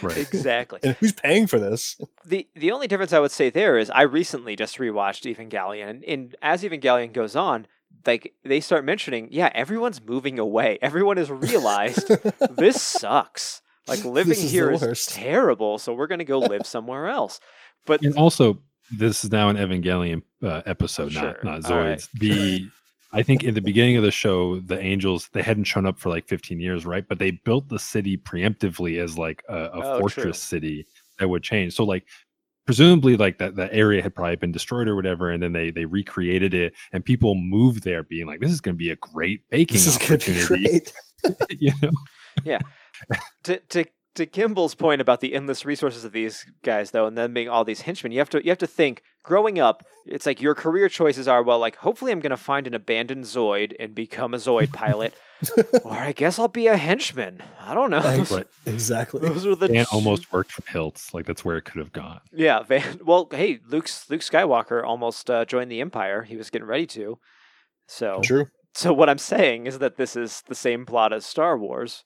Right. 0.00 0.16
Exactly. 0.16 0.78
And 0.84 0.94
who's 1.00 1.10
paying 1.12 1.48
for 1.48 1.58
this? 1.58 2.00
The 2.24 2.46
the 2.54 2.70
only 2.70 2.86
difference 2.86 3.12
I 3.12 3.18
would 3.18 3.32
say 3.32 3.50
there 3.50 3.76
is 3.76 3.90
I 3.90 4.02
recently 4.02 4.54
just 4.54 4.78
rewatched 4.78 5.34
Evangelion, 5.34 5.90
and, 5.90 6.04
and 6.04 6.36
as 6.42 6.62
Evangelion 6.62 7.12
goes 7.12 7.34
on, 7.34 7.66
like 8.06 8.34
they 8.44 8.60
start 8.60 8.84
mentioning, 8.84 9.26
yeah, 9.32 9.50
everyone's 9.52 10.00
moving 10.00 10.38
away. 10.38 10.78
Everyone 10.80 11.16
has 11.16 11.28
realized 11.28 12.06
this 12.50 12.80
sucks. 12.80 13.62
Like 13.88 14.04
living 14.04 14.34
is 14.34 14.52
here 14.52 14.70
is 14.70 15.06
terrible, 15.06 15.78
so 15.78 15.92
we're 15.92 16.06
gonna 16.06 16.24
go 16.24 16.38
live 16.38 16.66
somewhere 16.66 17.08
else. 17.08 17.40
But 17.84 18.02
And 18.02 18.14
also, 18.14 18.60
this 18.96 19.24
is 19.24 19.30
now 19.30 19.48
an 19.48 19.56
Evangelion 19.56 20.22
uh, 20.42 20.62
episode, 20.66 21.12
Sure. 21.12 21.22
not 21.44 21.44
not 21.44 21.70
All 21.70 21.78
right. 21.78 21.98
Zoids. 21.98 22.08
The 22.18 22.68
I 23.12 23.22
think 23.24 23.42
in 23.42 23.54
the 23.54 23.60
beginning 23.60 23.96
of 23.96 24.04
the 24.04 24.10
show, 24.12 24.60
the 24.60 24.78
Angels 24.78 25.28
they 25.32 25.42
hadn't 25.42 25.64
shown 25.64 25.84
up 25.86 25.98
for 25.98 26.10
like 26.10 26.28
15 26.28 26.60
years, 26.60 26.86
right? 26.86 27.06
But 27.08 27.18
they 27.18 27.32
built 27.32 27.68
the 27.68 27.78
city 27.78 28.16
preemptively 28.16 29.02
as 29.02 29.18
like 29.18 29.42
a, 29.48 29.56
a 29.56 29.70
Oh, 29.84 29.98
fortress 29.98 30.22
true. 30.24 30.32
city 30.60 30.86
that 31.18 31.28
would 31.28 31.42
change. 31.42 31.74
So 31.74 31.84
like 31.84 32.04
presumably 32.66 33.16
like 33.16 33.38
that 33.38 33.56
that 33.56 33.70
area 33.72 34.00
had 34.00 34.14
probably 34.14 34.36
been 34.36 34.52
destroyed 34.52 34.86
or 34.86 34.94
whatever, 34.94 35.30
and 35.30 35.42
then 35.42 35.52
they 35.52 35.70
they 35.70 35.86
recreated 35.86 36.54
it, 36.54 36.72
and 36.92 37.04
people 37.04 37.34
moved 37.34 37.82
there, 37.82 38.04
being 38.04 38.26
like, 38.26 38.38
"This 38.40 38.52
is 38.52 38.60
going 38.60 38.76
to 38.76 38.78
be 38.78 38.90
a 38.90 38.96
great 38.96 39.48
baking 39.50 39.74
This 39.74 39.86
is 39.88 39.96
opportunity." 39.96 40.80
you 41.50 41.72
know, 41.82 41.90
to 43.44 43.58
to 43.70 43.84
to 44.16 44.26
Kimball's 44.26 44.74
point 44.74 45.00
about 45.00 45.20
the 45.20 45.34
endless 45.34 45.64
resources 45.64 46.04
of 46.04 46.12
these 46.12 46.44
guys 46.64 46.90
though 46.90 47.06
and 47.06 47.16
them 47.16 47.32
being 47.34 47.48
all 47.48 47.64
these 47.64 47.82
henchmen 47.82 48.12
you 48.12 48.18
have 48.18 48.30
to 48.30 48.42
you 48.44 48.50
have 48.50 48.58
to 48.58 48.66
think 48.66 49.02
growing 49.22 49.58
up 49.58 49.84
it's 50.06 50.26
like 50.26 50.40
your 50.40 50.54
career 50.54 50.88
choices 50.88 51.28
are 51.28 51.42
well 51.42 51.58
like 51.58 51.76
hopefully 51.76 52.10
I'm 52.10 52.20
going 52.20 52.30
to 52.30 52.36
find 52.36 52.66
an 52.66 52.74
abandoned 52.74 53.24
zoid 53.24 53.72
and 53.78 53.94
become 53.94 54.34
a 54.34 54.38
zoid 54.38 54.72
pilot 54.72 55.14
or 55.84 55.92
I 55.92 56.12
guess 56.12 56.38
I'll 56.38 56.48
be 56.48 56.66
a 56.66 56.76
henchman 56.76 57.42
I 57.60 57.74
don't 57.74 57.90
know 57.90 58.00
Thanks. 58.02 58.32
Exactly. 58.66 59.20
those 59.20 59.46
are 59.46 59.54
the 59.54 59.68
Dan 59.68 59.84
two- 59.86 59.90
almost 59.96 60.32
worked 60.32 60.52
for 60.52 60.62
Hiltz. 60.62 61.14
Like 61.14 61.26
that's 61.26 61.44
where 61.44 61.56
it 61.56 61.62
could 61.62 61.78
have 61.78 61.92
gone. 61.92 62.20
yeah 62.32 62.62
Van, 62.62 63.00
well 63.04 63.28
hey 63.30 63.60
Luke's 63.68 64.08
Luke 64.10 64.20
Skywalker 64.22 64.84
almost 64.84 65.30
uh, 65.30 65.44
joined 65.44 65.70
the 65.70 65.80
empire 65.80 66.22
he 66.24 66.36
was 66.36 66.50
getting 66.50 66.66
ready 66.68 66.86
to 66.88 67.18
so 67.86 68.20
True. 68.22 68.46
so 68.74 68.92
what 68.92 69.08
I'm 69.08 69.18
saying 69.18 69.66
is 69.66 69.78
that 69.78 69.96
this 69.96 70.16
is 70.16 70.42
the 70.48 70.54
same 70.54 70.84
plot 70.84 71.12
as 71.12 71.24
Star 71.26 71.56
Wars 71.58 72.04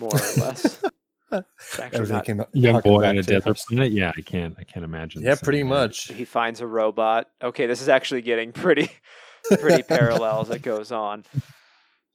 more 0.00 0.10
or 0.10 0.18
less 0.42 0.64
It's 0.64 0.74
actually 0.84 0.90
Everything 1.32 2.20
came 2.22 2.40
up. 2.40 2.48
Young 2.52 2.80
boy 2.80 3.00
back 3.02 3.08
on 3.10 3.18
a 3.18 3.22
to- 3.22 3.32
desert 3.40 3.58
planet. 3.68 3.92
Yeah, 3.92 4.12
I 4.16 4.20
can't. 4.20 4.54
I 4.58 4.64
can't 4.64 4.84
imagine. 4.84 5.22
Yeah, 5.22 5.34
pretty 5.42 5.60
anymore. 5.60 5.78
much. 5.78 6.08
he 6.12 6.24
finds 6.24 6.60
a 6.60 6.66
robot. 6.66 7.28
Okay, 7.42 7.66
this 7.66 7.82
is 7.82 7.88
actually 7.88 8.22
getting 8.22 8.52
pretty 8.52 8.88
pretty 9.60 9.82
parallel 9.88 10.42
as 10.42 10.50
it 10.50 10.62
goes 10.62 10.92
on. 10.92 11.24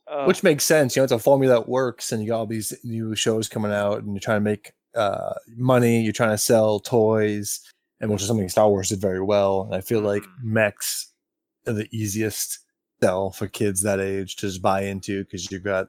Uh, 0.09 0.25
which 0.25 0.43
makes 0.43 0.63
sense. 0.63 0.95
You 0.95 1.01
know, 1.01 1.03
it's 1.05 1.11
a 1.13 1.19
formula 1.19 1.55
that 1.55 1.69
works, 1.69 2.11
and 2.11 2.21
you 2.21 2.29
got 2.29 2.39
all 2.39 2.45
these 2.47 2.73
new 2.83 3.15
shows 3.15 3.47
coming 3.47 3.71
out, 3.71 3.99
and 4.03 4.13
you're 4.13 4.19
trying 4.19 4.37
to 4.43 4.49
make 4.49 4.73
uh, 4.95 5.33
money. 5.55 6.01
You're 6.01 6.13
trying 6.13 6.31
to 6.31 6.37
sell 6.37 6.79
toys, 6.79 7.61
and 7.99 8.09
which 8.11 8.21
is 8.21 8.27
something 8.27 8.49
Star 8.49 8.67
Wars 8.69 8.89
did 8.89 8.99
very 8.99 9.21
well. 9.21 9.61
And 9.63 9.75
I 9.75 9.81
feel 9.81 10.01
like 10.01 10.23
Mhm. 10.23 10.43
mechs 10.43 11.13
are 11.67 11.73
the 11.73 11.87
easiest 11.91 12.59
sell 13.01 13.31
for 13.31 13.47
kids 13.47 13.83
that 13.83 13.99
age 13.99 14.35
to 14.37 14.47
just 14.47 14.61
buy 14.61 14.81
into 14.83 15.23
because 15.23 15.49
you've 15.51 15.63
got 15.63 15.87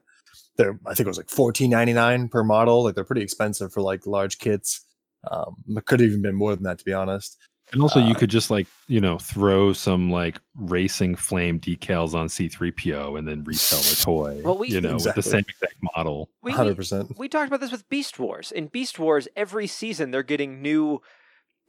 they're 0.56 0.78
I 0.86 0.94
think 0.94 1.06
it 1.06 1.10
was 1.10 1.16
like 1.18 1.30
fourteen 1.30 1.70
ninety 1.70 1.92
nine 1.92 2.28
per 2.28 2.42
model. 2.44 2.84
Like 2.84 2.94
they're 2.94 3.04
pretty 3.04 3.22
expensive 3.22 3.72
for 3.72 3.80
like 3.82 4.06
large 4.06 4.38
kits. 4.38 4.82
Um, 5.30 5.54
it 5.68 5.84
could 5.86 6.00
have 6.00 6.08
even 6.10 6.22
been 6.22 6.34
more 6.34 6.54
than 6.54 6.64
that, 6.64 6.78
to 6.78 6.84
be 6.84 6.92
honest. 6.92 7.38
And 7.72 7.80
also, 7.80 8.00
you 8.00 8.12
Uh, 8.12 8.18
could 8.18 8.28
just 8.28 8.50
like 8.50 8.66
you 8.88 9.00
know 9.00 9.18
throw 9.18 9.72
some 9.72 10.10
like 10.10 10.38
racing 10.56 11.14
flame 11.14 11.58
decals 11.58 12.12
on 12.12 12.28
C-3PO 12.28 13.18
and 13.18 13.26
then 13.26 13.44
resell 13.44 13.78
the 13.80 13.96
toy. 14.02 14.42
Well, 14.44 14.58
we- 14.58 14.68
you 14.68 14.80
know, 14.80 14.94
with 14.96 15.14
the 15.14 15.22
same 15.22 15.44
exact 15.48 15.76
model. 15.96 16.28
Hundred 16.46 16.76
percent. 16.76 17.16
we 17.18 17.28
talked 17.28 17.46
about 17.48 17.60
this 17.60 17.72
with 17.72 17.88
Beast 17.88 18.18
Wars. 18.18 18.52
In 18.52 18.66
Beast 18.66 18.98
Wars, 18.98 19.26
every 19.36 19.66
season 19.66 20.10
they're 20.10 20.22
getting 20.22 20.60
new 20.60 21.00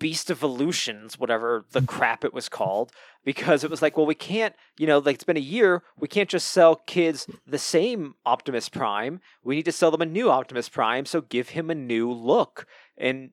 Beast 0.03 0.29
Evolutions, 0.29 1.17
whatever 1.17 1.63
the 1.71 1.81
crap 1.81 2.25
it 2.25 2.33
was 2.33 2.49
called, 2.49 2.91
because 3.23 3.63
it 3.63 3.69
was 3.69 3.81
like, 3.81 3.95
well, 3.95 4.05
we 4.05 4.13
can't, 4.13 4.53
you 4.77 4.85
know, 4.85 4.99
like 4.99 5.15
it's 5.15 5.23
been 5.23 5.37
a 5.37 5.39
year, 5.39 5.81
we 5.97 6.09
can't 6.09 6.27
just 6.27 6.49
sell 6.49 6.75
kids 6.75 7.25
the 7.47 7.57
same 7.57 8.15
Optimus 8.25 8.67
Prime. 8.67 9.21
We 9.45 9.55
need 9.55 9.63
to 9.63 9.71
sell 9.71 9.91
them 9.91 10.01
a 10.01 10.05
new 10.05 10.29
Optimus 10.29 10.67
Prime, 10.67 11.05
so 11.05 11.21
give 11.21 11.49
him 11.49 11.69
a 11.69 11.75
new 11.75 12.11
look. 12.11 12.67
And 12.97 13.29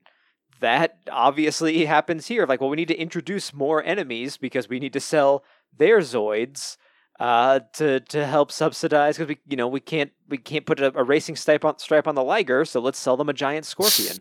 that 0.61 0.99
obviously 1.11 1.87
happens 1.87 2.29
here. 2.29 2.47
Like, 2.47 2.61
well, 2.61 2.71
we 2.71 2.77
need 2.77 2.87
to 2.87 2.97
introduce 2.97 3.53
more 3.53 3.83
enemies 3.83 4.37
because 4.37 4.69
we 4.69 4.79
need 4.79 4.93
to 4.93 5.01
sell 5.01 5.43
their 5.77 5.99
Zoids 5.99 6.77
uh, 7.19 7.59
to 7.73 7.99
to 7.99 8.27
help 8.27 8.53
subsidize 8.53 9.19
because 9.19 9.29
we 9.29 9.39
you 9.49 9.57
know 9.57 9.67
we 9.67 9.81
can't 9.81 10.13
we 10.29 10.39
can't 10.39 10.67
put 10.67 10.79
a, 10.79 10.97
a 10.97 11.03
racing 11.03 11.35
stripe 11.35 11.65
on 11.65 11.81
stripe 11.81 12.07
on 12.07 12.15
the 12.15 12.23
Liger, 12.23 12.65
so 12.65 12.79
let's 12.79 12.99
sell 13.01 13.17
them 13.17 13.29
a 13.29 13.33
giant 13.33 13.67
scorpion. 13.67 14.19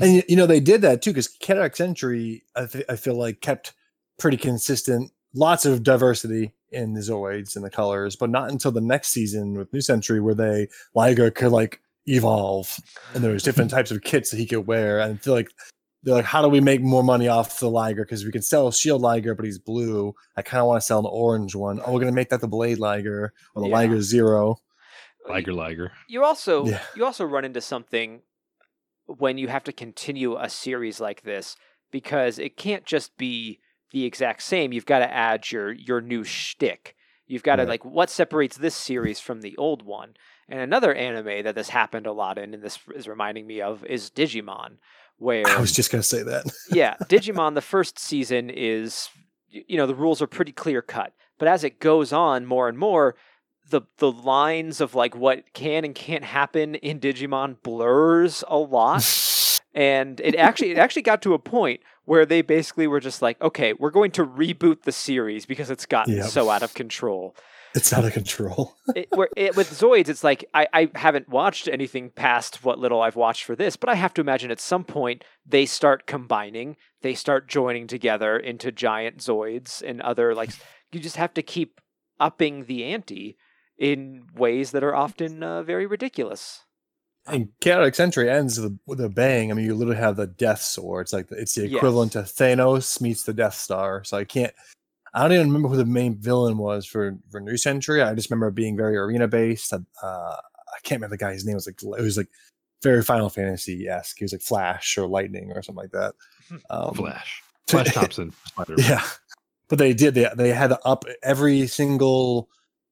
And 0.00 0.14
you, 0.14 0.22
you 0.28 0.36
know 0.36 0.46
they 0.46 0.60
did 0.60 0.82
that 0.82 1.02
too 1.02 1.10
because 1.10 1.28
Chaotic 1.28 1.76
Century, 1.76 2.44
I, 2.56 2.66
th- 2.66 2.84
I 2.88 2.96
feel 2.96 3.14
like 3.14 3.40
kept 3.40 3.74
pretty 4.18 4.36
consistent 4.36 5.10
lots 5.34 5.64
of 5.66 5.82
diversity 5.82 6.54
in 6.70 6.94
the 6.94 7.00
Zoids 7.00 7.54
and 7.56 7.64
the 7.64 7.70
colors, 7.70 8.16
but 8.16 8.30
not 8.30 8.50
until 8.50 8.70
the 8.72 8.80
next 8.80 9.08
season 9.08 9.54
with 9.56 9.72
New 9.72 9.80
Century 9.80 10.20
where 10.20 10.34
they 10.34 10.68
Liger 10.94 11.30
could 11.30 11.52
like 11.52 11.80
evolve 12.06 12.76
and 13.14 13.22
there 13.22 13.32
was 13.32 13.42
different 13.44 13.70
types 13.70 13.90
of 13.90 14.02
kits 14.02 14.30
that 14.30 14.36
he 14.38 14.46
could 14.46 14.66
wear. 14.66 14.98
And 15.00 15.14
I 15.14 15.16
feel 15.18 15.34
like 15.34 15.50
they're 16.02 16.14
like, 16.14 16.24
how 16.24 16.42
do 16.42 16.48
we 16.48 16.60
make 16.60 16.80
more 16.80 17.02
money 17.02 17.26
off 17.28 17.58
the 17.58 17.68
Liger? 17.70 18.04
Because 18.04 18.24
we 18.24 18.30
can 18.32 18.42
sell 18.42 18.70
Shield 18.70 19.02
Liger, 19.02 19.34
but 19.34 19.44
he's 19.44 19.58
blue. 19.58 20.14
I 20.36 20.42
kind 20.42 20.60
of 20.60 20.66
want 20.68 20.80
to 20.80 20.86
sell 20.86 21.00
an 21.00 21.06
orange 21.10 21.54
one. 21.54 21.80
Oh, 21.84 21.92
we're 21.92 22.00
gonna 22.00 22.12
make 22.12 22.28
that 22.30 22.40
the 22.40 22.48
Blade 22.48 22.78
Liger 22.78 23.32
or 23.54 23.62
the 23.62 23.68
Yeah. 23.68 23.74
Liger 23.74 24.00
Zero. 24.00 24.56
Liger, 25.28 25.52
Liger. 25.52 25.92
You 26.08 26.24
also 26.24 26.66
Yeah. 26.66 26.80
you 26.96 27.04
also 27.04 27.24
run 27.24 27.44
into 27.44 27.60
something 27.60 28.20
when 29.08 29.38
you 29.38 29.48
have 29.48 29.64
to 29.64 29.72
continue 29.72 30.36
a 30.36 30.48
series 30.48 31.00
like 31.00 31.22
this 31.22 31.56
because 31.90 32.38
it 32.38 32.56
can't 32.56 32.84
just 32.84 33.16
be 33.16 33.58
the 33.90 34.04
exact 34.04 34.42
same. 34.42 34.72
You've 34.72 34.86
got 34.86 34.98
to 35.00 35.12
add 35.12 35.50
your 35.50 35.72
your 35.72 36.00
new 36.00 36.22
shtick. 36.24 36.94
You've 37.26 37.42
got 37.42 37.56
to 37.56 37.62
Right. 37.62 37.68
like 37.70 37.84
what 37.84 38.10
separates 38.10 38.56
this 38.56 38.74
series 38.74 39.20
from 39.20 39.40
the 39.40 39.56
old 39.56 39.82
one. 39.82 40.14
And 40.48 40.60
another 40.60 40.94
anime 40.94 41.44
that 41.44 41.54
this 41.54 41.68
happened 41.70 42.06
a 42.06 42.12
lot 42.12 42.38
in, 42.38 42.54
and 42.54 42.62
this 42.62 42.78
is 42.94 43.06
reminding 43.08 43.46
me 43.46 43.60
of, 43.60 43.84
is 43.84 44.10
Digimon, 44.10 44.76
where 45.18 45.46
I 45.46 45.60
was 45.60 45.72
just 45.72 45.90
gonna 45.90 46.02
say 46.02 46.22
that. 46.22 46.46
yeah, 46.70 46.96
Digimon, 47.04 47.54
the 47.54 47.60
first 47.60 47.98
season 47.98 48.50
is, 48.50 49.08
you 49.50 49.76
know, 49.76 49.86
the 49.86 49.94
rules 49.94 50.22
are 50.22 50.26
pretty 50.26 50.52
clear 50.52 50.80
cut. 50.82 51.12
But 51.38 51.48
as 51.48 51.64
it 51.64 51.80
goes 51.80 52.12
on 52.12 52.46
more 52.46 52.68
and 52.68 52.78
more, 52.78 53.14
the 53.68 53.82
the 53.98 54.10
lines 54.10 54.80
of 54.80 54.94
like 54.94 55.14
what 55.14 55.52
can 55.52 55.84
and 55.84 55.94
can't 55.94 56.24
happen 56.24 56.74
in 56.76 57.00
Digimon 57.00 57.56
blurs 57.62 58.44
a 58.48 58.58
lot. 58.58 59.60
and 59.74 60.20
it 60.20 60.34
actually 60.36 60.70
it 60.70 60.78
actually 60.78 61.02
got 61.02 61.22
to 61.22 61.34
a 61.34 61.38
point 61.38 61.80
where 62.04 62.24
they 62.24 62.40
basically 62.40 62.86
were 62.86 63.00
just 63.00 63.20
like, 63.20 63.40
okay, 63.42 63.74
we're 63.74 63.90
going 63.90 64.10
to 64.12 64.24
reboot 64.24 64.82
the 64.82 64.92
series 64.92 65.44
because 65.44 65.70
it's 65.70 65.84
gotten 65.86 66.16
Yep. 66.16 66.26
so 66.26 66.48
out 66.48 66.62
of 66.62 66.72
control 66.74 67.34
it's 67.74 67.92
out 67.92 68.04
of 68.04 68.12
control. 68.12 68.74
it, 68.96 69.08
where 69.14 69.28
it, 69.36 69.56
with 69.56 69.70
Zoids, 69.70 70.08
it's 70.08 70.24
like 70.24 70.44
I, 70.54 70.66
I 70.72 70.90
haven't 70.94 71.28
watched 71.28 71.68
anything 71.68 72.10
past 72.10 72.64
what 72.64 72.78
little 72.78 73.02
I've 73.02 73.16
watched 73.16 73.44
for 73.44 73.54
this, 73.54 73.76
but 73.76 73.88
I 73.88 73.94
have 73.94 74.14
to 74.14 74.20
imagine 74.20 74.50
at 74.50 74.60
some 74.60 74.84
point 74.84 75.24
they 75.46 75.66
start 75.66 76.06
combining, 76.06 76.76
they 77.02 77.14
start 77.14 77.48
joining 77.48 77.86
together 77.86 78.36
into 78.36 78.72
giant 78.72 79.18
Zoids 79.18 79.82
and 79.82 80.00
other 80.00 80.34
like 80.34 80.50
you 80.92 81.00
just 81.00 81.16
have 81.16 81.34
to 81.34 81.42
keep 81.42 81.80
upping 82.18 82.64
the 82.64 82.84
ante 82.84 83.36
in 83.78 84.24
ways 84.34 84.72
that 84.72 84.82
are 84.84 84.94
often 84.94 85.42
uh, 85.42 85.62
very 85.62 85.86
ridiculous. 85.86 86.62
And 87.26 87.50
Chaotic 87.60 87.94
Century 87.94 88.30
ends 88.30 88.58
with 88.58 88.72
a, 88.72 88.78
with 88.86 89.00
a 89.00 89.08
bang. 89.10 89.50
I 89.50 89.54
mean, 89.54 89.66
you 89.66 89.74
literally 89.74 90.00
have 90.00 90.16
the 90.16 90.26
Death 90.26 90.62
Saurer. 90.62 91.02
It's 91.02 91.12
like 91.12 91.28
the- 91.28 91.36
it's 91.40 91.54
the 91.54 91.64
equivalent 91.76 92.12
to 92.12 92.20
Thanos 92.20 93.00
meets 93.00 93.22
the 93.24 93.34
Death 93.34 93.54
Star. 93.54 94.02
So 94.04 94.16
I 94.16 94.24
can't. 94.24 94.52
I 95.14 95.22
don't 95.22 95.32
even 95.32 95.46
remember 95.48 95.68
who 95.68 95.76
the 95.76 95.84
main 95.86 96.16
villain 96.16 96.58
was 96.58 96.86
for 96.86 97.16
for 97.30 97.40
New 97.40 97.56
Century. 97.56 98.02
I 98.02 98.14
just 98.14 98.30
remember 98.30 98.50
being 98.50 98.76
very 98.76 98.96
arena 98.96 99.28
based. 99.28 99.72
Uh, 99.72 99.78
I 100.02 100.78
can't 100.84 101.00
remember 101.00 101.14
the 101.16 101.18
guy's 101.24 101.44
name. 101.44 101.52
It 101.52 101.56
was 101.56 101.66
like 101.66 101.82
it 101.98 102.02
was 102.02 102.16
like 102.16 102.28
very 102.82 103.02
Final 103.02 103.28
Fantasy 103.28 103.88
esque. 103.88 104.18
He 104.18 104.24
was 104.24 104.32
like 104.32 104.42
Flash 104.42 104.96
or 104.96 105.06
Lightning 105.06 105.50
or 105.52 105.62
something 105.62 105.82
like 105.82 105.92
that. 105.92 106.14
Um, 106.70 106.94
Flash. 106.94 107.42
Flash 107.66 107.92
Thompson. 107.94 108.32
Spider-Man. 108.46 108.86
Yeah, 108.88 109.04
but 109.68 109.78
they 109.78 109.92
did. 109.92 110.14
They 110.14 110.30
they 110.34 110.48
had 110.50 110.68
to 110.68 110.78
up 110.86 111.04
every 111.22 111.66
single 111.66 112.48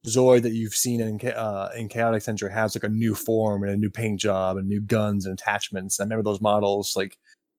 Zoid 0.07 0.43
that 0.43 0.53
you've 0.53 0.75
seen 0.75 1.01
in 1.01 1.21
uh, 1.31 1.71
in 1.77 1.89
Chaotic 1.89 2.23
Century 2.23 2.53
has 2.53 2.75
like 2.75 2.85
a 2.85 2.89
new 2.89 3.15
form 3.15 3.63
and 3.63 3.73
a 3.73 3.77
new 3.77 3.91
paint 3.91 4.21
job 4.21 4.57
and 4.57 4.69
new 4.69 4.81
guns 4.81 5.27
and 5.27 5.33
attachments. 5.39 6.01
I 6.01 6.05
remember 6.05 6.23
those 6.23 6.41
models 6.41 6.95
like 6.97 7.19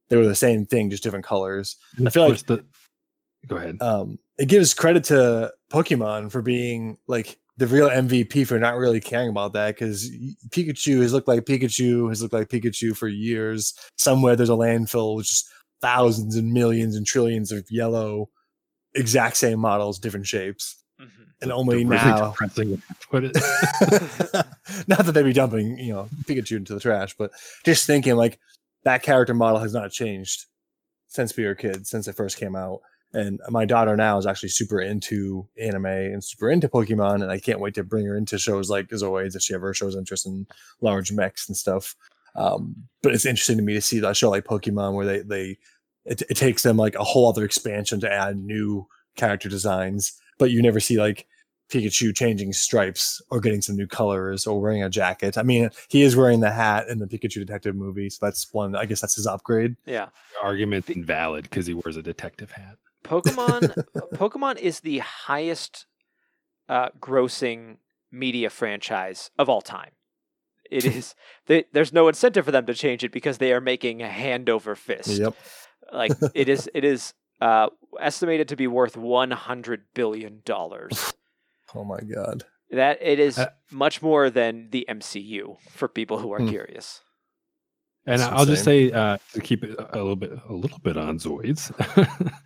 they 0.09 0.17
were 0.17 0.27
the 0.27 0.35
same 0.35 0.65
thing, 0.65 0.89
just 0.89 1.03
different 1.03 1.25
colors. 1.25 1.75
And 1.97 2.07
I 2.07 2.11
feel 2.11 2.29
like- 2.29 2.45
the. 2.45 2.65
Go 3.47 3.55
ahead. 3.55 3.81
Um, 3.81 4.19
it 4.37 4.47
gives 4.47 4.73
credit 4.73 5.05
to 5.05 5.53
Pokemon 5.71 6.31
for 6.31 6.41
being 6.41 6.97
like 7.07 7.37
the 7.57 7.67
real 7.67 7.89
MVP 7.89 8.45
for 8.45 8.59
not 8.59 8.77
really 8.77 8.99
caring 8.99 9.29
about 9.29 9.53
that 9.53 9.75
because 9.75 10.09
Pikachu 10.49 11.01
has 11.01 11.13
looked 11.13 11.27
like 11.27 11.45
Pikachu 11.45 12.09
has 12.09 12.21
looked 12.21 12.33
like 12.33 12.49
Pikachu 12.49 12.95
for 12.95 13.07
years. 13.07 13.73
Somewhere 13.97 14.35
there's 14.35 14.49
a 14.49 14.53
landfill 14.53 15.15
with 15.15 15.27
just 15.27 15.49
thousands 15.81 16.35
and 16.35 16.51
millions 16.51 16.95
and 16.95 17.05
trillions 17.05 17.51
of 17.51 17.65
yellow, 17.69 18.29
exact 18.95 19.37
same 19.37 19.59
models, 19.59 19.97
different 19.99 20.27
shapes, 20.27 20.76
and 21.41 21.51
only 21.51 21.83
The 21.83 21.89
really 21.89 22.05
now. 22.05 22.31
depressing 22.31 22.71
way 22.71 22.77
to 22.99 23.07
put 23.09 23.23
it. 23.25 23.35
not 24.87 25.05
that 25.05 25.11
they'd 25.13 25.23
be 25.23 25.33
dumping, 25.33 25.77
you 25.77 25.93
know, 25.93 26.09
Pikachu 26.25 26.57
into 26.57 26.73
the 26.73 26.79
trash, 26.79 27.15
but 27.17 27.31
just 27.63 27.85
thinking 27.85 28.15
like 28.15 28.39
that 28.83 29.03
character 29.03 29.33
model 29.33 29.59
has 29.59 29.73
not 29.73 29.91
changed 29.91 30.45
since 31.07 31.35
we 31.35 31.45
were 31.45 31.55
kids, 31.55 31.89
since 31.89 32.07
it 32.07 32.15
first 32.15 32.37
came 32.37 32.55
out. 32.55 32.81
And 33.13 33.39
my 33.49 33.65
daughter 33.65 33.95
now 33.95 34.17
is 34.17 34.25
actually 34.25 34.49
super 34.49 34.81
into 34.81 35.47
anime 35.59 35.85
and 35.85 36.23
super 36.23 36.49
into 36.49 36.67
Pokemon, 36.67 37.23
and 37.23 37.31
I 37.31 37.39
can't 37.39 37.59
wait 37.59 37.73
to 37.75 37.83
bring 37.83 38.05
her 38.05 38.17
into 38.17 38.37
shows 38.37 38.69
like 38.69 38.89
Zoids 38.89 39.35
if 39.35 39.41
she 39.41 39.53
ever 39.53 39.73
shows 39.73 39.95
interest 39.95 40.25
in 40.25 40.45
large 40.81 41.11
mechs 41.11 41.47
and 41.47 41.55
stuff. 41.55 41.95
Um, 42.35 42.75
but 43.01 43.13
it's 43.13 43.25
interesting 43.25 43.57
to 43.57 43.63
me 43.63 43.73
to 43.73 43.81
see 43.81 43.99
that 43.99 44.17
show 44.17 44.29
like 44.29 44.43
Pokemon 44.43 44.93
where 44.93 45.05
they 45.05 45.19
they 45.19 45.57
it, 46.05 46.21
it 46.29 46.35
takes 46.35 46.63
them 46.63 46.77
like 46.77 46.95
a 46.95 47.03
whole 47.03 47.27
other 47.29 47.43
expansion 47.45 47.99
to 48.01 48.11
add 48.11 48.37
new 48.37 48.87
character 49.15 49.49
designs, 49.49 50.13
but 50.37 50.51
you 50.51 50.61
never 50.61 50.79
see 50.79 50.97
like 50.97 51.27
Pikachu 51.69 52.15
changing 52.15 52.53
stripes 52.53 53.21
or 53.29 53.39
getting 53.39 53.61
some 53.61 53.75
new 53.75 53.87
colors 53.87 54.47
or 54.47 54.61
wearing 54.61 54.83
a 54.83 54.89
jacket. 54.89 55.37
I 55.37 55.43
mean, 55.43 55.69
he 55.89 56.01
is 56.01 56.15
wearing 56.15 56.39
the 56.39 56.51
hat 56.51 56.87
in 56.87 56.99
the 56.99 57.07
Pikachu 57.07 57.45
Detective 57.45 57.75
movie, 57.75 58.09
so 58.09 58.25
that's 58.25 58.53
one. 58.53 58.75
I 58.75 58.85
guess 58.85 59.01
that's 59.01 59.15
his 59.15 59.27
upgrade. 59.27 59.75
Yeah. 59.85 60.09
Argument 60.41 60.89
invalid 60.89 61.43
because 61.43 61.67
he 61.67 61.73
wears 61.73 61.97
a 61.97 62.01
detective 62.01 62.51
hat. 62.51 62.77
Pokemon 63.03 63.73
Pokemon 64.13 64.57
is 64.57 64.81
the 64.81 64.99
highest 64.99 65.85
uh, 66.69 66.89
grossing 66.99 67.77
media 68.11 68.49
franchise 68.49 69.29
of 69.37 69.49
all 69.49 69.61
time. 69.61 69.91
It 70.69 70.85
is 70.95 71.15
they, 71.47 71.65
there's 71.73 71.93
no 71.93 72.07
incentive 72.07 72.45
for 72.45 72.51
them 72.51 72.65
to 72.65 72.73
change 72.73 73.03
it 73.03 73.11
because 73.11 73.39
they 73.39 73.51
are 73.51 73.61
making 73.61 73.99
hand 73.99 74.49
over 74.49 74.75
fist. 74.75 75.09
Yep. 75.09 75.35
Like 75.91 76.11
it 76.33 76.49
is 76.49 76.69
it 76.73 76.83
is 76.83 77.13
uh, 77.41 77.69
estimated 77.99 78.47
to 78.49 78.55
be 78.55 78.67
worth 78.67 78.97
100 78.97 79.85
billion 79.93 80.41
dollars. 80.45 81.13
Oh 81.75 81.83
my 81.83 81.99
god. 81.99 82.45
That 82.71 82.99
it 83.01 83.19
is 83.19 83.37
Uh, 83.37 83.47
much 83.71 84.01
more 84.01 84.29
than 84.29 84.69
the 84.71 84.85
MCU 84.89 85.57
for 85.69 85.87
people 85.89 86.19
who 86.19 86.31
are 86.31 86.39
Hmm. 86.39 86.47
curious. 86.47 87.01
And 88.07 88.21
That's 88.21 88.31
I'll 88.31 88.45
just 88.45 88.63
say 88.63 88.89
uh, 88.91 89.17
to 89.33 89.41
keep 89.41 89.65
it 89.65 89.75
a 89.77 89.97
little 89.97 90.15
bit, 90.15 90.31
a 90.47 90.53
little 90.53 90.79
bit 90.79 90.97
on 90.97 91.19
Zoids. 91.19 91.71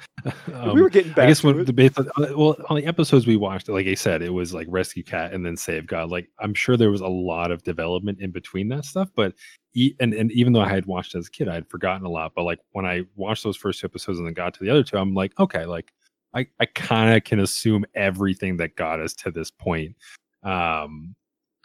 Um, 0.53 0.75
we 0.75 0.83
were 0.83 0.89
getting 0.89 1.13
back 1.13 1.25
I 1.25 1.27
guess 1.29 1.41
to 1.41 1.47
when 1.47 1.65
the 1.65 1.73
based 1.73 1.97
on, 1.97 2.07
uh, 2.09 2.37
well 2.37 2.55
on 2.69 2.75
the 2.75 2.85
episodes 2.85 3.25
we 3.25 3.37
watched, 3.37 3.67
like 3.69 3.87
I 3.87 3.95
said, 3.95 4.21
it 4.21 4.29
was 4.29 4.53
like 4.53 4.67
Rescue 4.69 5.03
Cat 5.03 5.33
and 5.33 5.43
then 5.43 5.57
Save 5.57 5.87
God. 5.87 6.11
Like 6.11 6.29
I'm 6.39 6.53
sure 6.53 6.77
there 6.77 6.91
was 6.91 7.01
a 7.01 7.07
lot 7.07 7.49
of 7.49 7.63
development 7.63 8.19
in 8.19 8.29
between 8.29 8.69
that 8.69 8.85
stuff, 8.85 9.09
but 9.15 9.33
e- 9.73 9.95
and 9.99 10.13
and 10.13 10.31
even 10.31 10.53
though 10.53 10.61
I 10.61 10.69
had 10.69 10.85
watched 10.85 11.15
as 11.15 11.25
a 11.27 11.31
kid, 11.31 11.47
I 11.47 11.55
had 11.55 11.67
forgotten 11.67 12.05
a 12.05 12.09
lot. 12.09 12.33
But 12.35 12.43
like 12.43 12.59
when 12.73 12.85
I 12.85 13.01
watched 13.15 13.43
those 13.43 13.57
first 13.57 13.79
two 13.79 13.87
episodes 13.87 14.19
and 14.19 14.27
then 14.27 14.35
got 14.35 14.53
to 14.53 14.63
the 14.63 14.69
other 14.69 14.83
two, 14.83 14.97
I'm 14.97 15.15
like, 15.15 15.39
okay, 15.39 15.65
like 15.65 15.91
I 16.35 16.45
I 16.59 16.65
kind 16.65 17.15
of 17.15 17.23
can 17.23 17.39
assume 17.39 17.83
everything 17.95 18.57
that 18.57 18.75
got 18.75 18.99
us 18.99 19.13
to 19.15 19.31
this 19.31 19.49
point. 19.49 19.95
Um, 20.43 21.15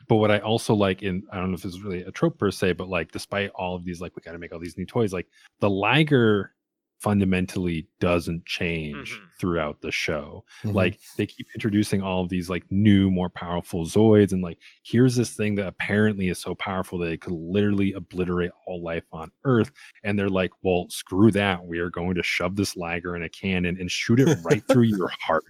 but 0.08 0.16
what 0.16 0.30
I 0.30 0.38
also 0.38 0.74
like 0.74 1.02
in 1.02 1.22
I 1.32 1.38
don't 1.38 1.50
know 1.50 1.56
if 1.56 1.62
this 1.62 1.74
is 1.74 1.82
really 1.82 2.02
a 2.02 2.10
trope 2.10 2.38
per 2.38 2.50
se, 2.50 2.72
but 2.72 2.88
like 2.88 3.12
despite 3.12 3.50
all 3.54 3.74
of 3.74 3.84
these, 3.84 4.00
like 4.00 4.14
we 4.16 4.22
got 4.22 4.32
to 4.32 4.38
make 4.38 4.52
all 4.52 4.58
these 4.58 4.78
new 4.78 4.86
toys, 4.86 5.12
like 5.12 5.28
the 5.60 5.70
Liger 5.70 6.52
fundamentally 6.98 7.86
doesn't 8.00 8.44
change 8.46 9.12
Mhm. 9.14 9.28
throughout 9.38 9.80
the 9.80 9.92
show. 9.92 10.44
Mhm. 10.62 10.74
Like 10.74 10.98
they 11.16 11.26
keep 11.26 11.46
introducing 11.54 12.02
all 12.02 12.22
of 12.22 12.28
these 12.28 12.48
like 12.50 12.64
new, 12.70 13.10
more 13.10 13.28
powerful 13.30 13.84
Zoids, 13.84 14.32
and 14.32 14.42
like 14.42 14.58
here's 14.82 15.14
this 15.16 15.34
thing 15.36 15.54
that 15.56 15.66
apparently 15.68 16.28
is 16.28 16.38
so 16.38 16.54
powerful 16.54 16.98
that 16.98 17.12
it 17.12 17.20
could 17.20 17.32
literally 17.34 17.92
obliterate 17.92 18.50
all 18.66 18.82
life 18.82 19.04
on 19.12 19.30
Earth. 19.44 19.70
And 20.04 20.18
they're 20.18 20.28
like, 20.28 20.50
well, 20.62 20.86
screw 20.88 21.30
that. 21.32 21.64
We 21.64 21.78
are 21.78 21.90
going 21.90 22.14
to 22.16 22.22
shove 22.22 22.56
this 22.56 22.76
Liger 22.76 23.14
in 23.16 23.22
a 23.22 23.28
cannon 23.28 23.76
and 23.78 23.90
shoot 23.90 24.20
it 24.20 24.38
right 24.42 24.62
through 24.68 24.82
your 24.98 25.10
heart. 25.20 25.44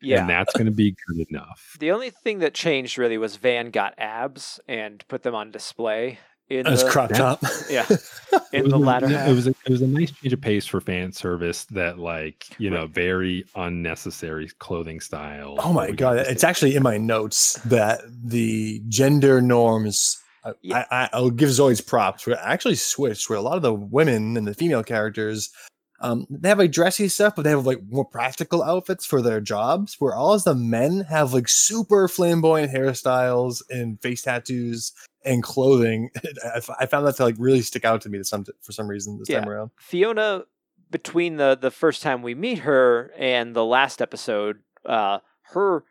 Yeah. 0.00 0.20
And 0.20 0.30
that's 0.30 0.52
going 0.54 0.66
to 0.66 0.72
be 0.72 0.96
good 1.06 1.26
enough. 1.30 1.76
The 1.80 1.90
only 1.90 2.10
thing 2.10 2.38
that 2.40 2.54
changed 2.54 2.98
really 2.98 3.18
was 3.18 3.36
Van 3.36 3.70
got 3.70 3.94
abs 3.98 4.60
and 4.68 5.04
put 5.08 5.22
them 5.22 5.34
on 5.34 5.50
display 5.50 6.18
in 6.50 6.66
And 6.66 6.76
the 6.78 6.88
crop 6.90 7.10
that- 7.10 7.16
top. 7.18 7.42
yeah 7.70 7.84
It 7.90 8.00
in 8.52 8.62
was 8.64 8.72
the 8.72 8.76
a- 8.76 8.78
latter 8.78 9.08
yeah, 9.10 9.18
half. 9.20 9.28
It 9.28 9.34
was 9.34 9.46
a, 9.46 9.50
it 9.50 9.70
was 9.70 9.82
a 9.82 9.86
nice 9.86 10.10
change 10.10 10.32
of 10.32 10.40
pace 10.40 10.66
for 10.66 10.80
fan 10.80 11.12
service 11.12 11.64
that 11.66 11.98
like 11.98 12.46
you 12.58 12.70
know 12.70 12.86
very 12.86 13.44
unnecessary 13.54 14.48
clothing 14.58 15.00
style. 15.00 15.56
Oh 15.58 15.72
my 15.72 15.90
god, 15.90 16.18
it's 16.18 16.40
see. 16.42 16.46
actually 16.46 16.76
in 16.76 16.82
my 16.82 16.96
notes 16.98 17.54
that 17.66 18.00
the 18.08 18.82
gender 18.88 19.40
norms. 19.40 20.22
I, 20.44 20.52
Yeah. 20.62 20.84
I, 20.90 21.04
I- 21.04 21.10
I'll 21.12 21.30
give 21.30 21.48
Zoids 21.50 21.84
props. 21.86 22.26
Where 22.26 22.36
it 22.36 22.42
actually 22.42 22.76
switched, 22.76 23.28
where 23.28 23.38
a 23.38 23.42
lot 23.42 23.56
of 23.56 23.62
the 23.62 23.74
women 23.74 24.36
and 24.36 24.46
the 24.46 24.54
female 24.54 24.84
characters, 24.84 25.50
um, 26.00 26.26
they 26.30 26.48
have 26.48 26.58
like 26.60 26.70
dressy 26.70 27.08
stuff, 27.08 27.34
but 27.34 27.42
they 27.42 27.50
have 27.50 27.66
like 27.66 27.80
more 27.90 28.04
practical 28.04 28.62
outfits 28.62 29.04
for 29.04 29.20
their 29.20 29.40
jobs. 29.40 29.96
Where 29.98 30.14
all 30.14 30.32
of 30.34 30.44
the 30.44 30.54
men 30.54 31.00
have 31.10 31.34
like 31.34 31.48
super 31.48 32.06
flamboyant 32.08 32.72
hairstyles 32.72 33.62
and 33.68 34.00
face 34.00 34.22
tattoos 34.22 34.92
and 35.24 35.42
clothing. 35.42 36.10
I, 36.44 36.60
I 36.80 36.86
found 36.86 37.06
that 37.06 37.16
to 37.16 37.24
like 37.24 37.36
really 37.38 37.62
stick 37.62 37.84
out 37.84 38.00
to 38.02 38.08
me 38.08 38.18
to 38.18 38.24
some 38.24 38.44
for 38.62 38.72
some 38.72 38.88
reason 38.88 39.18
this 39.18 39.28
Yeah. 39.28 39.40
time 39.40 39.48
around. 39.48 39.70
Fiona 39.78 40.44
between 40.90 41.36
the 41.36 41.56
the 41.60 41.70
first 41.70 42.02
time 42.02 42.22
we 42.22 42.34
meet 42.34 42.60
her 42.60 43.12
and 43.18 43.54
the 43.54 43.64
last 43.64 44.00
episode 44.00 44.60
uh, 44.86 45.18
her 45.52 45.84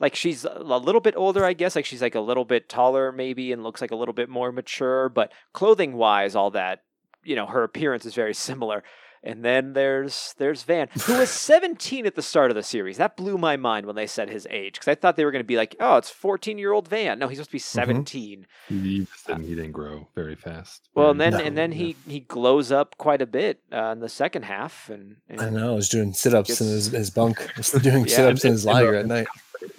like 0.00 0.14
she's 0.14 0.44
a 0.44 0.58
little 0.62 1.00
bit 1.00 1.14
older, 1.16 1.44
I 1.44 1.52
guess. 1.52 1.76
Like 1.76 1.86
she's 1.86 2.02
like 2.02 2.14
a 2.16 2.20
little 2.20 2.44
bit 2.44 2.68
taller, 2.68 3.12
maybe, 3.12 3.52
and 3.52 3.62
looks 3.62 3.80
like 3.80 3.92
a 3.92 3.96
little 3.96 4.12
bit 4.12 4.28
more 4.28 4.50
mature. 4.52 5.08
But 5.08 5.32
clothing 5.52 5.94
wise, 5.94 6.34
all 6.34 6.50
that, 6.50 6.82
you 7.22 7.36
know, 7.36 7.46
her 7.46 7.62
appearance 7.62 8.04
is 8.04 8.14
very 8.14 8.34
similar. 8.34 8.82
And 9.26 9.42
then 9.42 9.72
there's 9.72 10.34
there's 10.36 10.64
Van, 10.64 10.88
who 11.06 11.18
was 11.18 11.30
17 11.54 12.04
at 12.04 12.14
the 12.14 12.22
start 12.22 12.50
of 12.50 12.54
the 12.54 12.62
series. 12.62 12.98
That 12.98 13.16
blew 13.16 13.38
my 13.38 13.56
mind 13.56 13.86
when 13.86 13.96
they 13.96 14.06
said 14.06 14.28
his 14.28 14.46
age, 14.50 14.74
because 14.74 14.88
I 14.88 14.94
thought 14.94 15.16
they 15.16 15.24
were 15.24 15.30
going 15.30 15.42
to 15.42 15.46
be 15.46 15.56
like, 15.56 15.74
oh, 15.80 15.96
it's 15.96 16.10
14 16.10 16.58
year 16.58 16.72
old 16.72 16.88
Van. 16.88 17.18
No, 17.18 17.28
he's 17.28 17.38
supposed 17.38 17.48
to 17.48 17.54
be 17.54 17.58
17. 17.58 18.46
He, 18.68 18.98
just 19.00 19.26
didn't, 19.26 19.44
he 19.44 19.54
didn't 19.54 19.72
grow 19.72 20.08
very 20.14 20.36
fast. 20.36 20.90
Well, 20.94 21.10
and 21.10 21.18
then 21.20 21.32
No, 21.32 21.38
and 21.38 21.56
then 21.56 21.72
yeah. 21.72 21.78
he 21.78 21.96
he 22.06 22.20
glows 22.20 22.70
up 22.70 22.98
quite 22.98 23.22
a 23.22 23.26
bit 23.26 23.60
uh, 23.72 23.92
in 23.92 24.00
the 24.00 24.10
second 24.10 24.42
half, 24.42 24.90
and, 24.90 25.16
and 25.28 25.40
I 25.40 25.48
know. 25.48 25.76
He's 25.76 25.88
doing 25.88 26.12
sit 26.12 26.34
ups 26.34 26.60
in 26.60 26.68
his, 26.68 26.88
his 26.88 27.10
bunk. 27.10 27.50
He's 27.56 27.70
doing 27.72 28.06
Yeah, 28.06 28.16
sit 28.16 28.30
ups 28.30 28.44
in 28.44 28.52
his 28.52 28.66
and, 28.66 28.76
uh, 28.76 28.92
at 28.92 29.06
night. 29.06 29.26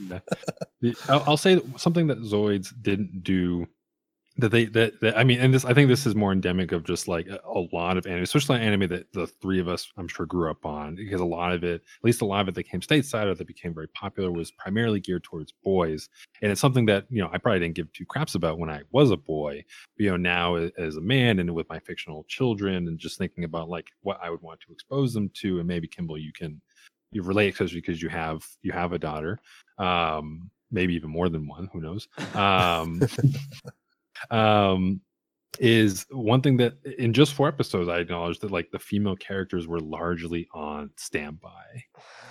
I'll, 1.10 1.24
I'll 1.28 1.38
say 1.38 1.62
something 1.78 2.08
that 2.08 2.20
Zoids 2.20 2.74
didn't 2.82 3.24
do 3.24 3.68
that 4.38 4.50
they 4.50 4.66
that, 4.66 5.00
that 5.00 5.18
I 5.18 5.24
mean, 5.24 5.40
and 5.40 5.54
this 5.54 5.64
I 5.64 5.74
think 5.74 5.88
this 5.88 6.06
is 6.06 6.14
more 6.14 6.34
endemic 6.34 6.74
of 6.74 6.84
just 6.84 7.08
like 7.08 7.28
a, 7.28 7.40
a 7.46 7.68
lot 7.72 7.98
of 7.98 8.06
anime, 8.06 8.24
especially 8.24 8.60
anime 8.60 8.90
that 8.90 9.12
the 9.14 9.28
three 9.28 9.60
of 9.60 9.70
us 9.70 9.92
I'm 9.98 10.10
sure 10.10 10.26
grew 10.26 10.52
up 10.52 10.66
on, 10.66 10.96
because 10.96 11.22
a 11.22 11.26
lot 11.26 11.54
of 11.54 11.64
it, 11.64 11.76
at 11.76 12.04
least 12.04 12.22
a 12.22 12.26
lot 12.26 12.42
of 12.42 12.50
it 12.50 12.56
that 12.56 12.64
came 12.64 12.82
stateside 12.82 13.28
or 13.28 13.36
that 13.36 13.48
became 13.48 13.74
very 13.74 13.88
popular, 13.90 14.32
was 14.32 14.52
primarily 14.52 15.00
geared 15.00 15.24
towards 15.24 15.54
boys, 15.64 16.10
and 16.42 16.52
it's 16.52 16.60
something 16.60 16.86
that 16.88 17.06
you 17.10 17.22
know 17.22 17.30
I 17.32 17.38
probably 17.38 17.62
didn't 17.62 17.76
give 17.76 17.92
two 17.94 18.06
craps 18.06 18.36
about 18.36 18.60
when 18.60 18.70
I 18.70 18.82
was 18.92 19.12
a 19.12 19.18
boy, 19.18 19.64
but, 19.98 20.04
you 20.04 20.12
know 20.12 20.18
now 20.18 20.56
as 20.56 20.98
a 20.98 21.02
man 21.02 21.40
and 21.40 21.54
with 21.56 21.70
my 21.70 21.80
fictional 21.80 22.26
children 22.28 22.88
and 22.88 23.00
just 23.00 23.18
thinking 23.18 23.46
about 23.46 23.70
like 23.70 23.88
what 24.02 24.20
I 24.22 24.30
would 24.30 24.42
want 24.42 24.60
to 24.62 24.74
expose 24.74 25.14
them 25.14 25.30
to, 25.36 25.60
and 25.60 25.68
maybe 25.68 25.88
Kimball, 25.88 26.18
you 26.18 26.34
can 26.34 26.62
you 27.12 27.24
relate 27.24 27.54
especially 27.54 27.80
because 27.80 28.02
you 28.02 28.10
have 28.10 28.46
you 28.62 28.74
have 28.74 28.92
a 28.92 29.00
daughter 29.00 29.40
um 29.78 30.50
maybe 30.72 30.94
even 30.94 31.10
more 31.10 31.30
than 31.30 31.48
one 31.48 31.70
who 31.72 31.80
knows? 31.80 32.10
Um 32.34 33.02
um 34.32 35.00
is 35.58 36.06
one 36.10 36.42
thing 36.42 36.58
that 36.58 36.74
in 36.98 37.14
just 37.14 37.34
four 37.34 37.48
episodes 37.48 37.88
i 37.88 38.00
acknowledged 38.00 38.42
that 38.42 38.52
like 38.52 38.70
the 38.72 38.80
female 38.80 39.16
characters 39.16 39.68
were 39.68 39.80
largely 39.80 40.48
on 40.54 40.90
standby 40.98 41.84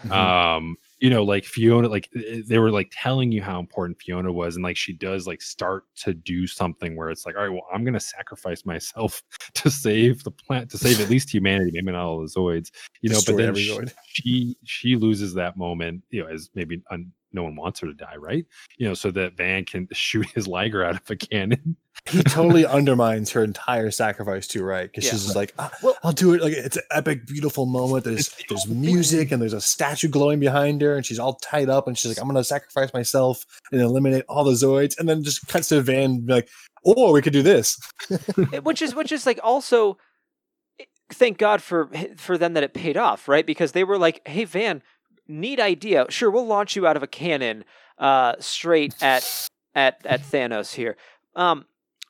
Mhm. 0.04 0.12
um 0.12 0.76
you 0.98 1.08
know 1.08 1.24
like 1.24 1.46
fiona 1.46 1.88
like 1.88 2.10
eh, 2.14 2.42
they 2.46 2.58
were 2.58 2.70
like 2.70 2.92
telling 2.92 3.32
you 3.32 3.40
how 3.40 3.58
important 3.58 3.96
fiona 3.98 4.30
was 4.30 4.56
and 4.56 4.62
like 4.62 4.76
she 4.76 4.92
does 4.92 5.26
like 5.26 5.40
start 5.40 5.84
to 5.96 6.12
do 6.12 6.46
something 6.46 6.94
where 6.94 7.08
it's 7.08 7.24
like 7.24 7.36
all 7.36 7.42
right 7.44 7.48
well 7.50 7.64
i'm 7.72 7.82
gonna 7.86 7.98
sacrifice 7.98 8.66
myself 8.66 9.22
to 9.54 9.70
save 9.70 10.22
the 10.24 10.30
plant, 10.30 10.70
to 10.70 10.76
save 10.76 11.00
at 11.00 11.08
least 11.08 11.32
humanity 11.32 11.70
maybe 11.72 11.90
not 11.92 12.04
all 12.04 12.20
the 12.20 12.26
zoids 12.28 12.70
you 13.00 13.08
know 13.08 13.16
but 13.26 13.36
then 13.38 13.54
she, 13.54 13.70
she 14.04 14.56
she 14.64 14.96
loses 14.96 15.32
that 15.32 15.56
moment 15.56 16.02
you 16.10 16.22
know 16.22 16.28
as 16.28 16.50
maybe 16.54 16.82
un, 16.90 17.10
no 17.34 17.42
one 17.42 17.56
wants 17.56 17.80
her 17.80 17.86
to 17.86 17.92
die 17.94 18.16
right 18.16 18.46
you 18.78 18.86
know 18.88 18.94
so 18.94 19.10
that 19.10 19.36
van 19.36 19.64
can 19.64 19.86
shoot 19.92 20.26
his 20.30 20.46
liger 20.48 20.82
out 20.84 20.94
of 20.94 21.10
a 21.10 21.16
cannon 21.16 21.76
he 22.06 22.22
totally 22.22 22.66
undermines 22.78 23.30
her 23.30 23.42
entire 23.44 23.90
sacrifice 23.90 24.46
too, 24.46 24.62
right? 24.64 24.90
Because 24.90 25.04
Yeah. 25.04 25.12
she's 25.12 25.24
just 25.24 25.36
like, 25.36 25.54
"Ah, 25.58 25.70
Well- 25.82 25.96
I'll 26.02 26.12
do 26.12 26.34
it. 26.34 26.42
Like 26.42 26.52
it's 26.52 26.76
an 26.76 26.82
epic, 26.90 27.24
beautiful 27.24 27.64
moment. 27.66 28.04
There's 28.04 28.28
the 28.30 28.44
there's 28.48 28.66
music 28.66 29.30
and 29.32 29.40
there's 29.40 29.52
a 29.54 29.60
statue 29.60 30.08
glowing 30.08 30.38
behind 30.40 30.82
her, 30.82 30.96
and 30.96 31.06
she's 31.06 31.20
all 31.20 31.34
tied 31.34 31.70
up, 31.70 31.86
and 31.86 31.96
she's 31.96 32.10
like, 32.10 32.20
I'm 32.20 32.26
gonna 32.28 32.44
sacrifice 32.44 32.92
myself 32.92 33.46
and 33.72 33.80
eliminate 33.80 34.24
all 34.28 34.44
the 34.44 34.50
Zoids, 34.52 34.98
and 34.98 35.08
then 35.08 35.22
just 35.22 35.46
cuts 35.46 35.68
to 35.68 35.80
Van 35.80 36.26
like, 36.26 36.48
or 36.82 37.12
we 37.12 37.22
could 37.22 37.32
do 37.32 37.42
this. 37.42 37.78
Eh, 38.10 38.58
which 38.58 38.82
is 38.82 38.94
which 38.94 39.12
is 39.12 39.24
like 39.24 39.38
also 39.42 39.96
eh, 40.80 40.84
thank 41.10 41.38
god 41.38 41.62
for 41.62 41.88
for 42.16 42.36
them 42.36 42.52
that 42.54 42.64
it 42.64 42.74
paid 42.74 42.96
off 42.98 43.28
right 43.28 43.46
because 43.46 43.72
they 43.72 43.84
were 43.84 43.96
like 43.98 44.20
hey 44.26 44.44
van 44.44 44.82
neat 45.28 45.60
idea. 45.60 46.06
Sure 46.08 46.30
we'll 46.30 46.46
launch 46.46 46.76
you 46.76 46.86
out 46.86 46.96
of 46.96 47.02
a 47.02 47.06
cannon 47.06 47.64
uh 47.98 48.34
straight 48.40 48.94
at 49.02 49.48
at 49.74 50.04
at 50.04 50.20
thanos 50.22 50.74
here. 50.74 50.96
Um 51.36 51.66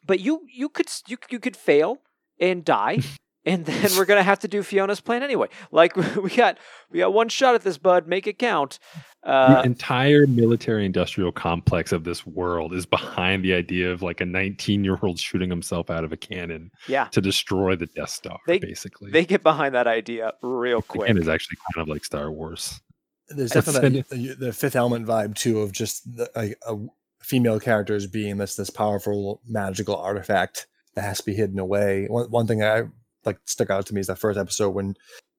but 0.06 0.20
you 0.20 0.42
you 0.52 0.68
could 0.68 0.86
you, 1.06 1.16
you 1.30 1.38
could 1.38 1.56
fail 1.56 1.98
and 2.40 2.64
die 2.64 2.98
and 3.46 3.66
then 3.66 3.90
we're 3.96 4.06
gonna 4.06 4.22
have 4.22 4.38
to 4.40 4.48
do 4.48 4.62
fiona's 4.62 5.00
plan 5.00 5.22
anyway. 5.22 5.48
Like 5.70 5.94
we 6.16 6.30
got 6.30 6.58
we 6.90 7.00
got 7.00 7.12
one 7.12 7.28
shot 7.28 7.54
at 7.54 7.62
this 7.62 7.78
bud. 7.78 8.06
Make 8.08 8.26
it 8.26 8.38
count. 8.38 8.78
Uh 9.22 9.60
the 9.62 9.66
entire 9.66 10.26
military 10.26 10.84
industrial 10.86 11.32
complex 11.32 11.92
of 11.92 12.04
this 12.04 12.26
world 12.26 12.72
is 12.74 12.86
behind 12.86 13.44
the 13.44 13.54
idea 13.54 13.92
of 13.92 14.02
like 14.02 14.20
a 14.20 14.26
19 14.26 14.84
year 14.84 14.98
old 15.02 15.18
shooting 15.18 15.50
himself 15.50 15.90
out 15.90 16.04
of 16.04 16.12
a 16.12 16.16
cannon 16.16 16.70
yeah. 16.88 17.04
to 17.06 17.20
destroy 17.20 17.76
the 17.76 17.86
Death 17.86 18.10
Star, 18.10 18.38
They- 18.46 18.58
basically. 18.58 19.10
they 19.10 19.24
get 19.24 19.42
behind 19.42 19.74
that 19.74 19.86
idea 19.86 20.32
real 20.42 20.82
quick. 20.82 21.08
And 21.10 21.18
is 21.18 21.28
actually 21.28 21.56
kind 21.74 21.82
of 21.82 21.88
like 21.88 22.04
Star 22.04 22.30
Wars. 22.30 22.80
There's 23.28 23.52
definitely 23.52 24.02
that, 24.02 24.10
the, 24.10 24.34
the 24.46 24.52
fifth 24.52 24.76
element 24.76 25.06
vibe 25.06 25.34
too 25.34 25.60
of 25.60 25.72
just 25.72 26.04
the, 26.16 26.30
like 26.36 26.58
a 26.66 26.76
female 27.20 27.58
characters 27.58 28.06
being 28.06 28.36
this 28.36 28.56
this 28.56 28.70
powerful 28.70 29.40
magical 29.46 29.96
artifact 29.96 30.66
that 30.94 31.02
has 31.02 31.18
to 31.18 31.24
be 31.24 31.34
hidden 31.34 31.58
away. 31.58 32.06
One 32.08 32.30
one 32.30 32.46
thing 32.46 32.62
I 32.62 32.84
like 33.24 33.38
stuck 33.46 33.70
out 33.70 33.86
to 33.86 33.94
me 33.94 34.00
is 34.00 34.08
that 34.08 34.18
first 34.18 34.38
episode 34.38 34.70
when 34.70 34.94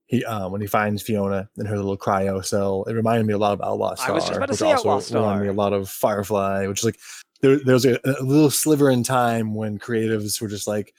he 0.08 0.24
uh, 0.26 0.50
when 0.50 0.62
he 0.62 0.68
finds 0.68 1.02
Fiona 1.02 1.50
in 1.58 1.66
her 1.66 1.78
little 1.78 1.98
cryo 1.98 2.44
cell. 2.44 2.84
It 2.88 2.94
reminded 2.94 3.26
me 3.26 3.34
a 3.34 3.38
lot 3.38 3.54
of 3.54 3.62
Outlaw 3.62 3.96
Star. 3.96 4.10
I 4.10 4.14
was 4.14 4.26
just 4.26 4.38
about 4.38 4.48
to 4.48 4.52
which 4.52 4.60
say 4.60 4.72
also 4.72 5.18
Outlaw 5.18 5.30
reminded 5.30 5.44
me 5.44 5.50
a 5.50 5.54
lot 5.54 5.74
of 5.74 5.90
Firefly, 5.90 6.68
which 6.68 6.80
is 6.80 6.86
like 6.86 7.00
there 7.42 7.58
there's 7.58 7.86
a, 7.86 8.00
a 8.04 8.24
little 8.24 8.52
sliver 8.52 8.90
in 8.90 9.04
time 9.04 9.54
when 9.56 9.80
creatives 9.80 10.42
were 10.42 10.48
just 10.48 10.68
like 10.68 10.94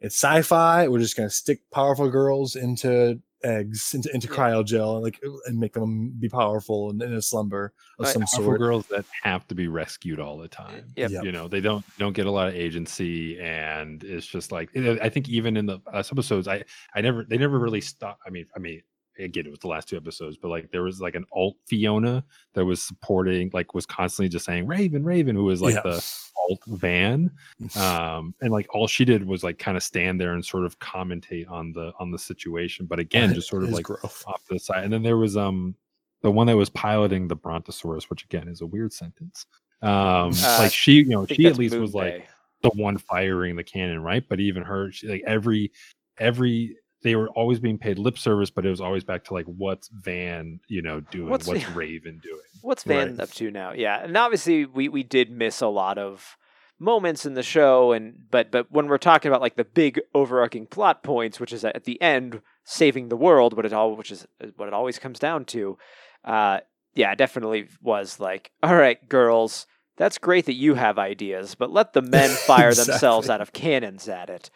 it's 0.00 0.14
sci-fi. 0.14 0.88
We're 0.88 0.98
just 0.98 1.16
gonna 1.16 1.30
stick 1.30 1.60
powerful 1.72 2.10
girls 2.10 2.56
into 2.56 3.20
eggs 3.44 3.94
into, 3.94 4.12
into 4.14 4.26
Yeah. 4.28 4.34
cryogel 4.34 4.94
and 4.96 5.02
like 5.04 5.20
and 5.46 5.58
make 5.58 5.72
them 5.72 6.10
be 6.18 6.28
powerful 6.28 6.90
and 6.90 7.00
in 7.02 7.12
a 7.14 7.22
slumber 7.22 7.72
of 7.98 8.04
Right. 8.06 8.12
some 8.12 8.22
Powerful 8.22 8.44
sort. 8.44 8.58
girls 8.58 8.86
that 8.88 9.04
have 9.22 9.46
to 9.48 9.54
be 9.54 9.68
rescued 9.68 10.18
all 10.20 10.38
the 10.38 10.48
time. 10.48 10.92
Yep. 10.96 11.10
Yep. 11.10 11.24
You 11.24 11.32
know, 11.32 11.48
they 11.48 11.60
don't 11.60 11.84
don't 11.98 12.12
get 12.14 12.26
a 12.26 12.30
lot 12.30 12.48
of 12.48 12.54
agency, 12.54 13.38
and 13.40 14.02
it's 14.04 14.26
just 14.26 14.50
like 14.52 14.70
I 14.76 15.08
think 15.08 15.28
even 15.28 15.56
in 15.56 15.66
the 15.66 15.78
uh, 15.92 16.02
episodes, 16.10 16.48
I 16.48 16.64
I 16.94 17.00
never 17.00 17.24
they 17.24 17.38
never 17.38 17.58
really 17.58 17.80
stop. 17.80 18.18
I 18.26 18.30
mean, 18.30 18.46
I 18.56 18.58
mean. 18.58 18.82
Again, 19.18 19.46
it 19.46 19.50
was 19.50 19.58
the 19.60 19.68
last 19.68 19.88
two 19.88 19.96
episodes, 19.96 20.36
but 20.36 20.48
like 20.48 20.70
there 20.70 20.82
was 20.82 21.00
like 21.00 21.14
an 21.14 21.24
alt 21.32 21.56
Fiona 21.66 22.24
that 22.54 22.64
was 22.64 22.80
supporting, 22.82 23.50
like 23.52 23.74
was 23.74 23.86
constantly 23.86 24.28
just 24.28 24.44
saying 24.44 24.66
Raven, 24.66 25.04
Raven, 25.04 25.34
who 25.34 25.44
was 25.44 25.60
like 25.60 25.74
Yeah. 25.74 25.82
the 25.82 26.04
alt 26.48 26.60
van. 26.66 27.30
Um 27.76 28.34
and 28.40 28.50
like 28.52 28.66
all 28.74 28.86
she 28.86 29.04
did 29.04 29.26
was 29.26 29.42
like 29.42 29.58
kind 29.58 29.76
of 29.76 29.82
stand 29.82 30.20
there 30.20 30.32
and 30.34 30.44
sort 30.44 30.64
of 30.64 30.78
commentate 30.78 31.50
on 31.50 31.72
the 31.72 31.92
on 31.98 32.10
the 32.10 32.18
situation 32.18 32.86
but 32.86 32.98
again 32.98 33.34
just 33.34 33.48
sort 33.48 33.64
of 33.64 33.70
like 33.70 33.84
growth. 33.84 34.24
off 34.26 34.44
to 34.44 34.54
the 34.54 34.60
side. 34.60 34.84
And 34.84 34.92
then 34.92 35.02
there 35.02 35.16
was 35.16 35.36
um 35.36 35.74
the 36.22 36.30
one 36.30 36.46
that 36.46 36.56
was 36.56 36.70
piloting 36.70 37.28
the 37.28 37.36
brontosaurus 37.36 38.08
which 38.08 38.24
again 38.24 38.48
is 38.48 38.60
a 38.60 38.66
weird 38.66 38.92
sentence. 38.92 39.46
Um 39.82 40.32
Uh, 40.42 40.56
like 40.60 40.72
she 40.72 40.92
you 40.92 41.04
know 41.06 41.26
she 41.26 41.46
at 41.46 41.58
least 41.58 41.74
Moon 41.74 41.82
was 41.82 41.94
like 41.94 42.28
the 42.62 42.70
one 42.70 42.98
firing 42.98 43.56
the 43.56 43.64
cannon 43.64 44.02
right? 44.02 44.24
But 44.28 44.40
even 44.40 44.62
her 44.62 44.90
she, 44.92 45.08
like 45.08 45.22
every 45.26 45.72
every 46.18 46.76
they 47.02 47.14
were 47.16 47.28
always 47.30 47.58
being 47.60 47.78
paid 47.78 47.98
lip 47.98 48.18
service 48.18 48.50
but 48.50 48.66
it 48.66 48.70
was 48.70 48.80
always 48.80 49.04
back 49.04 49.24
to 49.24 49.34
like 49.34 49.46
what's 49.46 49.88
van 49.88 50.60
you 50.68 50.82
know 50.82 51.00
doing 51.00 51.28
What's 51.28 51.46
what's, 51.46 51.68
raven 51.70 52.20
doing 52.22 52.40
What's 52.60 52.82
Van 52.82 53.10
Right. 53.10 53.20
up 53.20 53.30
to 53.34 53.50
now? 53.50 53.72
Yeah, 53.72 54.02
and 54.02 54.16
obviously 54.16 54.66
we 54.66 54.88
we 54.88 55.02
did 55.02 55.30
miss 55.30 55.60
a 55.60 55.68
lot 55.68 55.96
of 55.96 56.36
moments 56.80 57.24
in 57.24 57.34
the 57.34 57.42
show, 57.42 57.92
and 57.92 58.14
but 58.30 58.50
but 58.50 58.70
when 58.70 58.88
we're 58.88 58.98
talking 58.98 59.28
about 59.30 59.40
like 59.40 59.56
the 59.56 59.64
big 59.64 60.00
overarching 60.14 60.66
plot 60.66 61.02
points, 61.02 61.38
which 61.38 61.52
is 61.52 61.64
at 61.64 61.84
the 61.84 62.00
end 62.02 62.40
saving 62.64 63.08
the 63.08 63.16
world, 63.16 63.54
what 63.56 63.64
it 63.64 63.72
all 63.72 63.94
which 63.96 64.10
is 64.10 64.26
what 64.56 64.68
it 64.68 64.74
always 64.74 64.98
comes 64.98 65.18
down 65.18 65.44
to. 65.46 65.78
Uh, 66.24 66.58
yeah, 66.94 67.12
it 67.12 67.18
definitely 67.18 67.68
was 67.80 68.18
like, 68.18 68.50
all 68.62 68.74
right, 68.74 69.08
girls, 69.08 69.66
that's 69.96 70.18
great 70.18 70.46
that 70.46 70.54
you 70.54 70.74
have 70.74 70.98
ideas, 70.98 71.54
but 71.54 71.70
let 71.70 71.92
the 71.92 72.02
men 72.02 72.30
fire 72.30 72.74
themselves 72.74 73.30
out 73.30 73.40
of 73.40 73.52
cannons 73.52 74.08
at 74.08 74.28
it. 74.30 74.50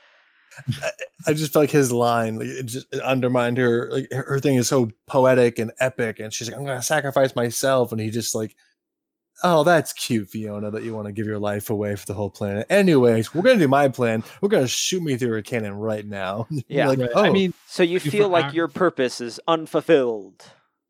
I 1.27 1.33
just 1.35 1.53
felt 1.53 1.63
like 1.65 1.71
his 1.71 1.93
line 1.93 2.37
like, 2.37 2.49
it 2.49 2.67
just 2.67 2.87
it 2.93 3.01
undermined 3.01 3.59
her. 3.59 3.89
Like 3.91 4.09
her 4.13 4.23
her 4.29 4.41
thing 4.41 4.57
is 4.57 4.69
so 4.69 4.91
poetic 5.07 5.59
and 5.59 5.73
epic, 5.81 6.19
and 6.21 6.33
she's 6.33 6.49
like, 6.49 6.57
"I'm 6.59 6.65
gonna 6.65 6.83
sacrifice 6.83 7.35
myself," 7.37 7.93
and 7.93 8.01
he 8.01 8.11
just 8.11 8.35
like, 8.35 8.55
"Oh, 9.45 9.65
that's 9.65 9.93
cute, 9.93 10.29
Fiona, 10.29 10.71
that 10.71 10.83
you 10.83 10.95
want 10.95 11.07
to 11.07 11.13
give 11.13 11.27
your 11.27 11.39
life 11.39 11.71
away 11.71 11.97
for 11.97 12.07
the 12.07 12.15
whole 12.15 12.31
planet." 12.31 12.67
Anyways, 12.71 13.35
we're 13.35 13.43
gonna 13.43 13.59
do 13.59 13.69
my 13.69 13.89
plan. 13.89 14.25
We're 14.41 14.49
gonna 14.49 14.69
shoot 14.69 15.03
me 15.03 15.17
through 15.17 15.39
a 15.39 15.43
cannon 15.43 15.75
right 15.75 16.07
now. 16.07 16.47
Yeah. 16.69 16.89
like, 16.89 16.99
Right. 16.99 17.11
oh, 17.15 17.23
i 17.25 17.31
mean 17.31 17.55
So 17.67 17.83
you 17.83 17.99
For 18.01 18.11
feel 18.11 18.29
like 18.29 18.47
our- 18.47 18.53
your 18.55 18.69
purpose 18.69 19.21
is 19.21 19.41
unfulfilled. 19.49 20.45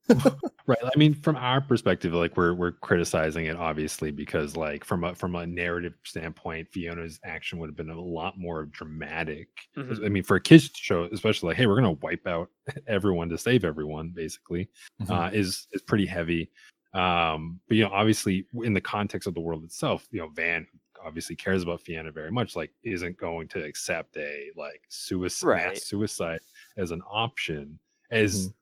Right. 0.66 0.78
I 0.84 0.96
mean, 0.96 1.14
from 1.14 1.34
our 1.34 1.61
perspective, 1.61 2.12
like 2.14 2.36
we're 2.36 2.55
we're 2.55 2.70
criticizing 2.70 3.46
it 3.46 3.57
obviously 3.57 4.12
because 4.12 4.57
like 4.57 4.84
from 4.84 5.03
a 5.03 5.12
from 5.12 5.34
a 5.34 5.44
narrative 5.44 5.94
standpoint, 6.05 6.68
Fiona's 6.68 7.18
action 7.24 7.59
would 7.59 7.68
have 7.68 7.76
been 7.76 7.90
a 7.90 8.00
lot 8.00 8.38
more 8.38 8.66
dramatic. 8.66 9.48
Mhm. 9.76 10.05
I 10.05 10.09
mean, 10.09 10.22
for 10.22 10.36
a 10.36 10.40
kids 10.40 10.70
show, 10.74 11.05
especially 11.12 11.48
like, 11.48 11.57
hey, 11.57 11.66
we're 11.66 11.74
gonna 11.74 11.92
wipe 11.92 12.28
out 12.28 12.48
everyone 12.86 13.28
to 13.30 13.38
save 13.38 13.64
everyone, 13.64 14.11
basically, 14.11 14.68
Mhm. 15.00 15.11
uh, 15.11 15.30
is 15.34 15.66
is 15.72 15.82
pretty 15.82 16.07
heavy. 16.07 16.53
Um, 16.94 17.61
but 17.66 17.76
you 17.76 17.82
know, 17.82 17.90
obviously, 17.90 18.46
in 18.62 18.72
the 18.72 18.80
context 18.80 19.26
of 19.26 19.34
the 19.34 19.40
world 19.40 19.64
itself, 19.64 20.07
you 20.12 20.20
know, 20.20 20.28
Van 20.28 20.66
obviously 21.05 21.34
cares 21.34 21.64
about 21.64 21.80
Fiona 21.80 22.12
very 22.12 22.30
much, 22.30 22.55
like 22.55 22.70
isn't 22.84 23.16
going 23.16 23.48
to 23.48 23.64
accept 23.64 24.16
a 24.16 24.50
like 24.55 24.82
suicide 24.90 25.46
Right. 25.48 25.78
suicide 25.78 26.40
as 26.76 26.92
an 26.92 27.03
option 27.11 27.80
as 28.12 28.48
Mhm. 28.48 28.55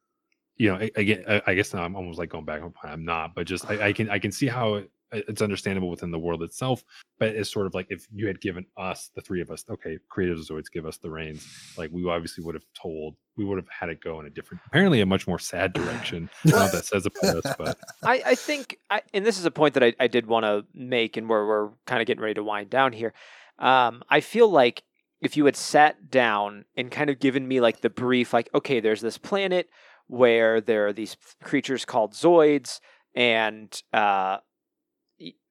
You 0.60 0.68
know, 0.68 0.88
again, 0.94 1.24
I, 1.26 1.42
I 1.46 1.54
guess 1.54 1.72
now 1.72 1.82
I'm 1.82 1.96
almost 1.96 2.18
like 2.18 2.28
going 2.28 2.44
back. 2.44 2.60
I'm 2.84 3.02
not, 3.02 3.34
but 3.34 3.46
just 3.46 3.68
I, 3.70 3.88
I 3.88 3.92
can 3.94 4.10
I 4.10 4.18
can 4.18 4.30
see 4.30 4.46
how 4.46 4.74
it, 4.74 4.90
it's 5.10 5.40
understandable 5.40 5.88
within 5.88 6.10
the 6.10 6.18
world 6.18 6.42
itself. 6.42 6.84
But 7.18 7.30
it's 7.30 7.50
sort 7.50 7.64
of 7.64 7.72
like 7.72 7.86
if 7.88 8.06
you 8.12 8.26
had 8.26 8.42
given 8.42 8.66
us 8.76 9.10
the 9.14 9.22
three 9.22 9.40
of 9.40 9.50
us, 9.50 9.64
okay, 9.70 9.98
creative 10.10 10.36
Zoids 10.36 10.70
give 10.70 10.84
us 10.84 10.98
the 10.98 11.08
reins. 11.08 11.48
Like 11.78 11.88
we 11.90 12.06
obviously 12.06 12.44
would 12.44 12.54
have 12.54 12.66
told, 12.74 13.16
we 13.38 13.44
would 13.46 13.56
have 13.56 13.68
had 13.70 13.88
it 13.88 14.02
go 14.02 14.20
in 14.20 14.26
a 14.26 14.30
different, 14.30 14.60
apparently 14.66 15.00
a 15.00 15.06
much 15.06 15.26
more 15.26 15.38
sad 15.38 15.72
direction. 15.72 16.28
I 16.46 16.50
don't 16.50 16.72
that 16.72 16.84
says 16.84 17.06
about 17.06 17.42
us, 17.42 17.54
but 17.56 17.78
I, 18.04 18.22
I 18.26 18.34
think, 18.34 18.78
I, 18.90 19.00
and 19.14 19.24
this 19.24 19.38
is 19.38 19.46
a 19.46 19.50
point 19.50 19.72
that 19.74 19.82
I, 19.82 19.94
I 19.98 20.08
did 20.08 20.26
want 20.26 20.44
to 20.44 20.66
make, 20.74 21.16
and 21.16 21.26
where 21.26 21.46
we're 21.46 21.70
kind 21.86 22.02
of 22.02 22.06
getting 22.06 22.22
ready 22.22 22.34
to 22.34 22.44
wind 22.44 22.68
down 22.68 22.92
here. 22.92 23.14
Um, 23.58 24.02
I 24.10 24.20
feel 24.20 24.50
like 24.50 24.82
if 25.22 25.38
you 25.38 25.46
had 25.46 25.56
sat 25.56 26.10
down 26.10 26.66
and 26.76 26.90
kind 26.90 27.08
of 27.08 27.18
given 27.18 27.48
me 27.48 27.60
like 27.60 27.80
the 27.80 27.90
brief, 27.90 28.34
like, 28.34 28.50
okay, 28.54 28.80
there's 28.80 29.00
this 29.00 29.16
planet 29.16 29.70
where 30.10 30.60
there 30.60 30.88
are 30.88 30.92
these 30.92 31.16
creatures 31.42 31.84
called 31.84 32.12
Zoids, 32.14 32.80
and 33.14 33.80
uh, 33.92 34.38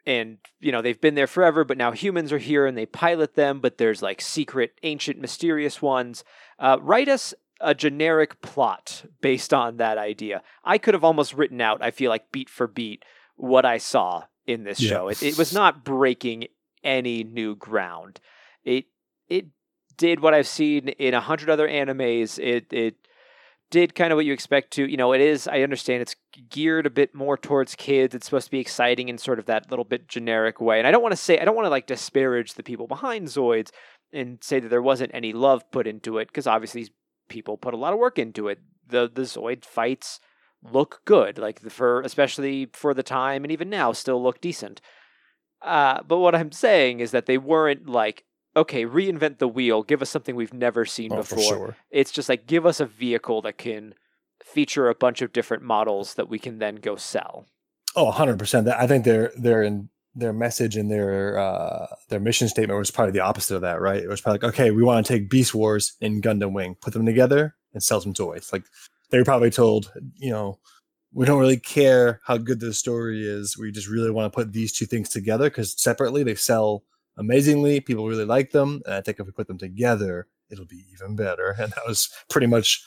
and 0.05 0.37
you 0.59 0.71
know 0.71 0.81
they've 0.81 0.99
been 0.99 1.15
there 1.15 1.27
forever, 1.27 1.63
but 1.63 1.77
now 1.77 1.91
humans 1.91 2.31
are 2.33 2.37
here 2.39 2.65
and 2.65 2.77
they 2.77 2.85
pilot 2.85 3.35
them, 3.35 3.59
but 3.61 3.77
there's 3.77 4.01
like 4.01 4.21
secret, 4.21 4.73
ancient, 4.83 5.19
mysterious 5.19 5.81
ones. 5.81 6.23
Uh, 6.57 6.77
write 6.81 7.07
us 7.07 7.33
a 7.61 7.73
generic 7.75 8.41
plot 8.41 9.05
based 9.21 9.53
on 9.53 9.77
that 9.77 9.97
idea. 9.97 10.41
I 10.63 10.77
could 10.77 10.93
have 10.93 11.03
almost 11.03 11.33
written 11.33 11.59
out, 11.61 11.81
I 11.83 11.91
feel 11.91 12.09
like 12.09 12.31
beat 12.31 12.49
for 12.49 12.67
beat, 12.67 13.03
what 13.35 13.65
I 13.65 13.77
saw 13.77 14.23
in 14.47 14.63
this 14.63 14.79
Yeah. 14.81 14.89
show. 14.89 15.07
It, 15.09 15.21
it 15.23 15.37
was 15.37 15.53
not 15.53 15.83
breaking 15.83 16.47
any 16.83 17.23
new 17.23 17.55
ground. 17.55 18.19
It 18.63 18.85
it 19.29 19.47
did 19.97 20.21
what 20.21 20.33
I've 20.33 20.47
seen 20.47 20.87
in 20.89 21.13
a 21.13 21.21
hundred 21.21 21.49
other 21.49 21.67
animes. 21.67 22.39
It 22.39 22.71
it 22.71 22.95
did 23.71 23.95
kind 23.95 24.11
of 24.11 24.17
what 24.17 24.25
you 24.25 24.33
expect 24.33 24.71
to. 24.73 24.89
You 24.89 24.97
know, 24.97 25.13
it 25.13 25.21
is. 25.21 25.47
I 25.47 25.61
understand 25.61 26.01
it's 26.01 26.15
geared 26.49 26.85
a 26.85 26.89
bit 26.89 27.13
more 27.13 27.37
towards 27.37 27.75
kids. 27.75 28.15
It's 28.15 28.25
supposed 28.25 28.45
to 28.45 28.51
be 28.51 28.59
exciting 28.59 29.09
in 29.09 29.17
sort 29.17 29.39
of 29.39 29.45
that 29.45 29.69
little 29.69 29.85
bit 29.85 30.07
generic 30.07 30.59
way. 30.59 30.79
And 30.79 30.87
I 30.87 30.91
don't 30.91 31.03
want 31.03 31.13
to 31.13 31.17
say 31.17 31.39
I 31.39 31.45
don't 31.45 31.55
want 31.55 31.65
to 31.65 31.71
like 31.71 31.87
disparage 31.87 32.53
the 32.53 32.63
people 32.63 32.87
behind 32.87 33.27
Zoids 33.27 33.71
and 34.11 34.39
say 34.41 34.59
that 34.59 34.69
there 34.69 34.81
wasn't 34.81 35.11
any 35.13 35.33
love 35.33 35.69
put 35.71 35.87
into 35.87 36.17
it 36.17 36.27
because 36.27 36.47
obviously 36.47 36.81
these 36.81 36.91
people 37.29 37.57
put 37.57 37.73
a 37.73 37.77
lot 37.77 37.93
of 37.93 37.99
work 37.99 38.17
into 38.17 38.47
it. 38.47 38.59
The 38.87 39.09
the 39.13 39.23
Zoid 39.23 39.65
fights 39.65 40.19
look 40.63 41.01
good, 41.05 41.37
like 41.37 41.61
the, 41.61 41.69
for 41.69 42.01
especially 42.01 42.69
for 42.73 42.93
the 42.93 43.03
time 43.03 43.43
and 43.43 43.51
even 43.51 43.69
now 43.69 43.91
still 43.93 44.21
look 44.21 44.41
decent. 44.41 44.81
Uh, 45.61 46.01
but 46.03 46.19
what 46.19 46.35
I'm 46.35 46.51
saying 46.51 46.99
is 46.99 47.11
that 47.11 47.25
they 47.25 47.37
weren't 47.37 47.87
like, 47.87 48.23
okay, 48.55 48.85
reinvent 48.85 49.37
the 49.37 49.47
wheel, 49.47 49.83
give 49.83 50.01
us 50.01 50.09
something 50.09 50.35
we've 50.35 50.53
never 50.53 50.85
seen 50.85 51.11
Oh, 51.13 51.23
for 51.23 51.35
before. 51.35 51.53
sure. 51.55 51.77
It's 51.91 52.11
just 52.11 52.29
like 52.29 52.47
give 52.47 52.65
us 52.65 52.79
a 52.79 52.85
vehicle 52.85 53.41
that 53.43 53.57
can 53.57 53.93
feature 54.43 54.89
a 54.89 54.95
bunch 54.95 55.21
of 55.21 55.31
different 55.33 55.63
models 55.63 56.15
that 56.15 56.29
we 56.29 56.39
can 56.39 56.59
then 56.59 56.75
go 56.75 56.95
sell. 56.95 57.45
Oh, 57.95 58.11
100%. 58.11 58.67
I 58.73 58.87
think 58.87 59.05
their 59.05 59.31
their 59.37 59.63
in 59.63 59.89
their 60.15 60.33
message 60.33 60.75
and 60.75 60.89
their 60.89 61.37
uh 61.37 61.87
their 62.09 62.19
mission 62.19 62.47
statement 62.47 62.77
was 62.77 62.91
probably 62.91 63.11
the 63.11 63.19
opposite 63.19 63.55
of 63.55 63.61
that, 63.61 63.79
right? 63.79 64.01
It 64.01 64.07
was 64.09 64.21
probably 64.21 64.39
like, 64.39 64.53
okay, 64.55 64.71
we 64.71 64.83
want 64.83 65.05
to 65.05 65.13
take 65.13 65.29
Beast 65.29 65.53
Wars 65.53 65.93
and 66.01 66.21
Gundam 66.23 66.53
Wing, 66.53 66.75
put 66.81 66.93
them 66.93 67.05
together 67.05 67.55
and 67.73 67.83
sell 67.83 68.01
some 68.01 68.13
toys. 68.13 68.49
Like 68.51 68.63
they 69.11 69.17
were 69.19 69.25
probably 69.25 69.51
told, 69.51 69.91
you 70.15 70.31
know, 70.31 70.59
we 71.13 71.25
don't 71.25 71.39
really 71.39 71.57
care 71.59 72.21
how 72.25 72.37
good 72.37 72.59
the 72.59 72.73
story 72.73 73.23
is. 73.27 73.57
We 73.57 73.71
just 73.71 73.87
really 73.87 74.11
want 74.11 74.31
to 74.31 74.35
put 74.35 74.53
these 74.53 74.71
two 74.71 74.85
things 74.85 75.09
together 75.09 75.49
because 75.49 75.79
separately 75.79 76.23
they 76.23 76.35
sell 76.35 76.83
amazingly. 77.19 77.79
People 77.81 78.07
really 78.07 78.25
like 78.25 78.51
them. 78.51 78.81
And 78.85 78.95
I 78.95 79.01
think 79.01 79.19
if 79.19 79.25
we 79.27 79.31
put 79.31 79.47
them 79.47 79.57
together, 79.59 80.27
it'll 80.49 80.65
be 80.65 80.85
even 80.91 81.15
better. 81.15 81.55
And 81.59 81.71
that 81.73 81.85
was 81.87 82.09
pretty 82.29 82.47
much 82.47 82.83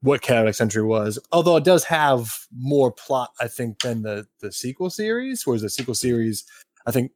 what 0.00 0.20
Chaotic 0.22 0.54
Century 0.54 0.82
was. 0.82 1.18
Although 1.32 1.56
it 1.56 1.64
does 1.64 1.84
have 1.84 2.46
more 2.52 2.90
plot, 2.90 3.30
I 3.40 3.48
think, 3.48 3.80
than 3.82 4.02
the 4.02 4.26
the 4.40 4.50
sequel 4.50 4.90
series. 4.90 5.46
Whereas 5.46 5.62
the 5.62 5.70
sequel 5.70 5.94
series, 5.94 6.44
I 6.86 6.90
think, 6.90 7.12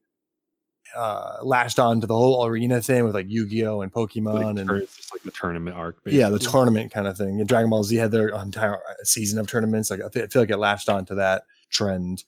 uh 0.96 1.36
latched 1.42 1.78
on 1.78 2.00
to 2.00 2.06
the 2.06 2.16
whole 2.16 2.46
arena 2.46 2.80
thing 2.80 3.04
with 3.04 3.14
like 3.14 3.26
Yu-Gi-Oh 3.28 3.82
and 3.82 3.92
Pokemon 3.92 4.34
like, 4.34 4.56
and 4.56 4.70
it's 4.70 4.96
just 4.96 5.14
like 5.14 5.22
the 5.22 5.30
tournament 5.30 5.76
arc. 5.76 5.98
yeah, 6.06 6.30
the 6.30 6.38
tournament 6.38 6.90
kind 6.90 7.06
of 7.06 7.16
thing. 7.18 7.40
And 7.40 7.48
Dragon 7.48 7.68
Ball 7.68 7.84
Z 7.84 7.94
had 7.96 8.10
their 8.10 8.28
entire 8.28 8.76
uh, 8.76 8.94
season 9.04 9.38
of 9.38 9.46
tournaments. 9.48 9.90
Like 9.90 10.00
I 10.00 10.06
I 10.06 10.26
feel 10.28 10.40
like 10.40 10.50
it 10.50 10.56
latched 10.56 10.88
onto 10.88 11.14
that 11.16 11.42
trend. 11.68 12.24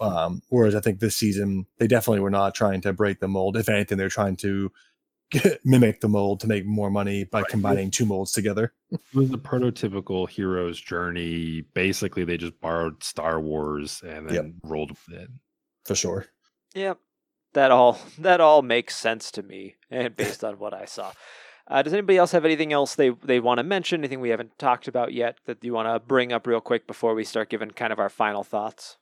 Um, 0.00 0.42
whereas 0.48 0.74
I 0.74 0.80
think 0.80 0.98
this 1.00 1.16
season 1.16 1.66
they 1.78 1.86
definitely 1.86 2.20
were 2.20 2.30
not 2.30 2.54
trying 2.54 2.80
to 2.82 2.92
break 2.92 3.20
the 3.20 3.28
mold. 3.28 3.56
If 3.56 3.68
anything, 3.68 3.96
they're 3.98 4.08
trying 4.08 4.36
to 4.38 4.72
mimic 5.64 6.00
the 6.00 6.08
mold 6.08 6.40
to 6.40 6.46
make 6.46 6.64
more 6.66 6.90
money 6.90 7.24
by 7.24 7.40
Right. 7.40 7.48
combining 7.48 7.90
two 7.90 8.04
molds 8.06 8.32
together. 8.32 8.72
It 8.90 9.00
was 9.14 9.30
the 9.30 9.38
prototypical 9.38 10.28
hero's 10.28 10.80
journey. 10.80 11.62
Basically, 11.74 12.24
they 12.24 12.36
just 12.36 12.60
borrowed 12.60 13.02
Star 13.02 13.40
Wars 13.40 14.02
and 14.06 14.28
then 14.28 14.34
Yep. 14.34 14.46
rolled 14.64 14.90
with 14.90 15.08
it. 15.18 15.30
For 15.84 15.94
sure. 15.94 16.26
Yep. 16.74 16.98
That 17.54 17.70
all 17.70 17.98
that 18.18 18.40
all 18.40 18.62
makes 18.62 18.96
sense 18.96 19.30
to 19.32 19.42
me, 19.42 19.76
and 19.90 20.14
based 20.16 20.42
on 20.44 20.58
what 20.58 20.74
I 20.74 20.84
saw. 20.86 21.12
Uh, 21.66 21.80
does 21.80 21.94
anybody 21.94 22.18
else 22.18 22.32
have 22.32 22.44
anything 22.44 22.72
else 22.72 22.94
they 22.94 23.10
they 23.10 23.40
want 23.40 23.58
to 23.58 23.64
mention? 23.64 24.00
Anything 24.00 24.20
we 24.20 24.30
haven't 24.30 24.58
talked 24.58 24.86
about 24.88 25.12
yet 25.14 25.38
that 25.46 25.64
you 25.64 25.72
want 25.72 25.88
to 25.88 25.98
bring 25.98 26.32
up 26.32 26.46
real 26.46 26.60
quick 26.60 26.86
before 26.86 27.14
we 27.14 27.24
start 27.24 27.48
giving 27.48 27.70
kind 27.70 27.92
of 27.92 27.98
our 27.98 28.10
final 28.10 28.42
thoughts? 28.44 28.98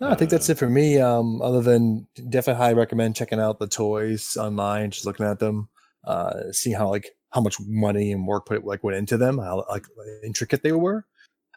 No, 0.00 0.08
I 0.08 0.14
think 0.14 0.30
that's 0.30 0.48
it 0.48 0.58
for 0.58 0.68
me. 0.68 0.98
Um, 1.00 1.42
other 1.42 1.60
than 1.60 2.06
definitely 2.28 2.62
highly 2.62 2.74
recommend 2.74 3.16
checking 3.16 3.40
out 3.40 3.58
the 3.58 3.66
toys 3.66 4.36
online, 4.36 4.90
just 4.92 5.06
looking 5.06 5.26
at 5.26 5.40
them, 5.40 5.68
uh, 6.04 6.52
seeing 6.52 6.76
how 6.76 6.88
like 6.88 7.16
how 7.30 7.40
much 7.40 7.56
money 7.60 8.12
and 8.12 8.26
work 8.26 8.46
put 8.46 8.64
like 8.64 8.84
went 8.84 8.96
into 8.96 9.16
them, 9.16 9.38
how 9.38 9.64
like 9.68 9.86
intricate 10.22 10.62
they 10.62 10.72
were. 10.72 11.04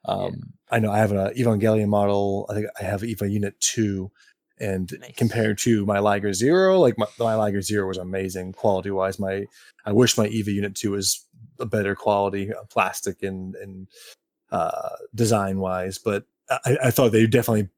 Um, 0.05 0.53
I 0.71 0.79
know 0.79 0.91
I 0.91 0.97
have 0.97 1.11
an 1.11 1.33
Evangelion 1.35 1.87
model. 1.87 2.47
I 2.49 2.55
think 2.55 2.67
I 2.79 2.83
have 2.83 3.03
Eva 3.03 3.29
Unit 3.29 3.59
Two, 3.59 4.11
and 4.59 4.91
Nice. 4.99 5.15
compared 5.15 5.59
to 5.59 5.85
my 5.85 5.99
Liger 5.99 6.33
Zero, 6.33 6.79
like 6.79 6.97
my, 6.97 7.05
my 7.19 7.35
Liger 7.35 7.61
Zero 7.61 7.87
was 7.87 7.99
amazing 7.99 8.53
quality 8.53 8.89
wise. 8.89 9.19
My 9.19 9.45
I 9.85 9.91
wish 9.91 10.17
my 10.17 10.25
Eva 10.25 10.51
Unit 10.51 10.73
Two 10.73 10.91
was 10.91 11.23
a 11.59 11.65
better 11.67 11.95
quality, 11.95 12.51
uh, 12.51 12.63
plastic 12.71 13.21
and 13.21 13.55
and 13.55 13.87
uh, 14.51 14.95
design 15.13 15.59
wise, 15.59 15.99
but 15.99 16.25
I, 16.49 16.77
I 16.85 16.91
thought 16.91 17.11
they 17.11 17.27
definitely 17.27 17.69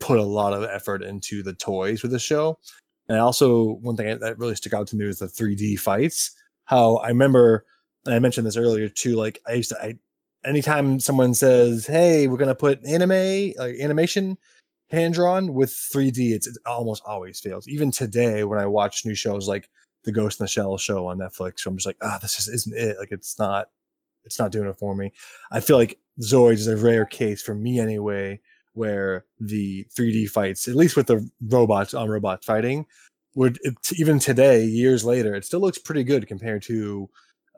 put 0.00 0.18
a 0.18 0.24
lot 0.24 0.52
of 0.52 0.64
effort 0.64 1.02
into 1.02 1.42
the 1.42 1.54
toys 1.54 2.00
for 2.00 2.08
the 2.08 2.18
show. 2.18 2.58
And 3.08 3.18
also, 3.18 3.74
one 3.80 3.96
thing 3.96 4.18
that 4.18 4.38
really 4.38 4.54
stuck 4.54 4.72
out 4.72 4.86
to 4.88 4.96
me 4.96 5.06
was 5.06 5.18
the 5.18 5.26
3D 5.26 5.78
fights. 5.78 6.32
How 6.64 6.96
I 6.96 7.08
remember, 7.08 7.64
and 8.06 8.14
I 8.14 8.18
mentioned 8.18 8.46
this 8.46 8.56
earlier 8.56 8.88
too. 8.88 9.16
Like 9.16 9.40
I 9.46 9.54
used 9.54 9.70
to, 9.70 9.82
I 9.82 9.98
anytime 10.44 11.00
someone 11.00 11.34
says, 11.34 11.86
"Hey, 11.86 12.28
we're 12.28 12.38
gonna 12.38 12.54
put 12.54 12.84
anime, 12.86 13.52
like 13.58 13.76
animation, 13.80 14.38
hand 14.90 15.14
drawn 15.14 15.54
with 15.54 15.70
3D," 15.70 16.32
it's, 16.32 16.46
it 16.46 16.56
almost 16.66 17.02
always 17.04 17.40
fails. 17.40 17.66
Even 17.68 17.90
today, 17.90 18.44
when 18.44 18.60
I 18.60 18.66
watch 18.66 19.04
new 19.04 19.14
shows 19.14 19.48
like 19.48 19.68
the 20.04 20.12
Ghost 20.12 20.40
in 20.40 20.44
the 20.44 20.48
Shell 20.48 20.78
show 20.78 21.06
on 21.08 21.18
Netflix, 21.18 21.66
I'm 21.66 21.76
just 21.76 21.86
like, 21.86 21.98
ah, 22.02 22.18
this 22.22 22.36
just 22.36 22.48
isn't 22.48 22.76
it. 22.76 22.96
Like 22.98 23.12
it's 23.12 23.38
not, 23.38 23.68
it's 24.24 24.38
not 24.38 24.52
doing 24.52 24.68
it 24.68 24.78
for 24.78 24.94
me. 24.94 25.12
I 25.50 25.60
feel 25.60 25.76
like 25.76 25.98
Zoids 26.20 26.54
is 26.54 26.66
a 26.68 26.76
rare 26.76 27.04
case 27.04 27.42
for 27.42 27.54
me 27.54 27.80
anyway, 27.80 28.40
where 28.74 29.24
the 29.38 29.86
3D 29.96 30.28
fights, 30.28 30.68
at 30.68 30.76
least 30.76 30.96
with 30.96 31.06
the 31.06 31.28
robots 31.48 31.94
on 31.94 32.08
robot 32.08 32.44
fighting, 32.44 32.86
would 33.34 33.58
it, 33.62 33.74
even 33.96 34.18
today, 34.18 34.64
years 34.64 35.04
later, 35.04 35.34
it 35.34 35.44
still 35.44 35.60
looks 35.60 35.78
pretty 35.78 36.04
good 36.04 36.26
compared 36.26 36.62
to 36.62 37.08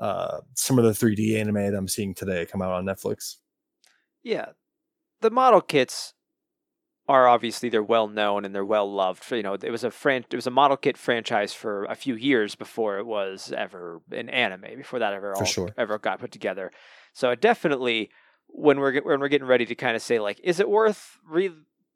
uh, 0.00 0.40
some 0.54 0.78
of 0.78 0.84
the 0.84 0.90
3D 0.90 1.38
anime 1.38 1.54
that 1.54 1.74
I'm 1.74 1.88
seeing 1.88 2.14
today 2.14 2.46
come 2.46 2.62
out 2.62 2.72
on 2.72 2.84
Netflix. 2.84 3.36
Yeah, 4.22 4.46
the 5.20 5.30
model 5.30 5.60
kits 5.60 6.14
are 7.08 7.26
obviously 7.26 7.68
they're 7.68 7.82
well 7.82 8.08
known 8.08 8.44
and 8.44 8.54
they're 8.54 8.64
well 8.64 8.90
loved. 8.90 9.30
You 9.30 9.42
know, 9.42 9.54
it 9.54 9.70
was 9.70 9.84
a 9.84 9.90
fran- 9.90 10.24
it 10.30 10.36
was 10.36 10.46
a 10.46 10.50
model 10.50 10.76
kit 10.76 10.96
franchise 10.96 11.52
for 11.52 11.84
a 11.86 11.94
few 11.94 12.14
years 12.14 12.54
before 12.54 12.98
it 12.98 13.06
was 13.06 13.52
ever 13.56 14.00
an 14.10 14.28
anime. 14.28 14.76
Before 14.76 14.98
that 14.98 15.12
ever 15.12 15.34
all, 15.34 15.44
sure. 15.44 15.70
ever 15.76 15.98
got 15.98 16.20
put 16.20 16.30
together. 16.30 16.70
So 17.12 17.30
it 17.30 17.40
definitely 17.40 18.10
when 18.52 18.78
we're 18.78 19.00
when 19.02 19.20
we're 19.20 19.28
getting 19.28 19.48
ready 19.48 19.66
to 19.66 19.74
kind 19.74 19.96
of 19.96 20.02
say 20.02 20.18
like, 20.18 20.40
is 20.42 20.60
it 20.60 20.68
worth 20.68 21.18
re 21.28 21.50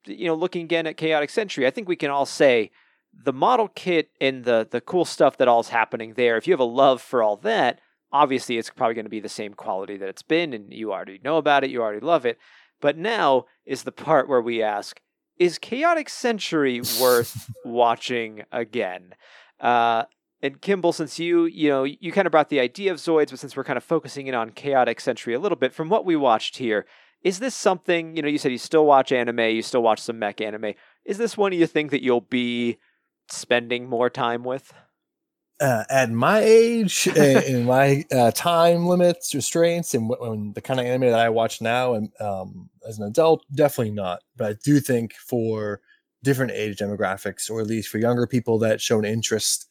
you 0.07 0.27
know 0.27 0.35
looking 0.35 0.65
again 0.65 0.87
at 0.87 0.97
Chaotic 0.97 1.31
Century? 1.31 1.67
I 1.67 1.71
think 1.71 1.89
we 1.89 1.97
can 1.97 2.11
all 2.11 2.27
say 2.27 2.71
the 3.13 3.33
model 3.33 3.69
kit 3.69 4.11
and 4.21 4.45
the 4.45 4.67
the 4.71 4.81
cool 4.81 5.05
stuff 5.05 5.37
that 5.39 5.49
all's 5.49 5.69
happening 5.69 6.15
there. 6.15 6.37
If 6.37 6.47
you 6.47 6.53
have 6.53 6.61
a 6.61 6.65
love 6.65 7.01
for 7.01 7.23
all 7.23 7.37
that, 7.39 7.81
obviously 8.13 8.59
it's 8.59 8.71
probably 8.71 8.95
going 8.95 9.07
to 9.07 9.11
be 9.11 9.21
the 9.21 9.29
same 9.29 9.55
quality 9.55 9.97
that 9.97 10.09
it's 10.09 10.23
been, 10.23 10.53
and 10.53 10.73
you 10.73 10.93
already 10.93 11.21
know 11.23 11.37
about 11.37 11.65
it. 11.65 11.71
You 11.71 11.83
already 11.83 12.05
love 12.05 12.27
it. 12.27 12.39
But 12.81 12.97
now 12.97 13.47
is 13.65 13.85
the 13.85 13.93
part 13.93 14.29
where 14.29 14.43
we 14.43 14.63
ask, 14.63 15.01
is 15.39 15.59
Chaotic 15.59 16.09
Century 16.09 16.81
worth 17.01 17.51
watching 17.65 18.43
again? 18.53 19.15
Uh, 19.61 20.05
and 20.43 20.61
Kimball, 20.61 20.93
since 20.93 21.19
you, 21.19 21.45
you 21.45 21.69
know, 21.69 21.85
you 21.85 22.13
kind 22.13 22.27
of 22.27 22.33
brought 22.33 22.51
the 22.51 22.61
idea 22.61 22.93
of 22.93 22.99
Zoids, 22.99 23.31
but 23.31 23.39
since 23.39 23.57
we're 23.57 23.65
kind 23.65 23.77
of 23.77 23.85
focusing 23.85 24.27
in 24.27 24.35
on 24.35 24.51
Chaotic 24.51 25.01
Century 25.01 25.35
a 25.35 25.39
little 25.39 25.57
bit, 25.57 25.73
from 25.73 25.89
what 25.89 26.05
we 26.05 26.17
watched 26.17 26.59
here, 26.59 26.87
is 27.23 27.39
this 27.39 27.55
something, 27.55 28.17
you 28.17 28.23
know, 28.23 28.29
you 28.29 28.39
said 28.39 28.53
you 28.53 28.59
still 28.59 28.87
watch 28.87 29.13
anime, 29.13 29.41
you 29.41 29.63
still 29.63 29.83
watch 29.83 30.01
some 30.01 30.19
mech 30.19 30.41
anime. 30.41 30.75
Is 31.05 31.19
this 31.19 31.37
one 31.37 31.53
you 31.53 31.67
think 31.67 31.91
that 31.91 32.03
you'll 32.03 32.21
be 32.21 32.79
spending 33.29 33.89
more 33.89 34.11
time 34.11 34.45
with? 34.45 34.73
uh, 35.61 35.85
at 35.89 36.11
my 36.11 36.41
age 36.41 37.07
and, 37.17 37.67
my 37.67 38.05
uh, 38.13 38.31
time 38.33 38.87
limits, 38.87 39.35
restraints, 39.35 39.95
and 39.95 40.11
wh- 40.11 40.21
when 40.21 40.53
the 40.53 40.61
kind 40.61 40.81
of 40.81 40.87
anime 40.87 41.11
that 41.11 41.19
I 41.19 41.29
watch 41.29 41.61
now, 41.61 41.95
and 41.95 42.11
um, 42.21 42.69
as 42.87 42.99
an 42.99 43.07
adult, 43.07 43.45
definitely 43.55 43.93
not. 43.93 44.23
But 44.37 44.51
I 44.51 44.57
do 44.65 44.81
think 44.81 45.15
for 45.15 45.81
different 46.23 46.53
age 46.53 46.79
demographics, 46.79 47.51
or 47.51 47.61
at 47.61 47.67
least 47.67 47.89
for 47.89 47.99
younger 47.99 48.27
people 48.27 48.59
that 48.59 48.81
show 48.81 48.99
an 48.99 49.05
interest 49.05 49.69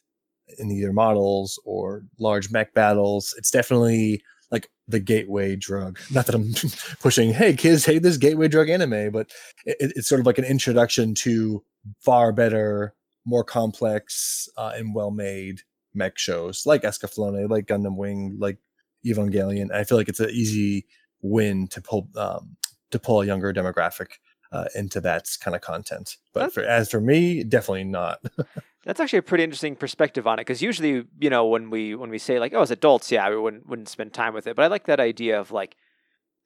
in 0.58 0.70
either 0.70 0.92
models 0.92 1.60
or 1.64 2.04
large 2.18 2.50
mech 2.50 2.74
battles, 2.74 3.34
it's 3.38 3.50
definitely 3.50 4.22
like 4.50 4.68
the 4.88 5.00
gateway 5.00 5.56
drug. 5.56 5.98
Not 6.10 6.26
that 6.26 6.34
I'm 6.34 6.52
pushing, 7.00 7.32
hey 7.32 7.54
kids, 7.54 7.84
hey 7.84 7.98
this 7.98 8.16
gateway 8.16 8.48
drug 8.48 8.68
anime, 8.68 9.10
but 9.10 9.30
it, 9.64 9.92
it's 9.96 10.08
sort 10.08 10.20
of 10.20 10.26
like 10.26 10.38
an 10.38 10.44
introduction 10.44 11.14
to 11.16 11.62
far 12.00 12.32
better, 12.32 12.94
more 13.24 13.44
complex, 13.44 14.48
uh, 14.56 14.72
and 14.76 14.94
well 14.94 15.10
made 15.10 15.62
mech 15.94 16.18
shows 16.18 16.66
like 16.66 16.82
Escaflowne, 16.82 17.48
like 17.48 17.66
Gundam 17.66 17.96
Wing, 17.96 18.36
like 18.38 18.58
Evangelion. 19.04 19.72
I 19.72 19.84
feel 19.84 19.98
like 19.98 20.08
it's 20.08 20.20
an 20.20 20.30
easy 20.30 20.86
win 21.22 21.66
to 21.68 21.80
pull 21.80 22.08
um, 22.16 22.56
to 22.90 22.98
pull 22.98 23.22
a 23.22 23.26
younger 23.26 23.52
demographic 23.52 24.08
uh, 24.52 24.66
into 24.74 25.00
that 25.00 25.28
kind 25.40 25.54
of 25.54 25.60
content. 25.60 26.16
But 26.32 26.52
for, 26.52 26.62
as 26.62 26.90
for 26.90 27.00
me, 27.00 27.42
definitely 27.44 27.84
not. 27.84 28.20
That's 28.86 29.00
actually 29.00 29.18
a 29.18 29.22
pretty 29.22 29.42
interesting 29.42 29.74
perspective 29.74 30.28
on 30.28 30.38
it 30.38 30.42
because 30.42 30.62
usually, 30.62 31.04
you 31.18 31.28
know, 31.28 31.44
when 31.46 31.70
we 31.70 31.96
when 31.96 32.08
we 32.08 32.18
say 32.18 32.38
like, 32.38 32.54
oh, 32.54 32.62
as 32.62 32.70
adults, 32.70 33.10
yeah, 33.10 33.28
we 33.28 33.36
wouldn't 33.36 33.68
wouldn't 33.68 33.88
spend 33.88 34.14
time 34.14 34.32
with 34.32 34.46
it. 34.46 34.54
But 34.54 34.64
I 34.64 34.68
like 34.68 34.86
that 34.86 35.00
idea 35.00 35.40
of 35.40 35.50
like, 35.50 35.76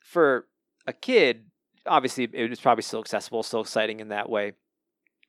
for 0.01 0.47
a 0.87 0.95
kid, 0.95 1.45
obviously 1.87 2.29
it 2.33 2.49
was 2.49 2.59
probably 2.59 2.83
still 2.83 3.01
accessible, 3.01 3.43
still 3.43 3.61
exciting 3.61 4.01
in 4.01 4.09
that 4.09 4.31
way, 4.31 4.55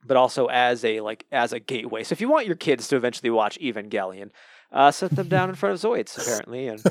but 0.05 0.15
also 0.15 0.45
as 0.45 0.85
a 0.85 1.01
like 1.01 1.25
as 1.33 1.51
a 1.51 1.59
gateway. 1.59 2.05
So 2.05 2.13
if 2.13 2.21
you 2.21 2.29
want 2.29 2.47
your 2.47 2.55
kids 2.55 2.87
to 2.87 2.95
eventually 2.95 3.29
watch 3.29 3.59
Evangelion, 3.59 4.31
uh, 4.71 4.91
set 4.91 5.11
them 5.11 5.27
down 5.27 5.49
in 5.49 5.55
front 5.55 5.75
of 5.75 5.81
Zoids 5.81 6.17
apparently, 6.17 6.69
and 6.69 6.81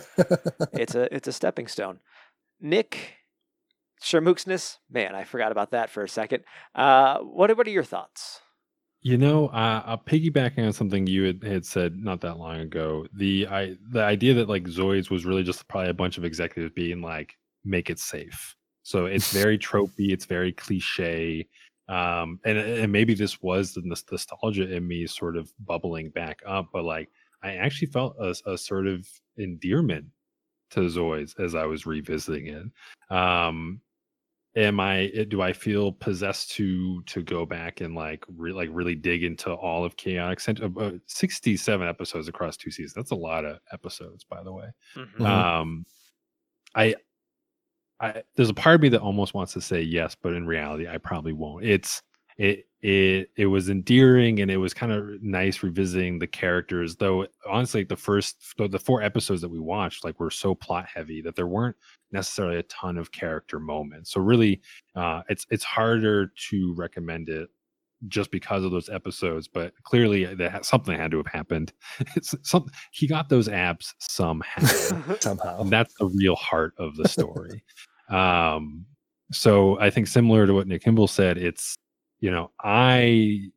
it's 0.74 0.94
a 0.94 1.14
it's 1.14 1.28
a 1.28 1.32
stepping 1.32 1.66
stone. 1.66 1.98
Nick. 2.60 3.16
Shermooksness, 4.02 4.78
man, 4.90 5.14
I 5.14 5.24
forgot 5.24 5.52
about 5.52 5.72
that 5.72 5.90
for 5.90 6.02
a 6.02 6.08
second. 6.08 6.44
Uh, 6.74 7.18
what 7.18 7.54
what 7.54 7.66
are 7.66 7.70
your 7.70 7.84
thoughts? 7.84 8.40
You 9.02 9.16
know, 9.16 9.48
uh, 9.48 9.82
uh, 9.86 9.96
piggybacking 9.96 10.66
on 10.66 10.74
something 10.74 11.06
you 11.06 11.24
had, 11.24 11.42
had 11.42 11.64
said 11.64 11.96
not 11.96 12.20
that 12.20 12.38
long 12.38 12.60
ago, 12.60 13.06
the 13.14 13.46
I 13.46 13.76
the 13.90 14.02
idea 14.02 14.34
that 14.34 14.48
like 14.48 14.64
Zoids 14.64 15.10
was 15.10 15.24
really 15.24 15.42
just 15.42 15.66
probably 15.68 15.88
a 15.88 15.94
bunch 15.94 16.18
of 16.18 16.24
executives 16.24 16.74
being 16.74 17.00
like, 17.00 17.34
make 17.64 17.88
it 17.88 17.98
safe. 17.98 18.54
So 18.82 19.06
it's 19.06 19.32
very 19.40 19.58
tropey, 19.58 20.10
it's 20.12 20.26
very 20.26 20.52
cliche, 20.52 21.48
um, 21.88 22.40
and 22.44 22.58
and 22.58 22.92
maybe 22.92 23.14
this 23.14 23.40
was 23.40 23.72
the 23.72 23.82
nostalgia 23.84 24.70
in 24.70 24.86
me 24.86 25.06
sort 25.06 25.36
of 25.36 25.50
bubbling 25.60 26.10
back 26.10 26.40
up, 26.46 26.68
but 26.70 26.84
like 26.84 27.08
I 27.42 27.54
actually 27.54 27.88
felt 27.88 28.16
a, 28.20 28.34
a 28.46 28.58
sort 28.58 28.86
of 28.86 29.08
endearment 29.38 30.04
to 30.70 30.80
Zoids 30.80 31.38
as 31.40 31.54
I 31.54 31.64
was 31.64 31.86
revisiting 31.86 32.48
it. 32.48 33.16
Um, 33.16 33.80
am 34.56 34.80
i 34.80 35.06
eh, 35.14 35.24
do 35.28 35.40
i 35.40 35.52
feel 35.52 35.92
possessed 35.92 36.50
to 36.50 37.00
to 37.02 37.22
go 37.22 37.46
back 37.46 37.80
and 37.80 37.94
like 37.94 38.24
re- 38.36 38.52
like 38.52 38.68
really 38.72 38.94
dig 38.96 39.22
into 39.22 39.52
all 39.52 39.84
of 39.84 39.96
chaotic 39.96 40.40
Cent- 40.40 40.60
uh, 40.60 40.92
67 41.06 41.86
episodes 41.88 42.26
across 42.28 42.56
two 42.56 42.70
seasons 42.70 42.94
that's 42.94 43.12
a 43.12 43.14
lot 43.16 43.44
of 43.44 43.58
episodes 43.72 44.24
by 44.24 44.42
the 44.42 44.52
way 44.52 44.66
Mhm. 44.96 45.14
Mhm. 45.18 45.26
um 45.26 45.86
i 46.74 46.94
i 48.00 48.22
there's 48.34 48.48
a 48.50 48.54
part 48.54 48.74
of 48.76 48.80
me 48.82 48.88
that 48.88 49.00
almost 49.00 49.34
wants 49.34 49.52
to 49.52 49.60
say 49.60 49.80
yes 49.82 50.16
but 50.20 50.32
in 50.34 50.46
reality 50.46 50.88
i 50.88 50.98
probably 50.98 51.32
won't 51.32 51.64
it's 51.64 52.02
it 52.38 52.66
it 52.80 53.28
it 53.36 53.46
was 53.46 53.68
endearing 53.68 54.40
and 54.40 54.50
it 54.50 54.56
was 54.56 54.72
kind 54.72 54.90
of 54.92 55.22
nice 55.22 55.62
revisiting 55.62 56.18
the 56.18 56.26
characters 56.26 56.96
though 56.96 57.26
honestly 57.48 57.84
the 57.84 57.96
first 57.96 58.54
the, 58.56 58.66
the 58.66 58.78
four 58.78 59.02
episodes 59.02 59.42
that 59.42 59.48
we 59.50 59.60
watched 59.60 60.04
like 60.04 60.18
were 60.18 60.30
so 60.30 60.54
plot 60.54 60.86
heavy 60.92 61.20
that 61.20 61.36
there 61.36 61.46
weren't 61.46 61.76
necessarily 62.12 62.56
a 62.58 62.62
ton 62.64 62.96
of 62.96 63.12
character 63.12 63.58
moments 63.58 64.12
so 64.12 64.20
really 64.20 64.60
uh 64.96 65.22
it's 65.28 65.46
it's 65.50 65.64
harder 65.64 66.32
to 66.48 66.74
recommend 66.76 67.28
it 67.28 67.48
just 68.08 68.30
because 68.30 68.64
of 68.64 68.70
those 68.70 68.88
episodes 68.88 69.46
but 69.46 69.72
clearly 69.82 70.24
that 70.34 70.64
something 70.64 70.96
had 70.96 71.10
to 71.10 71.18
have 71.18 71.26
happened 71.26 71.72
it's 72.16 72.34
something 72.42 72.72
he 72.92 73.06
got 73.06 73.28
those 73.28 73.48
abs 73.48 73.94
somehow 73.98 74.64
somehow. 75.20 75.60
and 75.60 75.70
that's 75.70 75.94
the 75.98 76.06
real 76.06 76.36
heart 76.36 76.72
of 76.78 76.96
the 76.96 77.08
story. 77.08 77.62
um, 78.08 78.86
so 79.32 79.78
I 79.78 79.90
think 79.90 80.06
similar 80.08 80.46
to 80.46 80.52
what 80.52 80.66
Nick 80.66 80.82
Kimball 80.82 81.08
said, 81.08 81.38
it's 81.38 81.76
you 82.20 82.30
know 82.30 82.50
I 82.62 83.50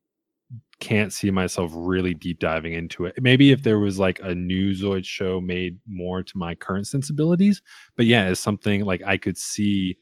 can't 0.84 1.14
see 1.14 1.32
myself 1.32 1.72
really 1.74 2.14
deep 2.14 2.40
diving 2.40 2.74
into 2.74 3.06
it. 3.06 3.16
Maybe 3.22 3.54
if 3.54 3.64
there 3.64 3.80
was 3.80 4.00
like 4.00 4.20
a 4.22 4.36
new 4.36 4.72
Zoid 4.72 5.06
show 5.06 5.40
made 5.40 5.80
more 5.88 6.22
to 6.22 6.38
my 6.38 6.56
current 6.56 6.88
sensibilities, 6.88 7.62
but 7.96 8.06
yeah, 8.06 8.28
it's 8.28 8.42
something 8.42 8.84
like 8.84 9.02
I 9.02 9.16
could 9.16 9.38
see, 9.38 9.98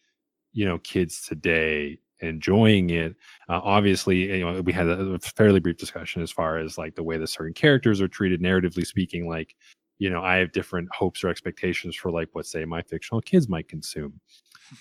you 0.53 0.65
know, 0.65 0.79
kids 0.79 1.21
today 1.21 1.99
enjoying 2.21 2.89
it. 2.89 3.15
Uh, 3.47 3.61
obviously, 3.63 4.36
you 4.36 4.43
know, 4.43 4.59
we 4.61 4.73
had 4.73 4.88
a, 4.88 5.19
fairly 5.19 5.59
brief 5.59 5.77
discussion 5.77 6.23
as 6.23 6.32
far 6.32 6.57
as 6.57 6.79
like 6.79 6.95
the 6.95 7.03
way 7.03 7.19
that 7.19 7.27
certain 7.27 7.53
characters 7.53 8.01
are 8.01 8.07
treated, 8.07 8.41
narratively 8.41 8.86
speaking. 8.86 9.29
Like, 9.29 9.55
you 10.01 10.09
know, 10.09 10.23
I 10.23 10.37
have 10.37 10.51
different 10.51 10.89
hopes 10.91 11.23
or 11.23 11.29
expectations 11.29 11.95
for 11.95 12.09
like 12.09 12.29
what 12.31 12.47
say 12.47 12.65
my 12.65 12.81
fictional 12.81 13.21
kids 13.21 13.47
might 13.47 13.67
consume. 13.67 14.19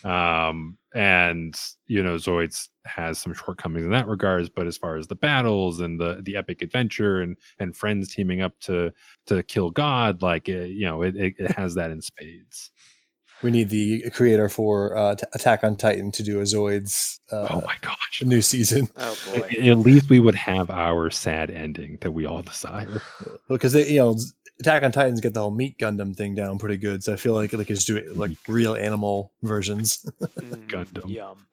Um, 0.02 0.78
and 0.94 1.54
you 1.88 2.02
know, 2.02 2.14
Zoids 2.14 2.68
has 2.86 3.20
some 3.20 3.34
shortcomings 3.34 3.84
in 3.84 3.90
that 3.90 4.08
regards, 4.08 4.48
but 4.48 4.66
as 4.66 4.78
far 4.78 4.96
as 4.96 5.08
the 5.08 5.16
battles 5.16 5.80
and 5.80 6.00
the 6.00 6.22
the 6.22 6.36
epic 6.36 6.62
adventure 6.62 7.20
and 7.20 7.36
and 7.58 7.76
friends 7.76 8.14
teaming 8.14 8.40
up 8.40 8.58
to 8.60 8.92
to 9.26 9.42
kill 9.42 9.70
God, 9.70 10.22
like 10.22 10.48
uh, 10.48 10.52
you 10.52 10.86
know, 10.86 11.02
it, 11.02 11.14
it 11.16 11.34
it 11.38 11.52
has 11.52 11.74
that 11.74 11.90
in 11.90 12.00
spades. 12.00 12.70
We 13.42 13.50
need 13.50 13.68
the 13.68 14.08
creator 14.10 14.48
for 14.48 14.96
uh, 14.96 15.14
T- 15.16 15.26
Attack 15.34 15.64
on 15.64 15.76
Titan 15.76 16.10
to 16.12 16.22
do 16.22 16.40
a 16.40 16.44
Zoids 16.44 17.20
uh, 17.32 17.46
oh 17.50 17.62
my 17.66 17.74
gosh! 17.80 18.22
new 18.22 18.42
season 18.42 18.88
Oh 18.96 19.16
boy. 19.34 19.48
At 19.62 19.78
least 19.78 20.08
we 20.08 20.20
would 20.20 20.34
have 20.34 20.70
our 20.70 21.10
sad 21.10 21.50
ending 21.50 21.98
that 22.00 22.12
we 22.12 22.26
all 22.26 22.42
desire. 22.42 23.02
because 23.48 23.72
they, 23.72 23.90
you 23.90 23.98
know, 24.00 24.16
Attack 24.60 24.82
on 24.82 24.92
Titans 24.92 25.20
get 25.20 25.34
the 25.34 25.40
whole 25.40 25.50
meat 25.50 25.78
Gundam 25.78 26.14
thing 26.14 26.34
down 26.34 26.58
pretty 26.58 26.76
good. 26.76 27.02
So 27.02 27.12
I 27.12 27.16
feel 27.16 27.32
like 27.32 27.50
they 27.50 27.64
could 27.64 27.76
just 27.76 27.86
do 27.86 27.96
it 27.96 28.16
like 28.16 28.32
real 28.46 28.74
animal 28.74 29.32
versions. 29.42 30.06
Mm, 30.20 30.66
Gundam. 30.66 31.08
Yum. 31.08 31.46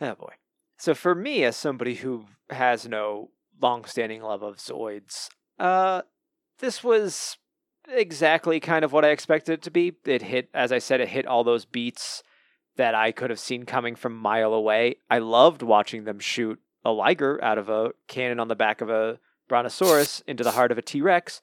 Oh 0.00 0.14
boy. 0.14 0.34
So 0.76 0.94
for 0.94 1.14
me, 1.14 1.44
as 1.44 1.56
somebody 1.56 1.94
who 1.94 2.26
has 2.50 2.86
no 2.86 3.30
long-standing 3.60 4.22
love 4.22 4.42
of 4.42 4.56
Zoids, 4.56 5.28
uh, 5.58 6.02
this 6.58 6.84
was 6.84 7.38
exactly 7.88 8.60
kind 8.60 8.84
of 8.84 8.92
what 8.92 9.04
I 9.04 9.10
expected 9.10 9.52
it 9.54 9.62
to 9.62 9.70
be. 9.70 9.94
It 10.04 10.22
hit, 10.22 10.50
as 10.52 10.72
I 10.72 10.78
said, 10.78 11.00
it 11.00 11.08
hit 11.08 11.26
all 11.26 11.44
those 11.44 11.64
beats 11.64 12.22
that 12.76 12.94
I 12.94 13.12
could 13.12 13.30
have 13.30 13.38
seen 13.38 13.64
coming 13.64 13.94
from 13.94 14.16
mile 14.16 14.52
away. 14.52 14.96
I 15.08 15.18
loved 15.18 15.62
watching 15.62 16.04
them 16.04 16.18
shoot 16.18 16.60
a 16.84 16.90
Liger 16.90 17.42
out 17.42 17.56
of 17.56 17.68
a 17.68 17.92
cannon 18.08 18.40
on 18.40 18.48
the 18.48 18.56
back 18.56 18.80
of 18.80 18.90
a 18.90 19.20
Brontosaurus 19.48 20.22
into 20.26 20.44
the 20.44 20.52
heart 20.52 20.72
of 20.72 20.78
a 20.78 20.82
T 20.82 21.00
Rex. 21.00 21.40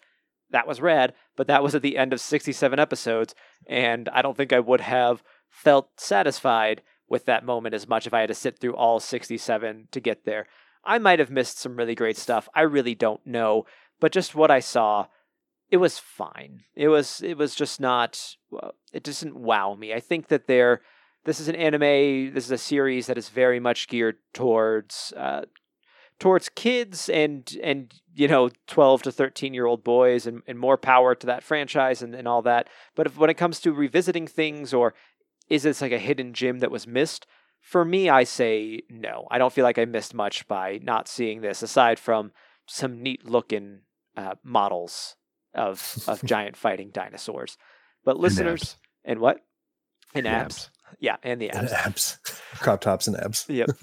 That 0.52 0.68
was 0.68 0.82
rad, 0.82 1.14
but 1.36 1.47
that 1.47 1.64
was 1.64 1.76
at 1.76 1.82
the 1.82 1.97
end 1.97 2.14
of 2.14 2.22
67 2.22 2.80
episodes, 2.80 3.36
and 3.68 4.10
I 4.10 4.22
don't 4.22 4.36
think 4.36 4.54
I 4.54 4.60
would 4.60 4.82
have 4.82 5.24
felt 5.49 5.89
satisfied 5.97 6.82
with 7.08 7.26
that 7.26 7.45
moment 7.45 7.76
as 7.76 7.88
much 7.88 8.08
if 8.08 8.14
I 8.14 8.22
had 8.22 8.30
to 8.30 8.34
sit 8.34 8.60
through 8.60 8.76
all 8.76 8.99
67 8.99 9.88
to 9.91 9.99
get 9.99 10.26
there. 10.26 10.47
I 10.84 10.97
might 10.97 11.20
have 11.20 11.30
missed 11.30 11.60
some 11.60 11.76
really 11.76 11.95
great 11.95 12.18
stuff. 12.18 12.49
I 12.56 12.62
really 12.62 12.95
don't 12.95 13.26
know, 13.26 13.66
but 13.99 14.12
just 14.12 14.34
what 14.34 14.49
I 14.49 14.60
saw, 14.60 15.08
it 15.70 15.78
was 15.78 15.99
fine. 15.99 16.64
It 16.76 16.88
was 16.88 17.22
it 17.22 17.38
was 17.38 17.56
just 17.56 17.80
not 17.80 18.36
it 18.91 19.04
doesn't 19.04 19.36
wow 19.36 19.76
me. 19.76 19.93
I 19.93 19.99
think 19.99 20.28
that 20.30 20.47
they're 20.47 20.82
this 21.24 21.39
is 21.39 21.47
an 21.47 21.56
anime, 21.56 22.34
this 22.34 22.45
is 22.45 22.52
a 22.52 22.58
series 22.58 23.08
that 23.08 23.18
is 23.18 23.30
very 23.30 23.60
much 23.60 23.88
geared 23.88 24.18
towards 24.34 25.14
uh, 25.16 25.41
towards 26.22 26.49
kids 26.49 27.09
and 27.09 27.57
and 27.63 27.91
you 28.13 28.28
know 28.28 28.51
12 28.67 29.01
to 29.01 29.11
13 29.11 29.55
year 29.55 29.65
old 29.65 29.84
boys 29.84 30.28
and, 30.28 30.43
and 30.45 30.59
more 30.59 30.78
power 30.78 31.15
to 31.15 31.26
that 31.26 31.41
franchise 31.43 32.03
and, 32.03 32.13
and 32.13 32.28
all 32.28 32.43
that. 32.43 32.69
But 32.95 33.07
if, 33.07 33.17
when 33.17 33.32
it 33.32 33.38
comes 33.38 33.59
to 33.61 33.74
revisiting 33.74 34.28
things 34.28 34.72
or 34.72 34.93
is 35.49 35.63
this 35.63 35.82
like 35.82 35.91
a 35.91 35.97
hidden 35.97 36.34
gem 36.34 36.59
that 36.59 36.69
was 36.72 36.86
missed? 36.86 37.26
For 37.59 37.84
me 37.84 38.07
i 38.07 38.24
say 38.24 38.82
no. 38.89 39.28
I 39.32 39.39
don't 39.39 39.51
feel 39.51 39.63
like 39.65 39.80
i 39.80 39.86
missed 39.86 40.13
much 40.13 40.47
by 40.47 40.80
not 40.84 41.07
seeing 41.07 41.41
this 41.41 41.63
aside 41.63 41.97
from 41.97 42.32
some 42.67 43.01
neat 43.01 43.26
looking 43.26 43.80
uh, 44.15 44.36
models 44.43 45.15
of 45.55 45.97
of 46.07 46.24
giant 46.34 46.55
fighting 46.55 46.91
dinosaurs. 46.91 47.57
But 48.05 48.17
listeners 48.19 48.78
and 49.03 49.19
what? 49.19 49.39
And 50.13 50.28
And 50.28 50.36
abs. 50.36 50.69
yeah 50.99 51.17
and 51.24 51.41
the 51.41 51.49
and 51.49 51.67
abs. 51.67 51.74
abs, 51.74 52.19
crop 52.59 52.82
tops 52.82 53.07
and 53.07 53.17
abs. 53.17 53.45
Yep. 53.49 53.69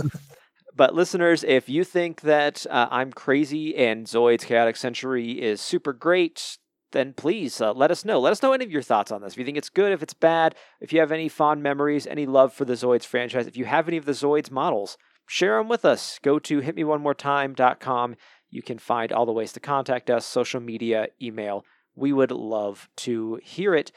but 0.79 0.95
listeners, 0.95 1.43
if 1.43 1.69
you 1.69 1.83
think 1.83 2.21
that 2.21 2.65
uh, 2.71 2.87
I'm 2.89 3.13
crazy 3.13 3.77
and 3.77 4.07
Zoid's 4.07 4.45
Chaotic 4.45 4.77
Century 4.77 5.43
is 5.43 5.61
super 5.61 5.93
great, 5.93 6.57
then 6.93 7.15
please 7.15 7.61
uh, 7.61 7.73
let 7.73 7.91
us 7.91 8.05
know. 8.05 8.21
Let 8.21 8.31
us 8.31 8.45
know 8.45 8.53
any 8.53 8.65
of 8.65 8.71
your 8.71 8.83
thoughts 8.83 9.11
on 9.11 9.21
this. 9.21 9.33
If 9.33 9.39
you 9.41 9.45
think 9.45 9.59
it's 9.59 9.71
good, 9.71 9.91
if 9.91 10.05
it's 10.05 10.15
bad, 10.15 10.55
if 10.81 10.93
you 10.93 11.01
have 11.01 11.11
any 11.11 11.29
fond 11.29 11.65
memories, 11.65 12.07
any 12.07 12.27
love 12.27 12.53
for 12.53 12.65
the 12.65 12.75
Zoids 12.75 13.05
franchise, 13.05 13.49
if 13.49 13.57
you 13.57 13.65
have 13.65 13.89
any 13.89 13.97
of 13.97 14.05
the 14.05 14.13
Zoids 14.13 14.53
models, 14.53 14.97
share 15.27 15.59
them 15.59 15.69
with 15.69 15.85
us. 15.85 16.21
Go 16.23 16.39
to 16.39 16.61
hitmeonemoretime.com. 16.61 18.15
You 18.49 18.63
can 18.63 18.79
find 18.79 19.13
all 19.13 19.27
the 19.27 19.33
ways 19.33 19.53
to 19.55 19.61
contact 19.61 20.09
us 20.09 20.25
social 20.27 20.61
media, 20.61 21.09
email. 21.21 21.65
We 21.97 22.13
would 22.13 22.31
love 22.31 22.89
to 22.99 23.41
hear 23.43 23.75
it. 23.75 23.91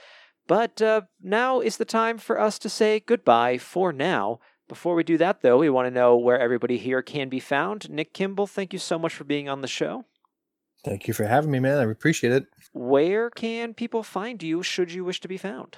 But 0.48 0.82
uh, 0.82 1.02
now 1.22 1.60
is 1.60 1.78
the 1.78 1.86
time 1.86 2.18
for 2.18 2.40
us 2.40 2.58
to 2.58 2.70
say 2.70 3.00
goodbye 3.00 3.60
for 3.60 3.94
now. 3.94 4.40
Before 4.72 4.96
we 4.96 5.04
do 5.04 5.18
that, 5.18 5.42
though, 5.42 5.58
we 5.58 5.70
want 5.70 5.88
to 5.88 5.92
know 5.92 6.16
where 6.16 6.40
everybody 6.40 6.78
here 6.78 7.02
can 7.02 7.28
be 7.28 7.42
found. 7.42 7.90
Nick 7.90 8.14
Kimball, 8.14 8.48
thank 8.48 8.72
you 8.72 8.80
so 8.80 8.98
much 8.98 9.14
for 9.14 9.26
being 9.26 9.50
on 9.50 9.60
the 9.60 9.68
show. 9.68 10.06
Thank 10.86 11.10
you 11.10 11.14
for 11.14 11.26
having 11.26 11.52
me, 11.52 11.60
man. 11.60 11.78
I 11.78 11.92
appreciate 11.92 12.32
it. 12.32 12.46
Where 12.72 13.30
can 13.30 13.74
people 13.74 14.02
find 14.02 14.42
you 14.42 14.64
should 14.64 14.94
you 14.94 15.04
wish 15.04 15.20
to 15.20 15.28
be 15.28 15.36
found? 15.36 15.76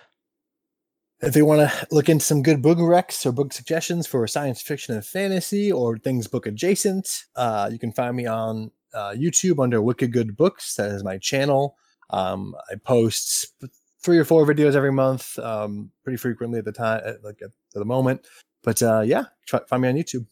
If 1.21 1.33
they 1.33 1.41
want 1.41 1.67
to 1.67 1.87
look 1.89 2.07
into 2.07 2.23
some 2.23 2.43
good 2.43 2.61
book 2.61 2.77
recs 2.77 3.25
or 3.25 3.31
book 3.31 3.51
suggestions 3.51 4.05
for 4.05 4.27
science 4.27 4.61
fiction 4.61 4.93
and 4.93 5.03
fantasy 5.03 5.71
or 5.71 5.97
things 5.97 6.27
book 6.27 6.45
adjacent, 6.45 7.23
uh, 7.35 7.69
you 7.71 7.79
can 7.79 7.93
find 7.93 8.15
me 8.15 8.27
on 8.27 8.69
uh, 8.93 9.15
YouTube 9.17 9.59
under 9.59 9.81
Wicked 9.81 10.13
Good 10.13 10.37
Books. 10.37 10.75
That 10.75 10.91
is 10.91 11.03
my 11.03 11.17
channel. 11.17 11.77
Um, 12.11 12.53
I 12.69 12.75
post 12.75 13.55
three 14.03 14.19
or 14.19 14.25
four 14.25 14.45
videos 14.45 14.75
every 14.75 14.91
month, 14.91 15.39
um, 15.39 15.89
pretty 16.03 16.17
frequently 16.17 16.59
at 16.59 16.65
the 16.65 16.71
time, 16.71 17.01
at, 17.03 17.23
like 17.23 17.41
at, 17.41 17.47
at 17.47 17.79
the 17.79 17.85
moment. 17.85 18.27
But 18.63 18.81
uh, 18.81 19.01
yeah, 19.01 19.25
try, 19.45 19.59
find 19.67 19.81
me 19.83 19.89
on 19.89 19.95
YouTube. 19.95 20.25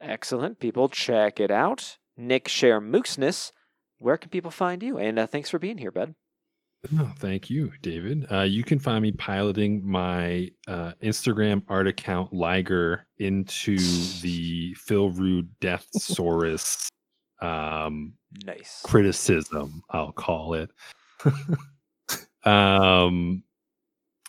Excellent. 0.00 0.58
People, 0.58 0.88
check 0.88 1.40
it 1.40 1.50
out. 1.50 1.98
Nick 2.16 2.46
Shermooksness. 2.46 3.52
Where 3.98 4.16
can 4.16 4.30
people 4.30 4.50
find 4.50 4.82
you? 4.82 4.98
And 4.98 5.18
uh, 5.18 5.26
thanks 5.26 5.50
for 5.50 5.58
being 5.58 5.78
here, 5.78 5.90
bud. 5.90 6.14
Oh, 6.98 7.12
thank 7.18 7.50
you, 7.50 7.72
David. 7.82 8.26
Uh, 8.30 8.42
you 8.42 8.62
can 8.62 8.78
find 8.78 9.02
me 9.02 9.10
piloting 9.12 9.84
my 9.84 10.50
uh, 10.68 10.92
Instagram 11.02 11.62
art 11.68 11.86
account 11.88 12.32
Liger 12.32 13.06
into 13.18 13.76
the 14.20 14.74
Phil 14.74 15.10
Rude 15.10 15.48
Death 15.60 15.86
Saurus 15.98 16.88
um, 17.40 18.14
Nice. 18.44 18.82
criticism, 18.84 19.82
I'll 19.90 20.12
call 20.12 20.54
it. 20.54 20.70
um, 22.44 23.42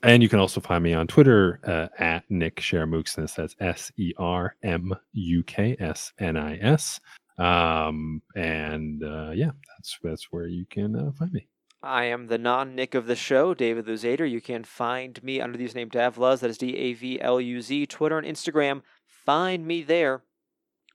and 0.04 0.22
you 0.22 0.30
can 0.30 0.40
also 0.40 0.62
find 0.62 0.84
me 0.84 0.94
on 0.94 1.08
Twitter 1.08 1.60
uh, 1.66 1.88
at 2.02 2.24
Nick 2.30 2.58
Shermuksnis. 2.58 3.36
That's 3.36 3.56
S 3.60 3.92
E 3.98 4.14
R 4.18 4.56
M 4.64 4.94
U 5.14 5.44
K 5.44 5.76
S 5.80 6.14
N 6.20 6.38
I 6.38 6.58
S. 6.58 7.00
Um, 7.38 8.22
and 8.36 9.04
uh, 9.04 9.32
yeah, 9.32 9.52
that's 9.76 9.98
that's 10.04 10.32
where 10.32 10.48
you 10.48 10.66
can 10.70 10.96
uh, 10.96 11.12
find 11.18 11.32
me. 11.32 11.48
I 11.82 12.06
am 12.06 12.28
the 12.28 12.38
non 12.38 12.76
Nick 12.76 12.96
of 12.96 13.06
the 13.06 13.16
show, 13.16 13.54
David 13.54 13.86
Luzader. 13.86 14.30
You 14.30 14.42
can 14.42 14.64
find 14.64 15.22
me 15.24 15.40
under 15.40 15.58
the 15.58 15.66
username 15.66 15.92
Davluz. 15.92 16.40
That 16.40 16.50
is 16.50 16.58
D 16.58 16.76
A 16.76 16.94
V 16.94 17.22
L 17.22 17.40
U 17.40 17.62
Z. 17.62 17.86
Twitter 17.88 18.18
and 18.18 18.28
Instagram. 18.28 18.82
Find 19.08 19.66
me 19.66 19.84
there. 19.84 20.24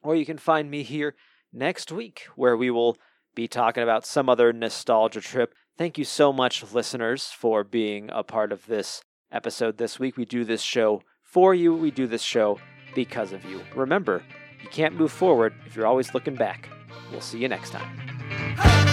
Or 0.02 0.16
you 0.16 0.26
can 0.26 0.38
find 0.38 0.70
me 0.70 0.82
here 0.82 1.14
next 1.52 1.92
week, 1.92 2.26
where 2.34 2.56
we 2.56 2.70
will 2.70 2.96
be 3.34 3.46
talking 3.46 3.82
about 3.82 4.04
some 4.04 4.28
other 4.28 4.52
nostalgia 4.52 5.20
trip. 5.20 5.54
Thank 5.78 5.98
you 5.98 6.04
so 6.04 6.32
much, 6.32 6.72
listeners, 6.72 7.28
for 7.28 7.64
being 7.64 8.10
a 8.12 8.22
part 8.22 8.52
of 8.52 8.66
this 8.66 9.02
episode 9.32 9.78
this 9.78 9.98
week. 9.98 10.16
We 10.16 10.24
do 10.24 10.44
this 10.44 10.62
show 10.62 11.02
for 11.22 11.54
you, 11.54 11.74
we 11.74 11.90
do 11.90 12.06
this 12.06 12.22
show 12.22 12.58
because 12.94 13.32
of 13.32 13.42
you. 13.46 13.62
Remember, 13.74 14.22
you 14.62 14.68
can't 14.68 14.94
move 14.94 15.10
forward 15.10 15.54
if 15.66 15.74
you're 15.74 15.86
always 15.86 16.12
looking 16.12 16.34
back. 16.34 16.68
We'll 17.10 17.22
see 17.22 17.38
you 17.38 17.48
next 17.48 17.70
time. 17.70 18.91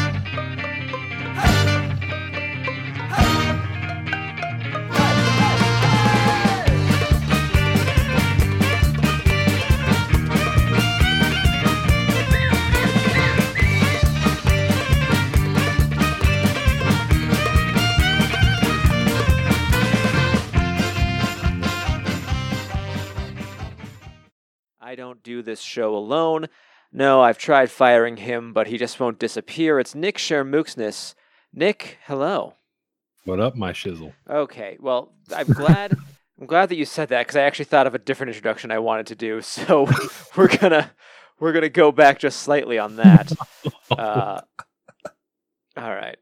I 24.90 24.96
don't 24.96 25.22
do 25.22 25.44
this 25.44 25.62
show 25.62 25.96
alone. 25.96 26.48
No, 26.92 27.22
I've 27.22 27.38
tried 27.38 27.70
firing 27.70 28.18
him, 28.18 28.54
but 28.54 28.66
he 28.66 28.80
just 28.80 29.00
won't 29.00 29.20
disappear. 29.20 29.80
It's 29.80 29.94
Nick 29.94 30.18
Shermooksness. 30.18 31.14
Nick, 31.54 32.00
hello. 32.08 32.56
What 33.24 33.40
up, 33.40 33.56
my 33.56 33.72
shizzle? 33.72 34.14
Okay, 34.28 34.78
well, 34.80 35.14
I'm 35.36 35.46
glad. 35.46 35.96
I'm 36.42 36.48
glad 36.48 36.70
that 36.70 36.76
you 36.76 36.86
said 36.86 37.10
that 37.10 37.28
because 37.28 37.36
I 37.36 37.42
actually 37.42 37.66
thought 37.66 37.86
of 37.86 37.94
a 37.94 38.00
different 38.00 38.30
introduction 38.30 38.72
I 38.72 38.80
wanted 38.80 39.06
to 39.08 39.16
do. 39.16 39.42
So 39.44 39.88
we're 40.36 40.58
gonna 40.58 40.90
we're 41.40 41.54
gonna 41.54 41.70
go 41.70 41.92
back 41.92 42.18
just 42.18 42.40
slightly 42.40 42.80
on 42.80 42.96
that. 42.96 43.32
Uh, 43.92 44.42
all 45.78 45.94
right. 45.94 46.18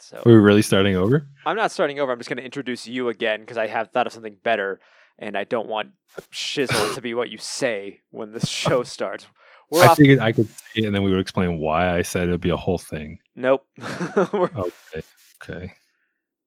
So 0.00 0.16
Are 0.26 0.32
we 0.32 0.38
really 0.38 0.62
starting 0.62 0.96
over? 0.96 1.28
I'm 1.46 1.54
not 1.54 1.70
starting 1.70 2.00
over. 2.00 2.10
I'm 2.10 2.18
just 2.18 2.28
gonna 2.28 2.42
introduce 2.42 2.88
you 2.88 3.10
again 3.10 3.42
because 3.42 3.58
I 3.58 3.68
have 3.68 3.92
thought 3.92 4.08
of 4.08 4.12
something 4.12 4.38
better, 4.42 4.80
and 5.18 5.36
I 5.36 5.44
don't 5.44 5.68
want 5.68 5.90
shizzle 6.32 6.94
to 6.94 7.00
be 7.00 7.14
what 7.14 7.30
you 7.30 7.38
say 7.38 8.00
when 8.10 8.32
the 8.32 8.44
show 8.46 8.82
starts. 8.82 9.26
We're 9.70 9.82
I 9.84 9.88
off. 9.88 9.98
figured 9.98 10.18
I 10.20 10.32
could 10.32 10.48
say 10.48 10.82
it 10.82 10.84
and 10.86 10.94
then 10.94 11.02
we 11.02 11.10
would 11.10 11.20
explain 11.20 11.58
why 11.58 11.96
I 11.96 12.02
said 12.02 12.28
it 12.28 12.30
would 12.30 12.40
be 12.40 12.50
a 12.50 12.56
whole 12.56 12.78
thing. 12.78 13.18
Nope. 13.36 13.66
Okay. 14.18 15.02
Okay. 15.42 15.72